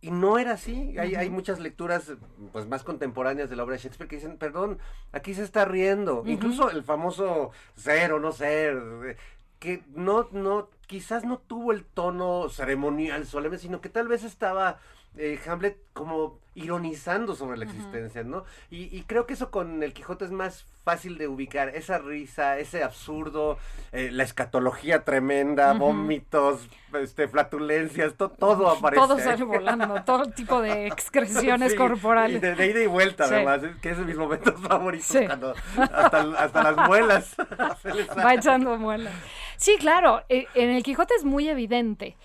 Y 0.00 0.12
no 0.12 0.38
era 0.38 0.52
así. 0.52 0.96
Hay, 0.96 1.16
hay 1.16 1.28
muchas 1.28 1.58
lecturas 1.58 2.12
pues 2.52 2.66
más 2.68 2.84
contemporáneas 2.84 3.50
de 3.50 3.56
la 3.56 3.64
obra 3.64 3.74
de 3.74 3.82
Shakespeare 3.82 4.08
que 4.08 4.16
dicen, 4.16 4.36
perdón, 4.36 4.78
aquí 5.10 5.34
se 5.34 5.42
está 5.42 5.64
riendo. 5.64 6.22
Incluso 6.26 6.70
el 6.70 6.84
famoso 6.84 7.50
ser 7.74 8.12
o 8.12 8.20
no 8.20 8.30
ser, 8.30 8.76
eh, 9.06 9.16
que 9.58 9.82
no, 9.94 10.28
no, 10.30 10.68
quizás 10.86 11.24
no 11.24 11.38
tuvo 11.38 11.72
el 11.72 11.84
tono 11.84 12.48
ceremonial, 12.48 13.26
solemne, 13.26 13.58
sino 13.58 13.80
que 13.80 13.88
tal 13.88 14.06
vez 14.06 14.22
estaba 14.22 14.78
eh, 15.18 15.38
Hamlet 15.46 15.76
como 15.92 16.38
ironizando 16.54 17.36
sobre 17.36 17.56
la 17.56 17.64
existencia, 17.66 18.24
¿no? 18.24 18.44
Y, 18.70 18.84
y 18.96 19.02
creo 19.04 19.26
que 19.26 19.34
eso 19.34 19.50
con 19.50 19.82
el 19.84 19.92
Quijote 19.92 20.24
es 20.24 20.32
más 20.32 20.64
fácil 20.84 21.16
de 21.18 21.28
ubicar, 21.28 21.68
esa 21.68 21.98
risa, 21.98 22.58
ese 22.58 22.82
absurdo, 22.82 23.58
eh, 23.92 24.08
la 24.10 24.24
escatología 24.24 25.04
tremenda, 25.04 25.72
vómitos, 25.74 26.66
este, 27.00 27.28
flatulencias, 27.28 28.14
to- 28.14 28.30
todo 28.30 28.70
aparece. 28.70 29.00
Todo 29.00 29.18
sale 29.20 29.44
volando, 29.44 30.02
todo 30.04 30.30
tipo 30.30 30.60
de 30.60 30.86
excreciones 30.88 31.72
Sí, 31.72 31.78
corporales. 31.78 32.38
Y 32.38 32.40
de, 32.40 32.54
de 32.56 32.66
ida 32.66 32.80
y 32.82 32.86
vuelta, 32.86 33.28
Sí. 33.28 33.34
además, 33.34 33.62
es 33.62 33.76
que 33.76 33.90
es 33.90 33.98
de 33.98 34.04
mis 34.04 34.16
momentos 34.16 34.54
favoritos, 34.60 35.06
Sí. 35.06 35.26
cuando 35.26 35.54
hasta, 35.76 36.20
hasta 36.38 36.72
las 36.72 36.88
muelas 36.88 37.36
Va 38.18 38.34
echando 38.34 38.76
muelas. 38.78 39.12
Sí, 39.56 39.76
claro, 39.78 40.22
eh, 40.28 40.46
en 40.54 40.70
el 40.70 40.82
Quijote 40.82 41.14
es 41.14 41.24
muy 41.24 41.48
evidente. 41.48 42.16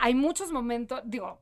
Hay 0.00 0.14
muchos 0.14 0.52
momentos, 0.52 1.00
digo, 1.04 1.38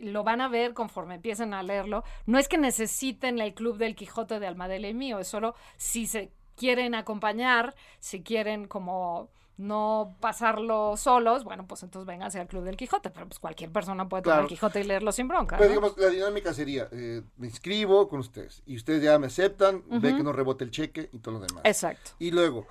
lo 0.00 0.24
van 0.24 0.40
a 0.40 0.48
ver 0.48 0.74
conforme 0.74 1.16
empiecen 1.16 1.54
a 1.54 1.62
leerlo. 1.62 2.02
No 2.26 2.38
es 2.38 2.48
que 2.48 2.58
necesiten 2.58 3.38
el 3.40 3.54
club 3.54 3.76
del 3.78 3.94
Quijote 3.94 4.40
de 4.40 4.46
Almadela 4.46 4.88
y 4.88 4.94
mío, 4.94 5.18
es 5.18 5.28
solo 5.28 5.54
si 5.76 6.06
se 6.06 6.30
quieren 6.56 6.94
acompañar, 6.94 7.74
si 8.00 8.22
quieren 8.22 8.66
como 8.66 9.28
no 9.58 10.14
pasarlo 10.20 10.96
solos, 10.98 11.42
bueno, 11.44 11.66
pues 11.66 11.82
entonces 11.82 12.06
vénganse 12.06 12.38
al 12.38 12.46
club 12.46 12.62
del 12.64 12.76
Quijote, 12.76 13.08
pero 13.10 13.26
pues 13.26 13.38
cualquier 13.38 13.70
persona 13.70 14.06
puede 14.06 14.22
tomar 14.22 14.36
Claro. 14.36 14.42
el 14.44 14.48
Quijote 14.50 14.80
y 14.80 14.84
leerlo 14.84 15.12
sin 15.12 15.28
bronca. 15.28 15.56
Pero 15.56 15.70
¿no? 15.70 15.76
digamos, 15.80 15.98
la 15.98 16.08
dinámica 16.08 16.52
sería, 16.52 16.88
eh, 16.92 17.22
me 17.38 17.46
inscribo 17.46 18.06
con 18.08 18.20
ustedes 18.20 18.62
y 18.66 18.76
ustedes 18.76 19.02
ya 19.02 19.18
me 19.18 19.28
aceptan, 19.28 19.82
ve 19.88 20.14
que 20.14 20.22
no 20.22 20.32
rebote 20.32 20.64
el 20.64 20.70
cheque 20.70 21.08
y 21.12 21.18
todo 21.20 21.38
lo 21.38 21.40
demás. 21.40 21.62
Exacto. 21.64 22.10
Y 22.18 22.32
luego, 22.32 22.66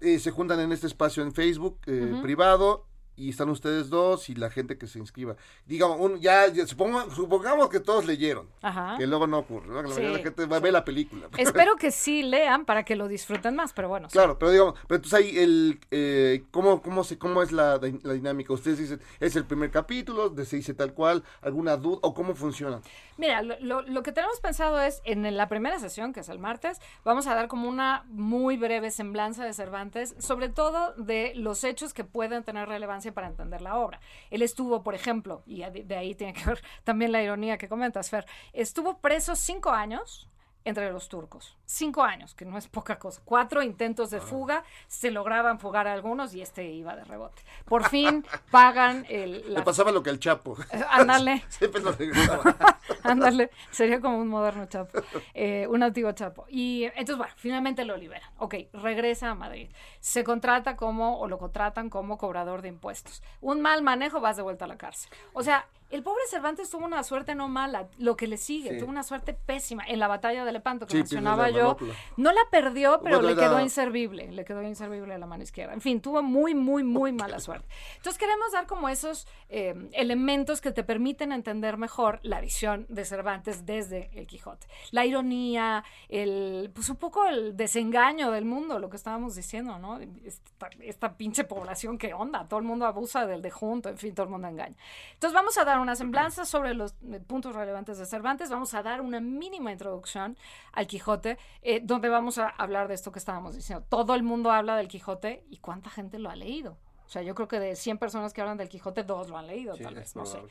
eh, 0.00 0.20
se 0.20 0.30
juntan 0.30 0.60
en 0.60 0.70
este 0.70 0.86
espacio 0.86 1.24
en 1.24 1.32
Facebook 1.32 1.78
eh, 1.86 2.20
privado 2.22 2.84
y 3.18 3.30
están 3.30 3.48
ustedes 3.50 3.90
dos 3.90 4.28
y 4.28 4.34
la 4.34 4.50
gente 4.50 4.78
que 4.78 4.86
se 4.86 4.98
inscriba. 4.98 5.36
Digamos, 5.66 5.98
un- 6.00 6.20
ya, 6.20 6.46
ya 6.48 6.66
supongamos 6.66 7.68
que 7.68 7.80
todos 7.80 8.04
leyeron. 8.06 8.48
Ajá. 8.62 8.96
Que 8.98 9.06
luego 9.06 9.26
no 9.26 9.38
ocurre, 9.38 9.66
¿no? 9.68 9.76
Que 9.82 9.88
la 9.88 9.88
Sí, 9.88 9.94
mayoría 10.00 10.08
de 10.10 10.16
la 10.18 10.22
gente 10.24 10.46
va 10.46 10.56
a 10.56 10.60
ver 10.60 10.72
la 10.72 10.84
película. 10.84 11.28
Espero 11.38 11.76
que 11.76 11.90
sí 11.90 12.22
lean 12.22 12.64
para 12.64 12.84
que 12.84 12.96
lo 12.96 13.08
disfruten 13.08 13.56
más, 13.56 13.72
pero 13.72 13.88
bueno. 13.88 14.08
sí. 14.08 14.12
Claro, 14.12 14.38
pero 14.38 14.50
digamos, 14.52 14.74
pero 14.86 14.96
entonces 14.96 15.14
ahí 15.14 15.38
el, 15.38 15.80
eh, 15.90 16.44
¿cómo, 16.50 16.82
cómo, 16.82 17.04
se, 17.04 17.18
¿cómo 17.18 17.42
es 17.42 17.52
la, 17.52 17.78
di- 17.78 17.98
la 18.02 18.12
dinámica? 18.12 18.52
Ustedes 18.52 18.78
dicen, 18.78 19.00
es 19.20 19.36
el 19.36 19.44
primer 19.44 19.70
capítulo, 19.70 20.34
se 20.44 20.56
dice 20.56 20.74
tal 20.74 20.94
cual, 20.94 21.24
alguna 21.42 21.76
duda, 21.76 21.98
o 22.02 22.14
cómo 22.14 22.34
funciona. 22.34 22.80
Mira, 23.16 23.42
lo, 23.42 23.58
lo- 23.60 23.82
lo 23.82 24.02
que 24.02 24.12
tenemos 24.12 24.40
pensado 24.40 24.80
es, 24.80 25.00
en 25.04 25.36
la 25.36 25.48
primera 25.48 25.78
sesión, 25.78 26.12
que 26.12 26.20
es 26.20 26.28
el 26.28 26.38
martes, 26.38 26.78
vamos 27.04 27.26
a 27.26 27.34
dar 27.34 27.48
como 27.48 27.68
una 27.68 28.04
muy 28.08 28.56
breve 28.56 28.90
semblanza 28.90 29.44
de 29.44 29.52
Cervantes, 29.52 30.14
sobre 30.18 30.48
todo 30.48 30.94
de 30.94 31.32
los 31.34 31.64
hechos 31.64 31.92
que 31.94 32.04
pueden 32.04 32.44
tener 32.44 32.68
relevancia 32.68 33.07
para 33.12 33.28
entender 33.28 33.60
la 33.60 33.76
obra. 33.76 34.00
Él 34.30 34.42
estuvo, 34.42 34.82
por 34.82 34.94
ejemplo, 34.94 35.42
y 35.46 35.62
de 35.62 35.96
ahí 35.96 36.14
tiene 36.14 36.32
que 36.32 36.44
ver 36.44 36.62
también 36.84 37.12
la 37.12 37.22
ironía 37.22 37.58
que 37.58 37.68
comentas, 37.68 38.10
Fer, 38.10 38.26
estuvo 38.52 38.98
preso 38.98 39.36
cinco 39.36 39.70
años 39.70 40.28
entre 40.64 40.92
los 40.92 41.08
turcos. 41.08 41.56
Cinco 41.64 42.02
años, 42.02 42.34
que 42.34 42.44
no 42.44 42.58
es 42.58 42.68
poca 42.68 42.98
cosa. 42.98 43.22
Cuatro 43.24 43.62
intentos 43.62 44.10
de 44.10 44.20
fuga, 44.20 44.64
se 44.86 45.10
lograban 45.10 45.58
fugar 45.58 45.86
a 45.86 45.92
algunos 45.92 46.34
y 46.34 46.42
este 46.42 46.64
iba 46.70 46.94
de 46.94 47.04
rebote. 47.04 47.42
Por 47.64 47.88
fin 47.88 48.24
pagan 48.50 49.06
el... 49.08 49.54
Le 49.54 49.62
pasaba 49.62 49.92
lo 49.92 50.02
que 50.02 50.10
al 50.10 50.18
Chapo. 50.18 50.56
Ándale. 50.90 51.44
Siempre 51.48 51.80
lo 51.80 51.92
regresaba. 51.92 52.56
Ándale, 53.02 53.50
sería 53.70 54.00
como 54.00 54.18
un 54.18 54.28
moderno 54.28 54.66
Chapo, 54.66 55.00
eh, 55.34 55.66
un 55.68 55.82
antiguo 55.82 56.12
Chapo. 56.12 56.46
Y 56.48 56.84
eh, 56.84 56.92
entonces, 56.96 57.16
bueno, 57.16 57.32
finalmente 57.36 57.84
lo 57.84 57.96
liberan. 57.96 58.28
Ok, 58.38 58.54
regresa 58.72 59.30
a 59.30 59.34
Madrid. 59.34 59.70
Se 60.00 60.24
contrata 60.24 60.76
como, 60.76 61.18
o 61.18 61.28
lo 61.28 61.38
contratan 61.38 61.90
como 61.90 62.18
cobrador 62.18 62.62
de 62.62 62.68
impuestos. 62.68 63.22
Un 63.40 63.60
mal 63.60 63.82
manejo, 63.82 64.20
vas 64.20 64.36
de 64.36 64.42
vuelta 64.42 64.64
a 64.64 64.68
la 64.68 64.76
cárcel. 64.76 65.10
O 65.32 65.42
sea, 65.42 65.66
el 65.90 66.02
pobre 66.02 66.20
Cervantes 66.28 66.68
tuvo 66.70 66.84
una 66.84 67.02
suerte 67.02 67.34
no 67.34 67.48
mala, 67.48 67.88
lo 67.98 68.16
que 68.16 68.26
le 68.26 68.36
sigue, 68.36 68.70
Sí. 68.74 68.78
tuvo 68.78 68.90
una 68.90 69.02
suerte 69.02 69.32
pésima 69.34 69.84
en 69.86 69.98
la 69.98 70.08
batalla 70.08 70.44
de 70.44 70.52
Lepanto 70.52 70.86
que 70.86 70.90
Sí, 70.92 70.96
pierde 70.98 71.14
mencionaba 71.16 71.50
yo. 71.50 71.62
manopla. 71.78 71.94
No 72.16 72.32
la 72.32 72.42
perdió, 72.50 73.00
pero 73.02 73.16
Bueno, 73.18 73.30
le 73.34 73.34
quedó 73.40 73.52
era- 73.54 73.62
inservible, 73.62 74.30
le 74.32 74.44
quedó 74.44 74.62
inservible 74.62 75.14
a 75.14 75.18
la 75.18 75.26
mano 75.26 75.42
izquierda. 75.42 75.72
En 75.72 75.80
fin, 75.80 76.00
tuvo 76.00 76.22
muy, 76.22 76.54
muy, 76.54 76.82
muy 76.84 77.12
mala 77.12 77.40
suerte. 77.40 77.66
Entonces 77.96 78.18
queremos 78.18 78.52
dar 78.52 78.66
como 78.66 78.88
esos 78.88 79.26
eh, 79.48 79.74
elementos 79.92 80.60
que 80.60 80.72
te 80.72 80.84
permiten 80.84 81.32
entender 81.32 81.78
mejor 81.78 82.20
la 82.22 82.40
visión 82.40 82.84
de 82.90 83.04
Cervantes 83.06 83.64
desde 83.64 84.10
el 84.12 84.26
Quijote. 84.26 84.66
La 84.90 85.06
ironía, 85.06 85.84
el, 86.10 86.70
pues 86.74 86.88
un 86.90 86.96
poco 86.96 87.24
el 87.26 87.56
desengaño 87.56 88.30
del 88.30 88.44
mundo, 88.44 88.78
lo 88.78 88.90
que 88.90 88.96
estábamos 88.96 89.34
diciendo, 89.34 89.78
¿no? 89.78 89.98
Esta, 90.24 90.68
esta 90.80 91.16
pinche 91.16 91.44
población 91.44 91.96
que 91.96 92.12
onda, 92.12 92.46
todo 92.46 92.60
el 92.60 92.66
mundo 92.66 92.84
abusa 92.86 93.26
del 93.26 93.40
de 93.40 93.50
junto, 93.50 93.88
en 93.88 93.96
fin, 93.96 94.14
todo 94.14 94.24
el 94.24 94.30
mundo 94.30 94.48
engaña. 94.48 94.76
Entonces 95.14 95.34
vamos 95.34 95.56
a 95.56 95.64
dar 95.64 95.77
una 95.80 95.96
semblanza 95.96 96.44
sobre 96.44 96.74
los 96.74 96.94
eh, 97.12 97.20
puntos 97.20 97.54
relevantes 97.54 97.98
de 97.98 98.06
Cervantes, 98.06 98.50
vamos 98.50 98.74
a 98.74 98.82
dar 98.82 99.00
una 99.00 99.20
mínima 99.20 99.72
introducción 99.72 100.36
al 100.72 100.86
Quijote, 100.86 101.38
eh, 101.62 101.80
donde 101.82 102.08
vamos 102.08 102.38
a 102.38 102.48
hablar 102.48 102.88
de 102.88 102.94
esto 102.94 103.12
que 103.12 103.18
estábamos 103.18 103.54
diciendo. 103.54 103.84
Todo 103.88 104.14
el 104.14 104.22
mundo 104.22 104.50
habla 104.50 104.76
del 104.76 104.88
Quijote 104.88 105.44
y 105.48 105.58
cuánta 105.58 105.90
gente 105.90 106.18
lo 106.18 106.30
ha 106.30 106.36
leído. 106.36 106.78
O 107.06 107.10
sea, 107.10 107.22
yo 107.22 107.34
creo 107.34 107.48
que 107.48 107.58
de 107.58 107.74
100 107.74 107.96
personas 107.96 108.34
que 108.34 108.42
hablan 108.42 108.58
del 108.58 108.68
Quijote, 108.68 109.02
dos 109.02 109.30
lo 109.30 109.38
han 109.38 109.46
leído, 109.46 109.74
Sí, 109.76 109.82
tal 109.82 109.94
vez, 109.94 110.14
no 110.14 110.26
sé. 110.26 110.42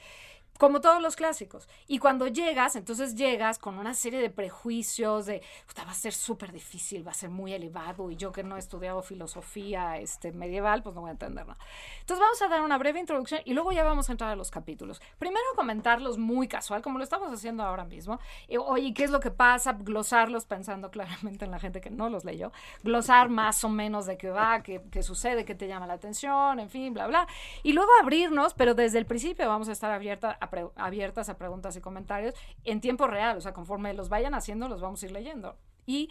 Como 0.57 0.81
todos 0.81 1.01
los 1.01 1.15
clásicos. 1.15 1.67
Y 1.87 1.99
cuando 1.99 2.27
llegas, 2.27 2.75
entonces 2.75 3.15
llegas 3.15 3.59
con 3.59 3.77
una 3.77 3.93
serie 3.93 4.19
de 4.19 4.29
prejuicios 4.29 5.25
de, 5.25 5.41
"Puta, 5.67 5.85
va 5.85 5.91
a 5.91 5.95
ser 5.95 6.13
súper 6.13 6.51
difícil, 6.51 7.05
va 7.07 7.11
a 7.11 7.15
ser 7.15 7.29
muy 7.29 7.53
elevado, 7.53 8.11
y 8.11 8.15
yo 8.17 8.31
que 8.31 8.43
no 8.43 8.55
he 8.57 8.59
estudiado 8.59 9.01
filosofía 9.01 9.97
este, 9.97 10.31
medieval, 10.31 10.83
pues 10.83 10.93
no 10.95 11.01
voy 11.01 11.09
a 11.09 11.11
entender 11.11 11.45
nada. 11.45 11.57
Entonces 11.99 12.19
vamos 12.21 12.41
a 12.41 12.47
dar 12.47 12.61
una 12.61 12.77
breve 12.77 12.99
introducción 12.99 13.41
y 13.45 13.53
luego 13.53 13.71
ya 13.71 13.83
vamos 13.83 14.09
a 14.09 14.11
entrar 14.11 14.31
a 14.31 14.35
los 14.35 14.51
capítulos. 14.51 15.01
Primero 15.19 15.45
comentarlos 15.55 16.17
muy 16.17 16.47
casual, 16.47 16.81
como 16.81 16.97
lo 16.97 17.03
estamos 17.03 17.31
haciendo 17.31 17.63
ahora 17.63 17.85
mismo. 17.85 18.19
Eh, 18.47 18.57
Oye, 18.57 18.93
¿qué 18.93 19.03
es 19.03 19.11
lo 19.11 19.19
que 19.19 19.31
pasa? 19.31 19.73
Glosarlos 19.73 20.45
pensando 20.45 20.89
claramente 20.91 21.45
en 21.45 21.51
la 21.51 21.59
gente 21.59 21.81
que 21.81 21.89
no 21.89 22.09
los 22.09 22.25
leyó. 22.25 22.51
Glosar 22.83 23.29
más 23.29 23.63
o 23.63 23.69
menos 23.69 24.05
de 24.05 24.17
qué 24.17 24.29
va, 24.29 24.61
qué, 24.63 24.81
qué 24.91 25.03
sucede, 25.03 25.45
qué 25.45 25.55
te 25.55 25.67
llama 25.67 25.87
la 25.87 25.93
atención, 25.93 26.59
en 26.59 26.69
fin, 26.69 26.93
bla, 26.93 27.07
bla. 27.07 27.27
Y 27.63 27.73
luego 27.73 27.89
abrirnos, 28.01 28.53
pero 28.53 28.73
desde 28.73 28.97
el 28.97 29.05
principio 29.05 29.47
vamos 29.47 29.69
a 29.69 29.71
estar 29.71 29.91
abierta 29.91 30.37
a 30.39 30.46
abiertas 30.75 31.29
a 31.29 31.37
preguntas 31.37 31.75
y 31.75 31.81
comentarios 31.81 32.35
en 32.63 32.81
tiempo 32.81 33.07
real. 33.07 33.37
O 33.37 33.41
sea, 33.41 33.53
conforme 33.53 33.93
los 33.93 34.09
vayan 34.09 34.33
haciendo, 34.33 34.67
los 34.67 34.81
vamos 34.81 35.01
a 35.01 35.05
ir 35.05 35.11
leyendo. 35.11 35.57
Y 35.85 36.09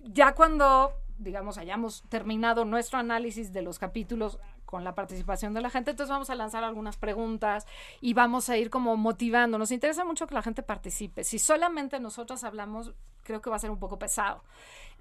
ya 0.00 0.34
cuando, 0.34 0.92
digamos, 1.18 1.58
hayamos 1.58 2.04
terminado 2.08 2.64
nuestro 2.64 2.98
análisis 2.98 3.52
de 3.52 3.62
los 3.62 3.78
capítulos 3.78 4.38
con 4.64 4.84
la 4.84 4.94
participación 4.94 5.54
de 5.54 5.60
la 5.60 5.70
gente, 5.70 5.92
entonces 5.92 6.10
vamos 6.10 6.30
a 6.30 6.34
lanzar 6.34 6.64
algunas 6.64 6.96
preguntas 6.96 7.66
y 8.00 8.14
vamos 8.14 8.48
a 8.48 8.56
ir 8.56 8.70
como 8.70 8.96
motivando. 8.96 9.58
Nos 9.58 9.70
interesa 9.70 10.04
mucho 10.04 10.26
que 10.26 10.34
la 10.34 10.42
gente 10.42 10.62
participe. 10.62 11.24
Si 11.24 11.38
solamente 11.38 12.00
nosotros 12.00 12.44
hablamos, 12.44 12.92
creo 13.24 13.40
que 13.42 13.50
va 13.50 13.56
a 13.56 13.58
ser 13.58 13.70
un 13.70 13.78
poco 13.80 13.98
pesado. 13.98 14.42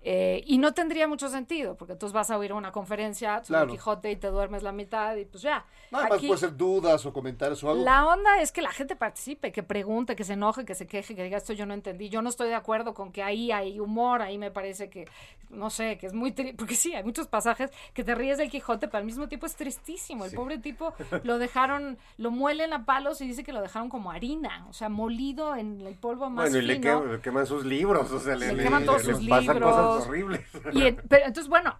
Eh, 0.05 0.43
y 0.47 0.57
no 0.57 0.73
tendría 0.73 1.07
mucho 1.07 1.29
sentido, 1.29 1.75
porque 1.77 1.95
tú 1.95 2.11
vas 2.11 2.29
a 2.29 2.37
oír 2.37 2.51
una 2.51 2.73
conferencia 2.73 3.37
sobre 3.37 3.47
Claro. 3.59 3.71
Quijote 3.71 4.11
y 4.11 4.17
te 4.17 4.27
duermes 4.27 4.61
la 4.61 4.73
mitad 4.73 5.15
y 5.15 5.23
pues 5.23 5.41
ya. 5.43 5.63
Nada 5.91 6.09
más 6.09 6.19
puede 6.19 6.37
ser 6.37 6.57
dudas 6.57 7.05
o 7.05 7.13
comentarios 7.13 7.63
o 7.63 7.69
algo. 7.71 7.85
la 7.85 8.05
onda 8.07 8.41
es 8.41 8.51
que 8.51 8.61
la 8.61 8.71
gente 8.73 8.97
participe, 8.97 9.53
que 9.53 9.63
pregunte, 9.63 10.17
que 10.17 10.25
se 10.25 10.33
enoje, 10.33 10.65
que 10.65 10.75
se 10.75 10.87
queje, 10.87 11.15
que 11.15 11.23
diga 11.23 11.37
esto 11.37 11.53
yo 11.53 11.65
no 11.65 11.73
entendí, 11.73 12.09
yo 12.09 12.21
no 12.21 12.27
estoy 12.27 12.49
de 12.49 12.55
acuerdo 12.55 12.93
con 12.93 13.13
que 13.13 13.23
ahí 13.23 13.53
hay 13.53 13.79
humor, 13.79 14.21
ahí 14.21 14.37
me 14.37 14.51
parece 14.51 14.89
que, 14.89 15.07
no 15.51 15.69
sé, 15.69 15.97
que 15.97 16.07
es 16.07 16.13
muy 16.13 16.33
triste, 16.33 16.55
porque 16.57 16.75
sí, 16.75 16.93
hay 16.93 17.03
muchos 17.05 17.27
pasajes 17.27 17.71
que 17.93 18.03
te 18.03 18.13
ríes 18.13 18.37
del 18.37 18.49
Quijote, 18.49 18.87
pero 18.89 18.97
al 18.97 19.05
mismo 19.05 19.29
tiempo 19.29 19.45
es 19.45 19.55
tristísimo. 19.55 20.25
El 20.25 20.33
pobre 20.33 20.57
tipo 20.57 20.93
lo 21.23 21.37
dejaron, 21.37 21.97
lo 22.17 22.29
muelen 22.29 22.73
a 22.73 22.83
palos 22.83 23.21
y 23.21 23.27
dice 23.27 23.45
que 23.45 23.53
lo 23.53 23.61
dejaron 23.61 23.87
como 23.87 24.11
harina, 24.11 24.65
o 24.69 24.73
sea, 24.73 24.89
molido 24.89 25.55
en 25.55 25.79
el 25.87 25.95
polvo 25.95 26.29
más 26.29 26.49
Bueno, 26.49 26.57
y 26.57 26.67
le, 26.67 26.73
fino. 26.75 27.03
que- 27.03 27.07
le 27.13 27.21
queman 27.21 27.45
sus 27.47 27.63
libros, 27.63 28.11
o 28.13 28.19
sea, 28.19 28.35
le, 28.35 28.55
queman 28.55 28.85
todos 28.85 29.05
le 29.05 29.15
sus 29.15 29.27
pasan 29.27 29.55
libros. 29.55 29.75
cosas 29.75 30.07
horribles. 30.07 30.41
Y 30.73 30.91
pero 30.91 31.25
entonces, 31.25 31.47
bueno, 31.47 31.77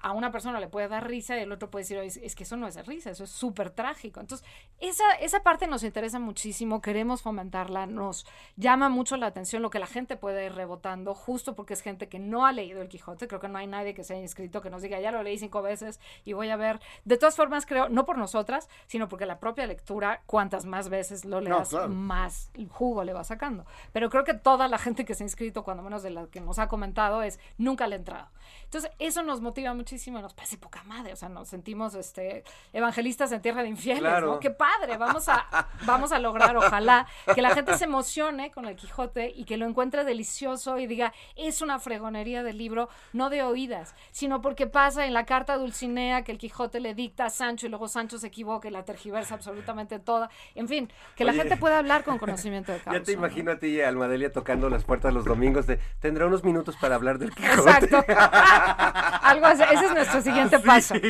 a 0.00 0.12
una 0.12 0.30
persona 0.32 0.60
le 0.60 0.68
puede 0.68 0.88
dar 0.88 1.06
risa 1.06 1.36
y 1.36 1.40
el 1.40 1.52
otro 1.52 1.70
puede 1.70 1.82
decir, 1.82 1.98
"Oye, 1.98 2.08
es, 2.08 2.16
es 2.16 2.34
que 2.34 2.44
eso 2.44 2.56
no 2.56 2.66
es 2.66 2.74
de 2.74 2.82
risa, 2.82 3.10
eso 3.10 3.24
es 3.24 3.30
súper 3.30 3.70
trágico. 3.70 4.20
Entonces, 4.20 4.46
esa, 4.78 5.04
esa 5.20 5.42
parte 5.42 5.66
nos 5.66 5.82
interesa 5.82 6.18
muchísimo, 6.18 6.80
queremos 6.80 7.22
fomentarla, 7.22 7.86
nos 7.86 8.26
llama 8.56 8.88
mucho 8.88 9.16
la 9.16 9.26
atención 9.26 9.62
lo 9.62 9.70
que 9.70 9.78
la 9.78 9.86
gente 9.86 10.16
puede 10.16 10.46
ir 10.46 10.54
rebotando, 10.54 11.14
justo 11.14 11.54
porque 11.54 11.74
es 11.74 11.82
gente 11.82 12.08
que 12.08 12.18
no 12.18 12.46
ha 12.46 12.52
leído 12.52 12.82
el 12.82 12.88
Quijote. 12.88 13.28
Creo 13.28 13.40
que 13.40 13.48
no 13.48 13.58
hay 13.58 13.66
nadie 13.66 13.94
que 13.94 14.04
se 14.04 14.14
haya 14.14 14.22
inscrito 14.22 14.60
que 14.60 14.70
nos 14.70 14.82
diga, 14.82 15.00
ya 15.00 15.12
lo 15.12 15.22
leí 15.22 15.38
cinco 15.38 15.62
veces 15.62 16.00
y 16.24 16.32
voy 16.32 16.50
a 16.50 16.56
ver. 16.56 16.80
De 17.04 17.16
todas 17.16 17.36
formas, 17.36 17.66
creo, 17.66 17.88
no 17.88 18.04
por 18.04 18.18
nosotras, 18.18 18.68
sino 18.86 19.08
porque 19.08 19.26
la 19.26 19.38
propia 19.38 19.66
lectura, 19.66 20.22
cuantas 20.26 20.64
más 20.64 20.88
veces 20.88 21.24
lo 21.24 21.40
leas, 21.40 21.70
claro. 21.70 21.88
más 21.88 22.50
jugo 22.68 23.04
le 23.04 23.12
va 23.12 23.24
sacando. 23.24 23.66
Pero 23.92 24.10
creo 24.10 24.24
que 24.24 24.34
toda 24.34 24.68
la 24.68 24.78
gente 24.78 25.04
que 25.04 25.14
se 25.14 25.24
ha 25.24 25.26
inscrito, 25.26 25.64
cuando 25.64 25.82
menos 25.82 26.02
de 26.02 26.10
la 26.10 26.26
que 26.26 26.40
nos 26.40 26.58
ha 26.58 26.68
comentado, 26.68 27.22
es 27.22 27.38
nunca 27.58 27.86
le 27.86 27.96
ha 27.96 27.98
entrado. 27.98 28.28
Entonces, 28.64 28.90
eso 28.98 29.22
nos 29.22 29.40
motiva 29.40 29.74
muchísimo 29.90 30.20
nos 30.20 30.34
parece 30.34 30.56
poca 30.56 30.84
madre. 30.84 31.12
O 31.12 31.16
sea, 31.16 31.28
nos 31.28 31.48
sentimos 31.48 31.96
este, 31.96 32.44
evangelistas 32.72 33.32
en 33.32 33.42
tierra 33.42 33.62
de 33.62 33.70
infieles, 33.70 34.02
Claro. 34.02 34.34
¿no? 34.34 34.38
Qué 34.38 34.50
padre. 34.50 34.96
Vamos 34.96 35.28
a, 35.28 35.46
vamos 35.84 36.12
a 36.12 36.20
lograr, 36.20 36.56
ojalá, 36.56 37.08
que 37.34 37.42
la 37.42 37.50
gente 37.50 37.76
se 37.76 37.84
emocione 37.86 38.52
con 38.52 38.66
el 38.66 38.76
Quijote 38.76 39.32
y 39.34 39.44
que 39.44 39.56
lo 39.56 39.66
encuentre 39.66 40.04
delicioso 40.04 40.78
y 40.78 40.86
diga, 40.86 41.12
es 41.34 41.60
una 41.60 41.80
fregonería 41.80 42.44
del 42.44 42.56
libro, 42.56 42.88
no 43.12 43.30
de 43.30 43.42
oídas, 43.42 43.96
sino 44.12 44.40
porque 44.40 44.68
pasa 44.68 45.06
en 45.06 45.12
la 45.12 45.26
carta 45.26 45.56
Dulcinea 45.56 46.22
que 46.22 46.30
el 46.30 46.38
Quijote 46.38 46.78
le 46.78 46.94
dicta 46.94 47.24
a 47.26 47.30
Sancho 47.30 47.66
y 47.66 47.68
luego 47.68 47.88
Sancho 47.88 48.18
se 48.18 48.28
equivoca 48.28 48.68
y 48.68 48.70
la 48.70 48.84
tergiversa 48.84 49.34
absolutamente 49.34 49.98
toda. 49.98 50.30
En 50.54 50.68
fin, 50.68 50.88
que 51.16 51.24
la 51.24 51.32
gente 51.32 51.56
pueda 51.56 51.78
hablar 51.78 52.04
con 52.04 52.18
conocimiento 52.18 52.70
de 52.70 52.78
causa. 52.78 52.90
Ya 53.00 53.04
te 53.04 53.12
¿no? 53.16 53.18
imagino 53.26 53.50
a 53.52 53.58
ti 53.58 53.66
y 53.68 53.80
a 53.80 53.88
Almadelia 53.88 54.30
tocando 54.30 54.68
las 54.68 54.84
puertas 54.84 55.12
los 55.12 55.24
domingos 55.24 55.66
de 55.66 55.78
tendrá 56.00 56.26
unos 56.26 56.44
minutos 56.44 56.76
para 56.80 56.94
hablar 56.94 57.18
del 57.18 57.30
Quijote. 57.34 57.86
Exacto. 57.86 58.04
Algo 59.22 59.46
así. 59.46 59.62
Ese 59.80 59.86
es 59.86 59.94
nuestro 59.94 60.22
siguiente 60.22 60.58
paso. 60.58 60.94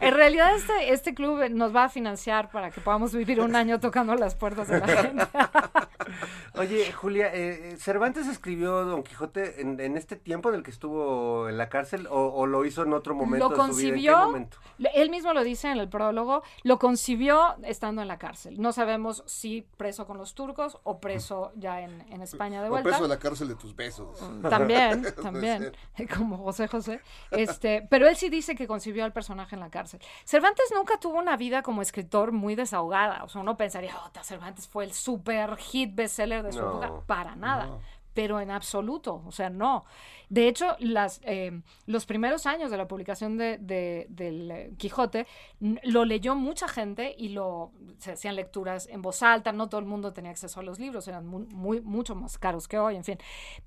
En 0.00 0.14
realidad, 0.14 0.54
este, 0.54 0.92
este 0.92 1.14
club 1.14 1.48
nos 1.50 1.74
va 1.74 1.84
a 1.84 1.88
financiar 1.88 2.50
para 2.50 2.70
que 2.70 2.80
podamos 2.80 3.14
vivir 3.14 3.40
un 3.40 3.56
año 3.56 3.80
tocando 3.80 4.14
las 4.14 4.34
puertas 4.34 4.68
de 4.68 4.80
la 4.80 4.86
gente. 4.86 5.26
Oye, 6.54 6.92
Julia, 6.92 7.26
eh, 7.34 7.72
eh, 7.72 7.76
¿Cervantes 7.78 8.26
escribió 8.28 8.84
Don 8.84 9.02
Quijote 9.02 9.60
en, 9.60 9.80
en 9.80 9.96
este 9.96 10.16
tiempo 10.16 10.50
en 10.50 10.56
el 10.56 10.62
que 10.62 10.70
estuvo 10.70 11.48
en 11.48 11.58
la 11.58 11.68
cárcel 11.68 12.06
o, 12.08 12.28
o 12.28 12.46
lo 12.46 12.64
hizo 12.64 12.82
en 12.82 12.92
otro 12.92 13.14
momento 13.14 13.50
lo 13.50 13.66
de 13.66 13.72
su 13.72 13.78
vida? 13.78 13.88
¿En 13.88 13.94
qué 13.94 14.06
concibió, 14.06 14.48
él 14.94 15.10
mismo 15.10 15.32
lo 15.32 15.42
dice 15.42 15.70
en 15.70 15.78
el 15.78 15.88
prólogo, 15.88 16.42
lo 16.62 16.78
concibió 16.78 17.56
estando 17.64 18.02
en 18.02 18.08
la 18.08 18.18
cárcel. 18.18 18.60
No 18.60 18.72
sabemos 18.72 19.24
si 19.26 19.66
preso 19.76 20.06
con 20.06 20.18
los 20.18 20.34
turcos 20.34 20.78
o 20.84 21.00
preso 21.00 21.52
ya 21.56 21.80
en, 21.80 22.04
en 22.10 22.22
España 22.22 22.60
de 22.62 22.68
O 22.68 22.70
vuelta. 22.70 22.88
preso 22.88 23.02
de 23.04 23.08
la 23.08 23.18
cárcel 23.18 23.48
de 23.48 23.56
tus 23.56 23.74
besos. 23.74 24.18
También, 24.48 25.04
también, 25.22 25.72
como 26.16 26.38
José 26.38 26.68
José. 26.68 27.00
Este, 27.30 27.86
pero 27.90 28.03
él 28.08 28.16
sí 28.16 28.28
dice 28.28 28.54
que 28.54 28.66
concibió 28.66 29.04
al 29.04 29.12
personaje 29.12 29.54
en 29.54 29.60
la 29.60 29.70
cárcel. 29.70 30.00
Cervantes 30.24 30.66
nunca 30.74 30.98
tuvo 30.98 31.18
una 31.18 31.36
vida 31.36 31.62
como 31.62 31.82
escritor 31.82 32.32
muy 32.32 32.54
desahogada. 32.54 33.24
O 33.24 33.28
sea, 33.28 33.40
uno 33.40 33.56
pensaría, 33.56 33.94
oh, 33.96 34.10
Cervantes 34.22 34.66
fue 34.68 34.84
el 34.84 34.92
super 34.92 35.56
hit 35.56 35.94
bestseller 35.94 36.42
de 36.42 36.52
su 36.52 36.60
No. 36.60 36.82
época. 36.82 37.06
Para 37.06 37.36
nada. 37.36 37.78
Pero 38.14 38.40
en 38.40 38.50
absoluto, 38.50 39.22
o 39.26 39.32
sea, 39.32 39.50
no. 39.50 39.84
De 40.30 40.48
hecho, 40.48 40.76
las, 40.78 41.20
eh, 41.24 41.60
los 41.86 42.06
primeros 42.06 42.46
años 42.46 42.70
de 42.70 42.76
la 42.76 42.88
publicación 42.88 43.36
de, 43.36 43.58
de- 43.58 44.06
del 44.08 44.50
eh, 44.50 44.72
Quijote 44.78 45.26
lo 45.60 46.04
leyó 46.04 46.34
mucha 46.34 46.66
gente 46.68 47.14
y 47.16 47.28
lo 47.30 47.72
se 47.98 48.12
hacían 48.12 48.36
lecturas 48.36 48.86
en 48.88 49.02
voz 49.02 49.22
alta, 49.22 49.52
no 49.52 49.68
todo 49.68 49.80
el 49.80 49.86
mundo 49.86 50.12
tenía 50.12 50.30
acceso 50.30 50.60
a 50.60 50.62
los 50.62 50.78
libros, 50.78 51.06
eran 51.08 51.26
muy, 51.26 51.44
muy- 51.46 51.80
mucho 51.80 52.14
más 52.14 52.38
caros 52.38 52.68
que 52.68 52.78
hoy, 52.78 52.96
en 52.96 53.04
fin. 53.04 53.18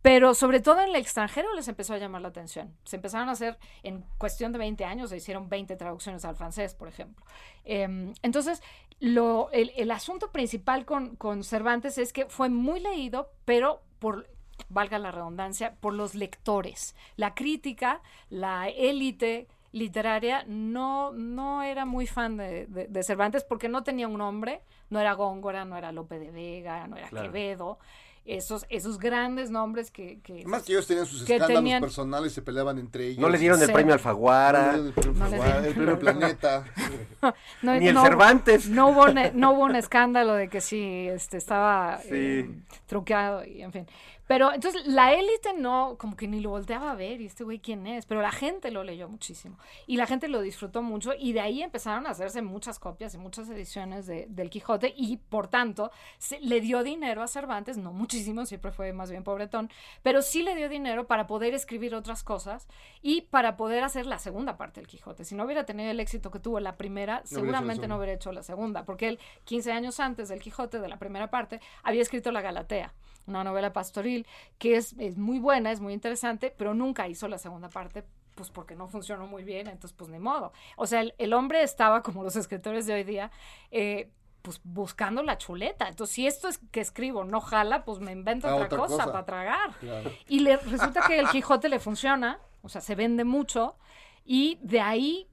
Pero 0.01 0.33
sobre 0.33 0.59
todo 0.59 0.81
en 0.81 0.89
el 0.89 0.95
extranjero 0.95 1.53
les 1.53 1.67
empezó 1.67 1.93
a 1.93 1.97
llamar 1.97 2.21
la 2.21 2.29
atención. 2.29 2.75
Se 2.85 2.95
empezaron 2.95 3.29
a 3.29 3.33
hacer, 3.33 3.57
en 3.83 4.03
cuestión 4.17 4.51
de 4.51 4.59
20 4.59 4.85
años, 4.85 5.09
se 5.09 5.17
hicieron 5.17 5.49
20 5.49 5.75
traducciones 5.75 6.25
al 6.25 6.35
francés, 6.35 6.73
por 6.75 6.87
ejemplo. 6.87 7.25
Em, 7.65 8.13
entonces, 8.21 8.61
lo, 8.99 9.49
el, 9.51 9.71
el 9.75 9.91
asunto 9.91 10.31
principal 10.31 10.85
con, 10.85 11.15
con 11.15 11.43
Cervantes 11.43 11.97
es 11.97 12.13
que 12.13 12.25
fue 12.25 12.49
muy 12.49 12.79
leído, 12.79 13.31
pero 13.45 13.81
por 13.99 14.27
valga 14.69 14.99
la 14.99 15.11
redundancia, 15.11 15.75
por 15.79 15.93
los 15.93 16.15
lectores. 16.15 16.95
La 17.15 17.33
crítica, 17.33 18.01
la 18.29 18.67
élite 18.69 19.47
literaria 19.71 20.43
no, 20.47 21.11
no 21.13 21.61
era 21.63 21.85
muy 21.85 22.07
fan 22.07 22.37
de, 22.37 22.65
de- 22.67 22.87
de 22.87 23.03
Cervantes 23.03 23.43
porque 23.43 23.69
no 23.69 23.83
tenía 23.83 24.07
un 24.07 24.17
nombre, 24.17 24.61
no 24.89 24.99
era 24.99 25.13
Góngora, 25.13 25.65
no 25.65 25.77
era 25.77 25.91
Lope 25.91 26.17
de 26.19 26.31
Vega, 26.31 26.87
no 26.87 26.95
era 26.97 27.09
Claro. 27.09 27.27
Quevedo, 27.31 27.77
esos, 28.25 28.65
esos 28.69 28.97
grandes 28.99 29.51
nombres 29.51 29.89
que... 29.91 30.19
que 30.21 30.33
Además 30.41 30.63
que 30.63 30.73
ellos 30.73 30.85
tenían 30.87 31.05
sus 31.05 31.21
escándalos 31.21 31.55
tenían- 31.57 31.81
personales, 31.81 32.33
se 32.33 32.41
peleaban 32.41 32.77
entre 32.79 33.07
ellos. 33.07 33.19
No 33.19 33.29
le 33.29 33.37
dieron 33.37 33.59
el 33.61 33.67
Sí. 33.67 33.71
premio 33.73 33.93
Alfaguara. 33.93 34.75
el 34.75 34.91
premio 34.93 35.13
No 35.13 35.25
le 35.29 35.37
Jaguar, 35.37 35.47
dieron- 35.61 35.65
el 35.65 35.73
premio 35.75 35.99
Planeta. 35.99 36.65
no- 37.61 37.75
Ni 37.79 37.87
el 37.87 37.93
no- 37.93 38.01
Cervantes. 38.03 38.67
No 38.69 38.89
hubo, 38.89 39.03
un, 39.05 39.19
no 39.33 39.51
hubo 39.51 39.63
un 39.65 39.75
escándalo 39.75 40.33
de 40.33 40.49
que 40.49 40.59
sí 40.61 41.07
este, 41.09 41.37
estaba 41.37 41.99
Sí. 41.99 42.09
eh, 42.11 42.49
truqueado 42.85 43.45
y 43.45 43.61
en 43.61 43.71
fin. 43.71 43.87
Pero 44.27 44.53
entonces 44.53 44.85
la 44.85 45.13
élite 45.13 45.53
no, 45.53 45.95
como 45.97 46.15
que 46.17 46.27
ni 46.27 46.41
lo 46.41 46.49
volteaba 46.49 46.91
a 46.91 46.95
ver, 46.95 47.21
y 47.21 47.25
este 47.27 47.43
güey 47.45 47.59
quién 47.59 47.87
es, 47.87 48.05
pero 48.05 48.21
la 48.21 48.31
gente 48.31 48.71
lo 48.71 48.83
leyó 48.83 49.07
muchísimo 49.07 49.57
y 49.85 49.95
la 49.95 50.05
gente 50.05 50.27
lo 50.27 50.41
disfrutó 50.41 50.81
mucho 50.81 51.13
y 51.17 51.31
de 51.33 51.39
ahí 51.39 51.63
empezaron 51.63 52.05
a 52.07 52.09
hacerse 52.09 52.41
muchas 52.41 52.77
copias 52.77 53.13
y 53.13 53.17
muchas 53.17 53.49
ediciones 53.49 54.05
de- 54.05 54.25
del 54.29 54.49
Quijote 54.49 54.93
y 54.97 55.15
por 55.17 55.47
tanto 55.47 55.91
se- 56.17 56.41
le 56.41 56.59
dio 56.59 56.83
dinero 56.83 57.23
a 57.23 57.27
Cervantes, 57.27 57.77
no 57.77 57.93
muchísimo, 57.93 58.45
siempre 58.45 58.71
fue 58.71 58.91
más 58.91 59.09
bien 59.09 59.23
pobretón, 59.23 59.69
pero 60.03 60.21
sí 60.21 60.43
le 60.43 60.55
dio 60.55 60.67
dinero 60.67 61.07
para 61.07 61.25
poder 61.25 61.53
escribir 61.53 61.95
otras 61.95 62.23
cosas 62.23 62.67
y 63.01 63.21
para 63.21 63.55
poder 63.55 63.83
hacer 63.83 64.05
la 64.05 64.19
segunda 64.19 64.57
parte 64.57 64.81
del 64.81 64.87
Quijote. 64.87 65.23
Si 65.23 65.35
no 65.35 65.45
hubiera 65.45 65.65
tenido 65.65 65.89
el 65.89 65.99
éxito 66.01 66.31
que 66.31 66.39
tuvo 66.39 66.59
la 66.59 66.75
primera, 66.75 67.21
seguramente 67.23 67.87
no 67.87 67.95
hubiera 67.97 68.13
hecho 68.13 68.31
la 68.33 68.43
segunda, 68.43 68.83
porque 68.83 69.07
él 69.07 69.19
15 69.45 69.71
años 69.71 70.01
antes 70.01 70.27
del 70.27 70.41
Quijote, 70.41 70.79
de 70.79 70.87
la 70.89 70.97
primera 70.97 71.29
parte, 71.29 71.61
había 71.83 72.01
escrito 72.01 72.31
La 72.33 72.41
Galatea, 72.41 72.93
una 73.27 73.43
novela 73.43 73.73
pastoril 73.73 74.25
que 74.57 74.75
es, 74.77 74.95
es 74.97 75.17
muy 75.17 75.39
buena, 75.39 75.71
es 75.71 75.79
muy 75.79 75.93
interesante, 75.93 76.53
pero 76.57 76.73
nunca 76.73 77.07
hizo 77.07 77.27
la 77.27 77.37
segunda 77.37 77.69
parte 77.69 78.03
pues 78.35 78.51
porque 78.51 78.75
no 78.75 78.87
funcionó 78.87 79.25
muy 79.25 79.43
bien, 79.43 79.67
entonces 79.67 79.93
pues 79.97 80.09
ni 80.11 80.19
modo. 80.19 80.53
O 80.75 80.85
sea, 80.85 81.01
el, 81.01 81.15
el 81.17 81.33
hombre 81.33 81.63
estaba, 81.63 82.03
como 82.03 82.23
los 82.23 82.35
escritores 82.35 82.85
de 82.85 82.93
hoy 82.93 83.03
día, 83.03 83.31
eh, 83.71 84.11
pues 84.43 84.61
buscando 84.63 85.23
la 85.23 85.37
chuleta. 85.39 85.87
Entonces, 85.87 86.13
si 86.13 86.27
esto 86.27 86.47
es 86.47 86.59
que 86.71 86.79
escribo 86.79 87.23
no 87.23 87.41
jala, 87.41 87.83
pues 87.83 87.99
me 87.99 88.11
invento 88.11 88.47
Ah, 88.47 88.53
otra, 88.55 88.65
otra 88.67 88.77
cosa, 88.77 88.93
cosa. 88.95 89.11
para 89.11 89.25
tragar. 89.25 89.71
Claro. 89.79 90.11
Y 90.27 90.41
le 90.41 90.55
resulta 90.57 91.01
que 91.07 91.19
el 91.19 91.27
Quijote 91.29 91.67
le 91.67 91.79
funciona, 91.79 92.39
o 92.61 92.69
sea, 92.69 92.79
se 92.79 92.93
vende 92.93 93.23
mucho, 93.23 93.75
y 94.23 94.59
de 94.61 94.81
ahí 94.81 95.27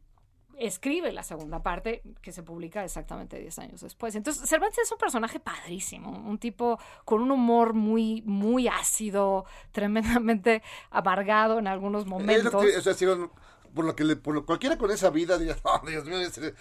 escribe 0.59 1.13
la 1.13 1.23
segunda 1.23 1.63
parte 1.63 2.03
que 2.23 2.33
se 2.33 2.43
publica 2.43 2.85
exactamente 2.85 3.39
10 3.39 3.59
años 3.59 3.81
después. 3.81 4.15
Entonces, 4.15 4.49
Cervantes 4.49 4.79
es 4.81 4.93
un 4.93 4.99
personaje 4.99 5.41
padrísimo, 5.41 6.11
un 6.11 6.39
tipo 6.39 6.79
con 7.05 7.21
un 7.23 7.31
humor 7.31 7.75
muy, 7.75 8.23
muy 8.23 8.69
ácido, 8.69 9.45
tremendamente 9.73 10.63
amargado 10.91 11.59
en 11.59 11.67
algunos 11.67 12.03
Es 12.05 12.09
momentos. 12.09 12.65
que, 12.65 12.77
o 12.77 12.81
sea, 12.81 12.95
si 12.95 13.05
no- 13.07 13.31
por 13.75 13.85
lo 13.85 13.97
que 13.97 14.05
le, 14.05 14.17
por 14.17 14.35
lo, 14.35 14.47
cualquiera 14.47 14.79
con 14.79 14.91
esa 14.91 15.11
vida 15.11 15.37
diría, 15.39 15.57
oh, 15.65 15.81
Dios 15.87 16.05
mío, 16.05 16.19
este, 16.21 16.55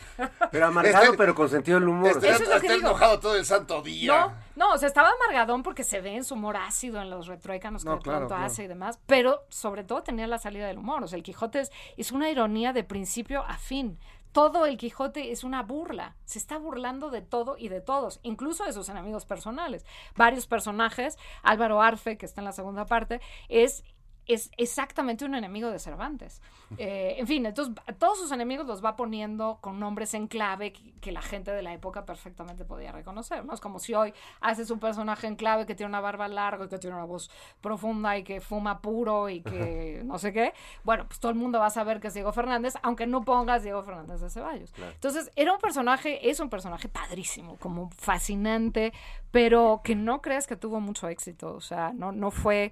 Pero 0.52 0.66
amargado, 0.68 1.06
Este- 1.06 1.18
pero 1.18 1.36
con 1.36 1.48
sentido 1.50 1.80
del 1.80 1.90
humor. 1.90 2.12
este- 2.12 2.30
Eso 2.30 2.44
es 2.44 2.50
lo 2.50 2.60
que 2.60 2.68
está 2.68 2.74
digo. 2.74 2.90
enojado 2.90 3.20
todo 3.20 3.36
el 3.36 3.46
santo 3.46 3.82
día. 3.82 4.28
No, 4.56 4.68
no, 4.68 4.74
o 4.74 4.78
sea, 4.78 4.88
estaba 4.88 5.10
amargadón 5.12 5.64
porque 5.64 5.84
se 5.84 6.02
ve 6.02 6.16
en 6.16 6.24
su 6.24 6.34
humor 6.36 6.58
ácido 6.58 7.02
en 7.02 7.10
los 7.10 7.28
retruécanos 7.28 7.84
que 7.84 7.90
No, 7.90 8.00
claro, 8.00 8.20
pronto 8.20 8.36
claro. 8.36 8.46
hace 8.46 8.64
y 8.64 8.68
demás, 8.68 9.00
pero 9.06 9.46
sobre 9.50 9.84
todo 9.84 10.04
tenía 10.04 10.28
la 10.28 10.40
salida 10.40 10.68
del 10.68 10.78
humor. 10.80 11.04
O 11.04 11.08
sea, 11.08 11.18
el 11.18 11.24
Quijote 11.24 11.60
es, 11.62 11.72
es 11.98 12.12
una 12.12 12.30
ironía 12.30 12.74
de 12.74 12.84
principio 12.84 13.44
a 13.48 13.58
fin. 13.58 14.00
Todo 14.32 14.66
el 14.66 14.78
Quijote 14.78 15.32
es 15.32 15.44
una 15.44 15.62
burla. 15.62 16.16
Se 16.26 16.40
está 16.40 16.58
burlando 16.58 17.12
de 17.12 17.22
todo 17.22 17.56
y 17.56 17.70
de 17.70 17.82
todos, 17.82 18.20
incluso 18.24 18.64
de 18.66 18.74
sus 18.74 18.90
enemigos 18.90 19.26
personales. 19.28 19.86
Varios 20.16 20.48
personajes, 20.48 21.20
Álvaro 21.44 21.84
Arfe, 21.84 22.18
que 22.18 22.26
está 22.26 22.42
en 22.42 22.46
la 22.46 22.52
segunda 22.52 22.88
parte, 22.88 23.22
es 23.48 23.84
es 24.28 24.52
exactamente 24.58 25.26
un 25.26 25.36
enemigo 25.36 25.70
de 25.70 25.80
Cervantes. 25.80 26.42
Eh, 26.78 27.16
en 27.20 27.28
fin, 27.28 27.46
entonces 27.46 27.76
a 27.86 27.94
todos 27.94 28.18
sus 28.18 28.32
enemigos 28.32 28.66
los 28.66 28.84
va 28.84 28.96
poniendo 28.96 29.60
con 29.62 29.80
nombres 29.80 30.14
en 30.14 30.28
clave 30.28 30.74
que, 30.74 30.94
que 31.02 31.12
la 31.12 31.22
gente 31.22 31.52
de 31.52 31.62
la 31.62 31.74
época 31.74 32.06
perfectamente 32.06 32.66
podía 32.66 32.92
reconocer, 32.92 33.46
¿no? 33.46 33.54
Es 33.54 33.60
como 33.60 33.80
si 33.80 33.94
hoy 33.94 34.14
haces 34.42 34.72
un 34.72 34.80
personaje 34.80 35.28
en 35.28 35.36
clave 35.36 35.66
que 35.66 35.76
tiene 35.76 35.90
una 35.90 36.02
barba 36.02 36.28
larga 36.28 36.66
y 36.66 36.70
que 36.70 36.80
tiene 36.80 36.96
una 36.96 37.06
voz 37.06 37.30
profunda 37.62 38.18
y 38.18 38.24
que 38.24 38.42
fuma 38.42 38.82
puro 38.82 39.30
y 39.30 39.42
que 39.42 40.02
no 40.06 40.18
sé 40.18 40.34
qué. 40.34 40.54
Bueno, 40.84 41.06
pues 41.08 41.20
todo 41.20 41.32
el 41.32 41.38
mundo 41.38 41.60
va 41.60 41.68
a 41.68 41.72
saber 41.72 42.00
que 42.00 42.08
es 42.08 42.14
Diego 42.14 42.32
Fernández, 42.32 42.74
aunque 42.82 43.08
no 43.08 43.24
pongas 43.24 43.64
Diego 43.64 43.84
Fernández 43.84 44.22
de 44.22 44.30
Ceballos. 44.30 44.74
Entonces, 44.78 45.32
era 45.36 45.54
un 45.54 45.60
personaje, 45.60 46.30
es 46.30 46.40
un 46.40 46.50
personaje 46.50 46.90
padrísimo, 46.90 47.58
como 47.58 47.90
fascinante, 47.92 48.94
pero 49.32 49.82
que 49.84 49.96
no 49.96 50.22
creas 50.22 50.48
que 50.48 50.56
tuvo 50.56 50.80
mucho 50.80 51.08
éxito, 51.08 51.54
o 51.54 51.62
sea, 51.62 51.92
no, 51.94 52.12
no 52.12 52.32
fue 52.32 52.72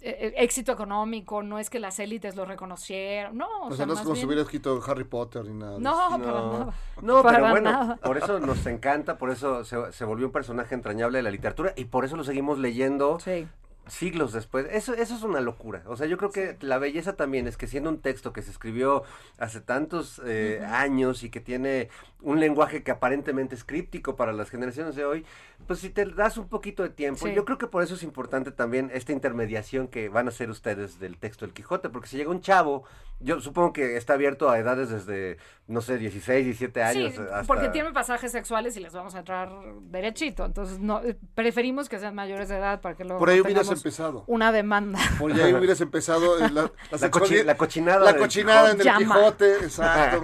eh, 0.00 0.34
éxito 0.36 0.72
económico, 0.72 1.42
no 1.42 1.58
es 1.58 1.70
que 1.70 1.78
las 1.80 1.98
élites 1.98 2.36
lo 2.36 2.44
reconocieron, 2.44 3.36
no, 3.36 3.46
o, 3.62 3.66
O 3.66 3.68
sea, 3.68 3.78
sea, 3.78 3.86
no 3.86 3.94
es 3.94 4.00
como 4.00 4.14
si 4.14 4.24
hubiera 4.26 4.42
escrito 4.42 4.80
Harry 4.86 5.04
Potter 5.04 5.44
ni 5.44 5.54
nada. 5.54 5.78
no, 5.78 6.08
eso. 6.08 6.18
para 6.22 6.40
nada. 6.40 6.74
No, 7.02 7.22
Para 7.22 7.38
pero 7.38 7.50
bueno, 7.50 7.70
nada. 7.72 7.96
por 7.96 8.16
eso 8.16 8.38
nos 8.40 8.64
encanta, 8.66 9.18
por 9.18 9.30
eso 9.30 9.64
se, 9.64 9.92
se 9.92 10.04
volvió 10.04 10.26
un 10.26 10.32
personaje 10.32 10.74
entrañable 10.74 11.18
de 11.18 11.22
la 11.22 11.30
literatura 11.30 11.72
y 11.76 11.86
por 11.86 12.04
eso 12.04 12.16
lo 12.16 12.24
seguimos 12.24 12.58
leyendo 12.58 13.18
Sí. 13.20 13.46
Siglos 13.88 14.32
después. 14.32 14.66
Eso, 14.70 14.94
eso 14.94 15.14
es 15.16 15.22
una 15.22 15.40
locura. 15.40 15.82
O 15.86 15.96
sea, 15.96 16.06
yo 16.06 16.16
creo 16.16 16.30
que 16.30 16.56
la 16.60 16.78
belleza 16.78 17.16
también 17.16 17.46
es 17.46 17.56
que 17.56 17.66
siendo 17.66 17.90
un 17.90 18.00
texto 18.00 18.32
que 18.32 18.42
se 18.42 18.50
escribió 18.50 19.02
hace 19.38 19.60
tantos 19.60 20.20
eh, 20.24 20.62
años 20.70 21.22
y 21.22 21.30
que 21.30 21.40
tiene 21.40 21.88
un 22.22 22.40
lenguaje 22.40 22.82
que 22.82 22.90
aparentemente 22.90 23.54
es 23.54 23.64
críptico 23.64 24.16
para 24.16 24.32
las 24.32 24.50
generaciones 24.50 24.96
de 24.96 25.04
hoy, 25.04 25.24
pues 25.66 25.78
si 25.80 25.90
te 25.90 26.04
das 26.06 26.36
un 26.36 26.48
poquito 26.48 26.82
de 26.82 26.90
tiempo, 26.90 27.26
Sí. 27.26 27.34
yo 27.34 27.44
creo 27.44 27.58
que 27.58 27.66
por 27.66 27.82
eso 27.82 27.94
es 27.94 28.02
importante 28.02 28.50
también 28.50 28.90
esta 28.92 29.12
intermediación 29.12 29.88
que 29.88 30.08
van 30.08 30.26
a 30.26 30.30
hacer 30.30 30.50
ustedes 30.50 30.98
del 30.98 31.16
texto 31.18 31.44
del 31.46 31.54
Quijote, 31.54 31.88
porque 31.88 32.08
si 32.08 32.16
llega 32.16 32.30
un 32.30 32.40
chavo, 32.40 32.84
yo 33.20 33.40
supongo 33.40 33.72
que 33.72 33.96
está 33.96 34.12
abierto 34.14 34.48
a 34.48 34.58
edades 34.58 34.90
desde, 34.90 35.38
no 35.66 35.80
sé, 35.80 35.98
16, 35.98 36.44
17 36.44 36.82
años. 36.82 37.14
Sí, 37.14 37.20
hasta... 37.20 37.42
porque 37.44 37.68
tiene 37.68 37.90
pasajes 37.92 38.30
sexuales 38.30 38.76
y 38.76 38.80
les 38.80 38.92
vamos 38.92 39.14
a 39.14 39.18
entrar 39.20 39.50
derechito. 39.82 40.44
Entonces, 40.44 40.78
no 40.78 41.00
preferimos 41.34 41.88
que 41.88 41.98
sean 41.98 42.14
mayores 42.14 42.48
de 42.48 42.56
edad 42.58 42.80
para 42.80 42.94
que 42.96 43.04
luego 43.04 43.18
Por 43.18 43.30
ahí 43.30 43.38
no 43.38 43.44
hubieras 43.44 43.70
empezado. 43.70 44.24
una 44.28 44.52
demanda. 44.52 44.98
Por 45.18 45.32
ahí 45.32 45.52
hubieras 45.54 45.80
empezado 45.80 46.38
eh, 46.38 46.50
la, 46.52 46.62
la, 46.62 46.72
La, 46.92 46.98
sexualidad- 46.98 47.10
cochi- 47.10 47.44
la 47.44 47.56
cochinada. 47.56 48.04
la 48.12 48.16
cochinada 48.16 48.70
en 48.72 48.78
el 48.80 48.84
Llama. 48.84 48.98
Quijote, 49.16 49.52
exacto. 49.56 50.22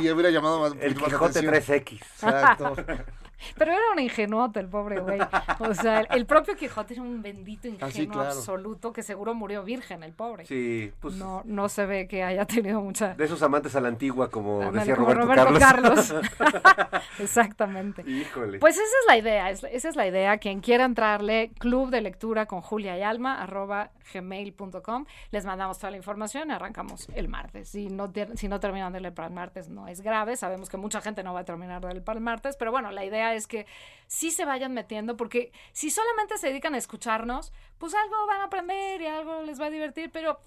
y 0.00 0.10
hubiera 0.10 0.30
llamado 0.30 0.60
más, 0.60 0.72
El 0.80 0.94
Quijote 0.94 1.40
atención. 1.40 1.54
3X. 1.54 1.92
Exacto. 1.94 2.76
Pero 3.56 3.72
era 3.72 3.80
un 3.92 3.98
ingenuote 4.00 4.60
el 4.60 4.68
pobre 4.68 5.00
güey. 5.00 5.20
O 5.60 5.74
sea, 5.74 6.00
el, 6.00 6.06
el 6.10 6.26
propio 6.26 6.56
Quijote 6.56 6.94
era 6.94 7.02
un 7.02 7.22
bendito 7.22 7.68
ingenuo 7.68 7.86
Ah, 7.86 8.22
claro. 8.24 8.30
absoluto 8.38 8.92
que 8.92 9.02
seguro 9.02 9.34
murió 9.34 9.62
virgen, 9.62 10.02
el 10.02 10.12
pobre. 10.12 10.46
Sí, 10.46 10.92
pues 11.00 11.14
No, 11.16 11.42
no 11.44 11.68
se 11.68 11.86
ve 11.86 12.08
que 12.08 12.22
haya 12.22 12.44
tenido 12.46 12.80
mucha... 12.80 13.14
de 13.14 13.24
esos 13.24 13.42
amantes 13.42 13.74
a 13.76 13.80
la 13.80 13.88
antigua, 13.88 14.30
como 14.30 14.60
Ándale, 14.62 14.78
decía 14.78 14.96
como 14.96 15.12
Roberto, 15.14 15.54
Carlos. 15.58 16.14
Exactamente. 17.18 18.02
Híjole. 18.08 18.58
Pues 18.58 18.74
esa 18.74 18.82
es 18.84 19.06
la 19.08 19.16
idea, 19.16 19.50
es- 19.50 19.64
esa 19.64 19.88
es 19.88 19.96
la 19.96 20.06
idea. 20.06 20.38
Quien 20.38 20.60
quiera 20.60 20.84
entrarle, 20.84 21.50
club 21.58 21.90
de 21.90 22.00
lectura 22.00 22.46
con 22.46 22.60
Julia 22.60 22.98
y 22.98 23.02
Alma, 23.02 23.42
arroba 23.42 23.90
gmail.com. 24.12 25.04
Les 25.30 25.44
mandamos 25.44 25.78
toda 25.78 25.90
la 25.90 25.96
información 25.96 26.50
y 26.50 26.52
arrancamos 26.52 27.08
el 27.14 27.28
martes. 27.28 27.68
Si 27.68 27.88
no, 27.88 28.12
si 28.34 28.48
no 28.48 28.60
terminan 28.60 28.92
de 28.92 29.00
leer 29.00 29.14
para 29.14 29.28
el 29.28 29.34
martes, 29.34 29.68
no 29.68 29.88
es 29.88 30.00
grave. 30.00 30.36
Sabemos 30.36 30.68
que 30.68 30.76
mucha 30.76 31.00
gente 31.00 31.22
no 31.22 31.34
va 31.34 31.40
a 31.40 31.44
terminar 31.44 31.80
de 31.80 31.88
leer 31.88 32.04
para 32.04 32.18
el 32.18 32.24
martes, 32.24 32.56
pero 32.56 32.70
bueno, 32.70 32.90
la 32.92 33.04
idea 33.04 33.25
es 33.34 33.46
que 33.46 33.66
sí 34.06 34.30
se 34.30 34.44
vayan 34.44 34.72
metiendo, 34.72 35.16
porque 35.16 35.52
si 35.72 35.90
solamente 35.90 36.38
se 36.38 36.48
dedican 36.48 36.74
a 36.74 36.78
escucharnos, 36.78 37.52
pues 37.78 37.94
algo 37.94 38.26
van 38.26 38.40
a 38.40 38.44
aprender 38.44 39.00
y 39.00 39.06
algo 39.06 39.42
les 39.42 39.60
va 39.60 39.66
a 39.66 39.70
divertir, 39.70 40.10
pero 40.12 40.40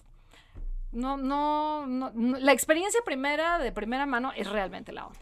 no, 0.91 1.17
no, 1.17 1.85
no, 1.85 2.11
no- 2.13 2.37
la 2.39 2.51
experiencia 2.53 3.01
primera, 3.05 3.59
de 3.59 3.71
primera 3.71 4.05
mano, 4.05 4.31
es 4.35 4.49
realmente 4.49 4.91
la 4.91 5.07
onda. 5.07 5.19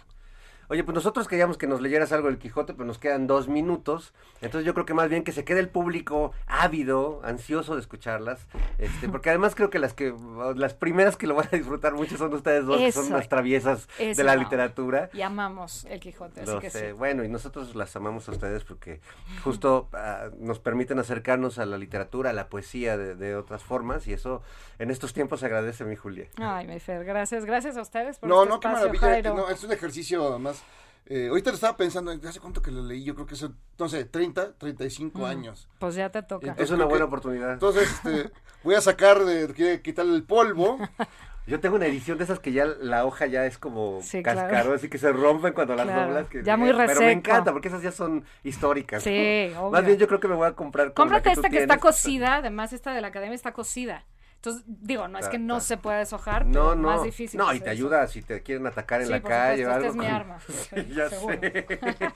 Oye, 0.70 0.84
pues 0.84 0.93
nosotros 0.95 1.28
queríamos 1.30 1.57
que 1.57 1.65
nos 1.65 1.80
leyeras 1.80 2.11
algo 2.11 2.28
del 2.28 2.38
Quijote, 2.39 2.74
pero 2.74 2.86
nos 2.86 2.99
quedan 2.99 3.26
dos 3.26 3.47
minutos. 3.47 4.13
Entonces 4.41 4.65
yo 4.65 4.74
creo 4.74 4.86
que 4.86 4.93
más 4.93 5.07
bien 5.09 5.24
que 5.24 5.32
se 5.32 5.45
quede 5.45 5.61
el 5.61 5.70
público 5.70 6.34
ávido, 6.45 7.22
ansioso 7.24 7.76
de 7.76 7.82
escucharlas. 7.82 8.47
Este, 8.78 9.07
porque 9.09 9.30
además 9.30 9.55
creo 9.55 9.70
que 9.70 9.80
las 9.80 9.93
que 9.93 10.13
las 10.55 10.74
primeras 10.74 11.15
que 11.15 11.26
lo 11.26 11.36
van 11.36 11.47
a 11.51 11.55
disfrutar 11.55 11.93
mucho 11.93 12.18
son 12.18 12.34
ustedes 12.34 12.65
dos, 12.65 12.78
que 12.80 12.91
son 12.91 13.07
unas 13.07 13.30
traviesas 13.30 13.88
Eso 13.97 14.18
de 14.18 14.24
la 14.26 14.36
literatura. 14.36 15.09
Y 15.13 15.22
amamos 15.22 15.86
el 15.86 15.99
Quijote, 16.01 16.41
así 16.41 16.51
Lo 16.51 16.59
que 16.59 16.70
sé. 16.70 16.88
sí. 16.88 16.91
Bueno, 16.91 17.24
y 17.24 17.30
nosotros 17.30 17.74
las 17.76 17.95
amamos 17.95 18.28
a 18.28 18.32
ustedes 18.34 18.63
porque 18.65 18.99
justo 19.43 19.88
ah, 19.93 20.30
nos 20.38 20.59
permiten 20.59 20.99
acercarnos 20.99 21.59
a 21.59 21.65
la 21.65 21.78
literatura, 21.78 22.32
a 22.32 22.34
la 22.34 22.49
poesía 22.49 22.97
de, 22.97 23.15
de 23.15 23.36
otras 23.36 23.63
formas 23.63 24.05
y 24.07 24.13
eso 24.13 24.41
en 24.80 24.91
estos 24.91 25.13
tiempos 25.13 25.39
se 25.39 25.45
agradece, 25.45 25.86
mi 25.86 25.95
Julia. 25.95 26.28
Ay, 26.38 26.68
mi 26.68 26.80
Fer, 26.80 27.05
gracias. 27.05 27.45
Gracias 27.45 27.78
a 27.78 27.82
ustedes 27.82 28.20
por 28.20 28.28
No, 28.30 28.43
este 28.43 28.53
no, 28.53 28.59
qué 28.59 28.68
espacio, 28.68 28.88
maravilla. 28.88 29.07
Jairo. 29.13 29.34
No, 29.36 29.49
es 29.49 29.63
un 29.63 29.72
ejercicio 29.72 30.38
además. 30.57 31.05
eh, 31.05 31.27
ahorita 31.29 31.49
lo 31.51 31.55
estaba 31.55 31.77
pensando, 31.77 32.11
¿hace 32.27 32.39
cuánto 32.39 32.61
que 32.61 32.71
lo 32.71 32.83
leí? 32.83 33.03
Yo 33.03 33.15
creo 33.15 33.25
que 33.27 33.35
hace, 33.35 33.49
no 33.79 33.89
sé, 33.89 34.05
30, 34.05 34.53
35 34.57 35.25
años. 35.25 35.67
Pues 35.79 35.95
ya 35.95 36.09
te 36.09 36.21
toca. 36.23 36.47
Entonces, 36.47 36.65
Es 36.65 36.71
una 36.75 36.85
buena 36.85 36.99
que- 37.05 37.07
oportunidad. 37.07 37.53
Entonces, 37.53 37.83
este, 37.89 38.31
voy 38.63 38.75
a 38.75 38.81
sacar, 38.81 39.23
de, 39.23 39.47
quiere 39.53 39.81
quitarle 39.81 40.15
el 40.15 40.23
polvo. 40.23 40.77
Yo 41.47 41.61
tengo 41.61 41.77
una 41.77 41.85
edición 41.85 42.17
de 42.17 42.25
esas 42.25 42.39
que 42.39 42.51
ya 42.51 42.65
la 42.65 43.05
hoja 43.05 43.25
ya 43.25 43.45
es 43.45 43.57
como 43.57 44.01
Sí, 44.01 44.21
claro. 44.21 44.41
cascarón, 44.41 44.75
así 44.75 44.89
que 44.89 44.97
se 44.97 45.13
rompen 45.13 45.53
cuando 45.53 45.75
las 45.77 45.85
Claro. 45.85 46.07
doblas. 46.07 46.27
que- 46.27 46.43
Ya 46.43 46.57
muy 46.57 46.73
Pero 46.73 46.99
me 46.99 47.11
encanta 47.13 47.53
porque 47.53 47.69
esas 47.69 47.81
ya 47.81 47.93
son 47.93 48.25
históricas. 48.43 49.01
Sí, 49.03 49.51
¿no? 49.53 49.61
obvio. 49.61 49.71
Más 49.71 49.85
bien 49.85 49.97
yo 49.97 50.07
creo 50.09 50.19
que 50.19 50.27
me 50.27 50.35
voy 50.35 50.45
a 50.47 50.51
comprar 50.55 50.93
Cómprate 50.93 51.29
que 51.29 51.31
esta 51.35 51.49
que 51.49 51.59
está 51.61 51.77
cocida, 51.77 52.35
además 52.35 52.73
esta 52.73 52.93
de 52.93 52.99
la 52.99 53.07
academia 53.07 53.33
está 53.35 53.53
cocida. 53.53 54.03
Entonces, 54.38 54.63
digo, 54.67 55.07
no 55.07 55.17
es 55.19 55.27
que 55.27 55.39
no 55.39 55.55
ta. 55.55 55.61
se 55.61 55.77
pueda 55.77 55.97
deshojar, 55.99 56.45
No, 56.45 56.51
pero 56.69 56.75
no. 56.75 56.88
más 56.89 57.03
difícil. 57.03 57.38
No, 57.38 57.51
y 57.53 57.59
te 57.59 57.65
eso. 57.65 57.71
ayuda 57.71 58.07
si 58.07 58.21
te 58.21 58.41
quieren 58.43 58.65
atacar 58.67 59.01
en 59.01 59.07
Sí, 59.07 59.13
la 59.13 59.19
por 59.21 59.29
calle 59.31 59.65
o 59.67 59.71
algo. 59.71 59.88
esta 59.88 59.89
es 59.89 59.95
mi 59.95 60.05
arma. 60.07 60.38
Sí, 60.47 60.93
ya 60.95 61.09
seguro. 61.09 61.38
sé. 61.41 61.67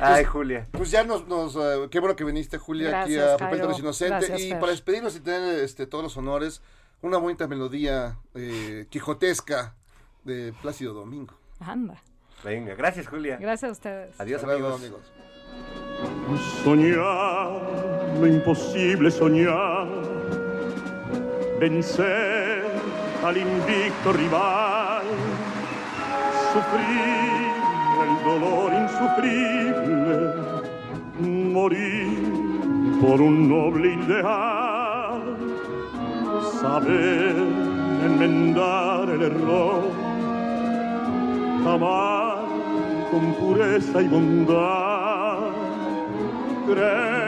Ay, 0.00 0.24
Julia. 0.24 0.68
Pues 0.72 0.90
ya 0.90 1.02
nos, 1.04 1.26
nos 1.26 1.56
eh, 1.56 1.88
qué 1.90 1.98
bueno 2.00 2.14
que 2.14 2.22
viniste, 2.24 2.58
Julia, 2.58 3.02
aquí 3.02 3.18
a 3.18 3.32
Papel 3.32 3.48
Jairo. 3.48 3.62
Torres 3.64 3.78
Inocente. 3.80 4.26
Gracias, 4.26 4.40
y 4.42 4.50
Fer. 4.50 4.60
para 4.60 4.72
despedirnos 4.72 5.16
y 5.16 5.20
tener 5.20 5.58
este, 5.64 5.86
todos 5.86 6.04
los 6.04 6.16
honores, 6.16 6.62
una 7.00 7.16
bonita 7.18 7.48
melodía 7.48 8.18
eh, 8.34 8.86
quijotesca 8.90 9.74
de 10.24 10.52
Plácido 10.62 10.92
Domingo. 10.94 11.34
Anda. 11.60 12.00
Venga, 12.44 12.74
gracias, 12.76 13.08
Julia. 13.08 13.36
Gracias 13.40 13.70
a 13.70 13.72
ustedes. 13.72 14.20
Adiós, 14.20 14.42
Hasta 14.44 14.52
luego, 14.58 14.76
amigos. 14.76 15.00
Soñar 16.62 18.16
lo 18.20 18.26
imposible 18.26 19.10
soñar, 19.10 19.88
vencer 21.58 22.64
al 23.24 23.36
invicto 23.36 24.12
rival, 24.12 25.04
sufrir 26.52 27.50
el 28.04 28.12
dolor 28.24 28.72
insufrible, 28.74 30.34
morir 31.52 32.98
por 33.00 33.20
un 33.20 33.48
noble 33.48 33.94
ideal, 33.94 35.22
saber 36.60 37.34
enmendar 38.04 39.08
el 39.10 39.22
error, 39.22 39.82
amar 41.66 42.38
con 43.10 43.34
pureza 43.34 44.00
y 44.00 44.08
bondad. 44.08 45.38
Creer 46.66 47.27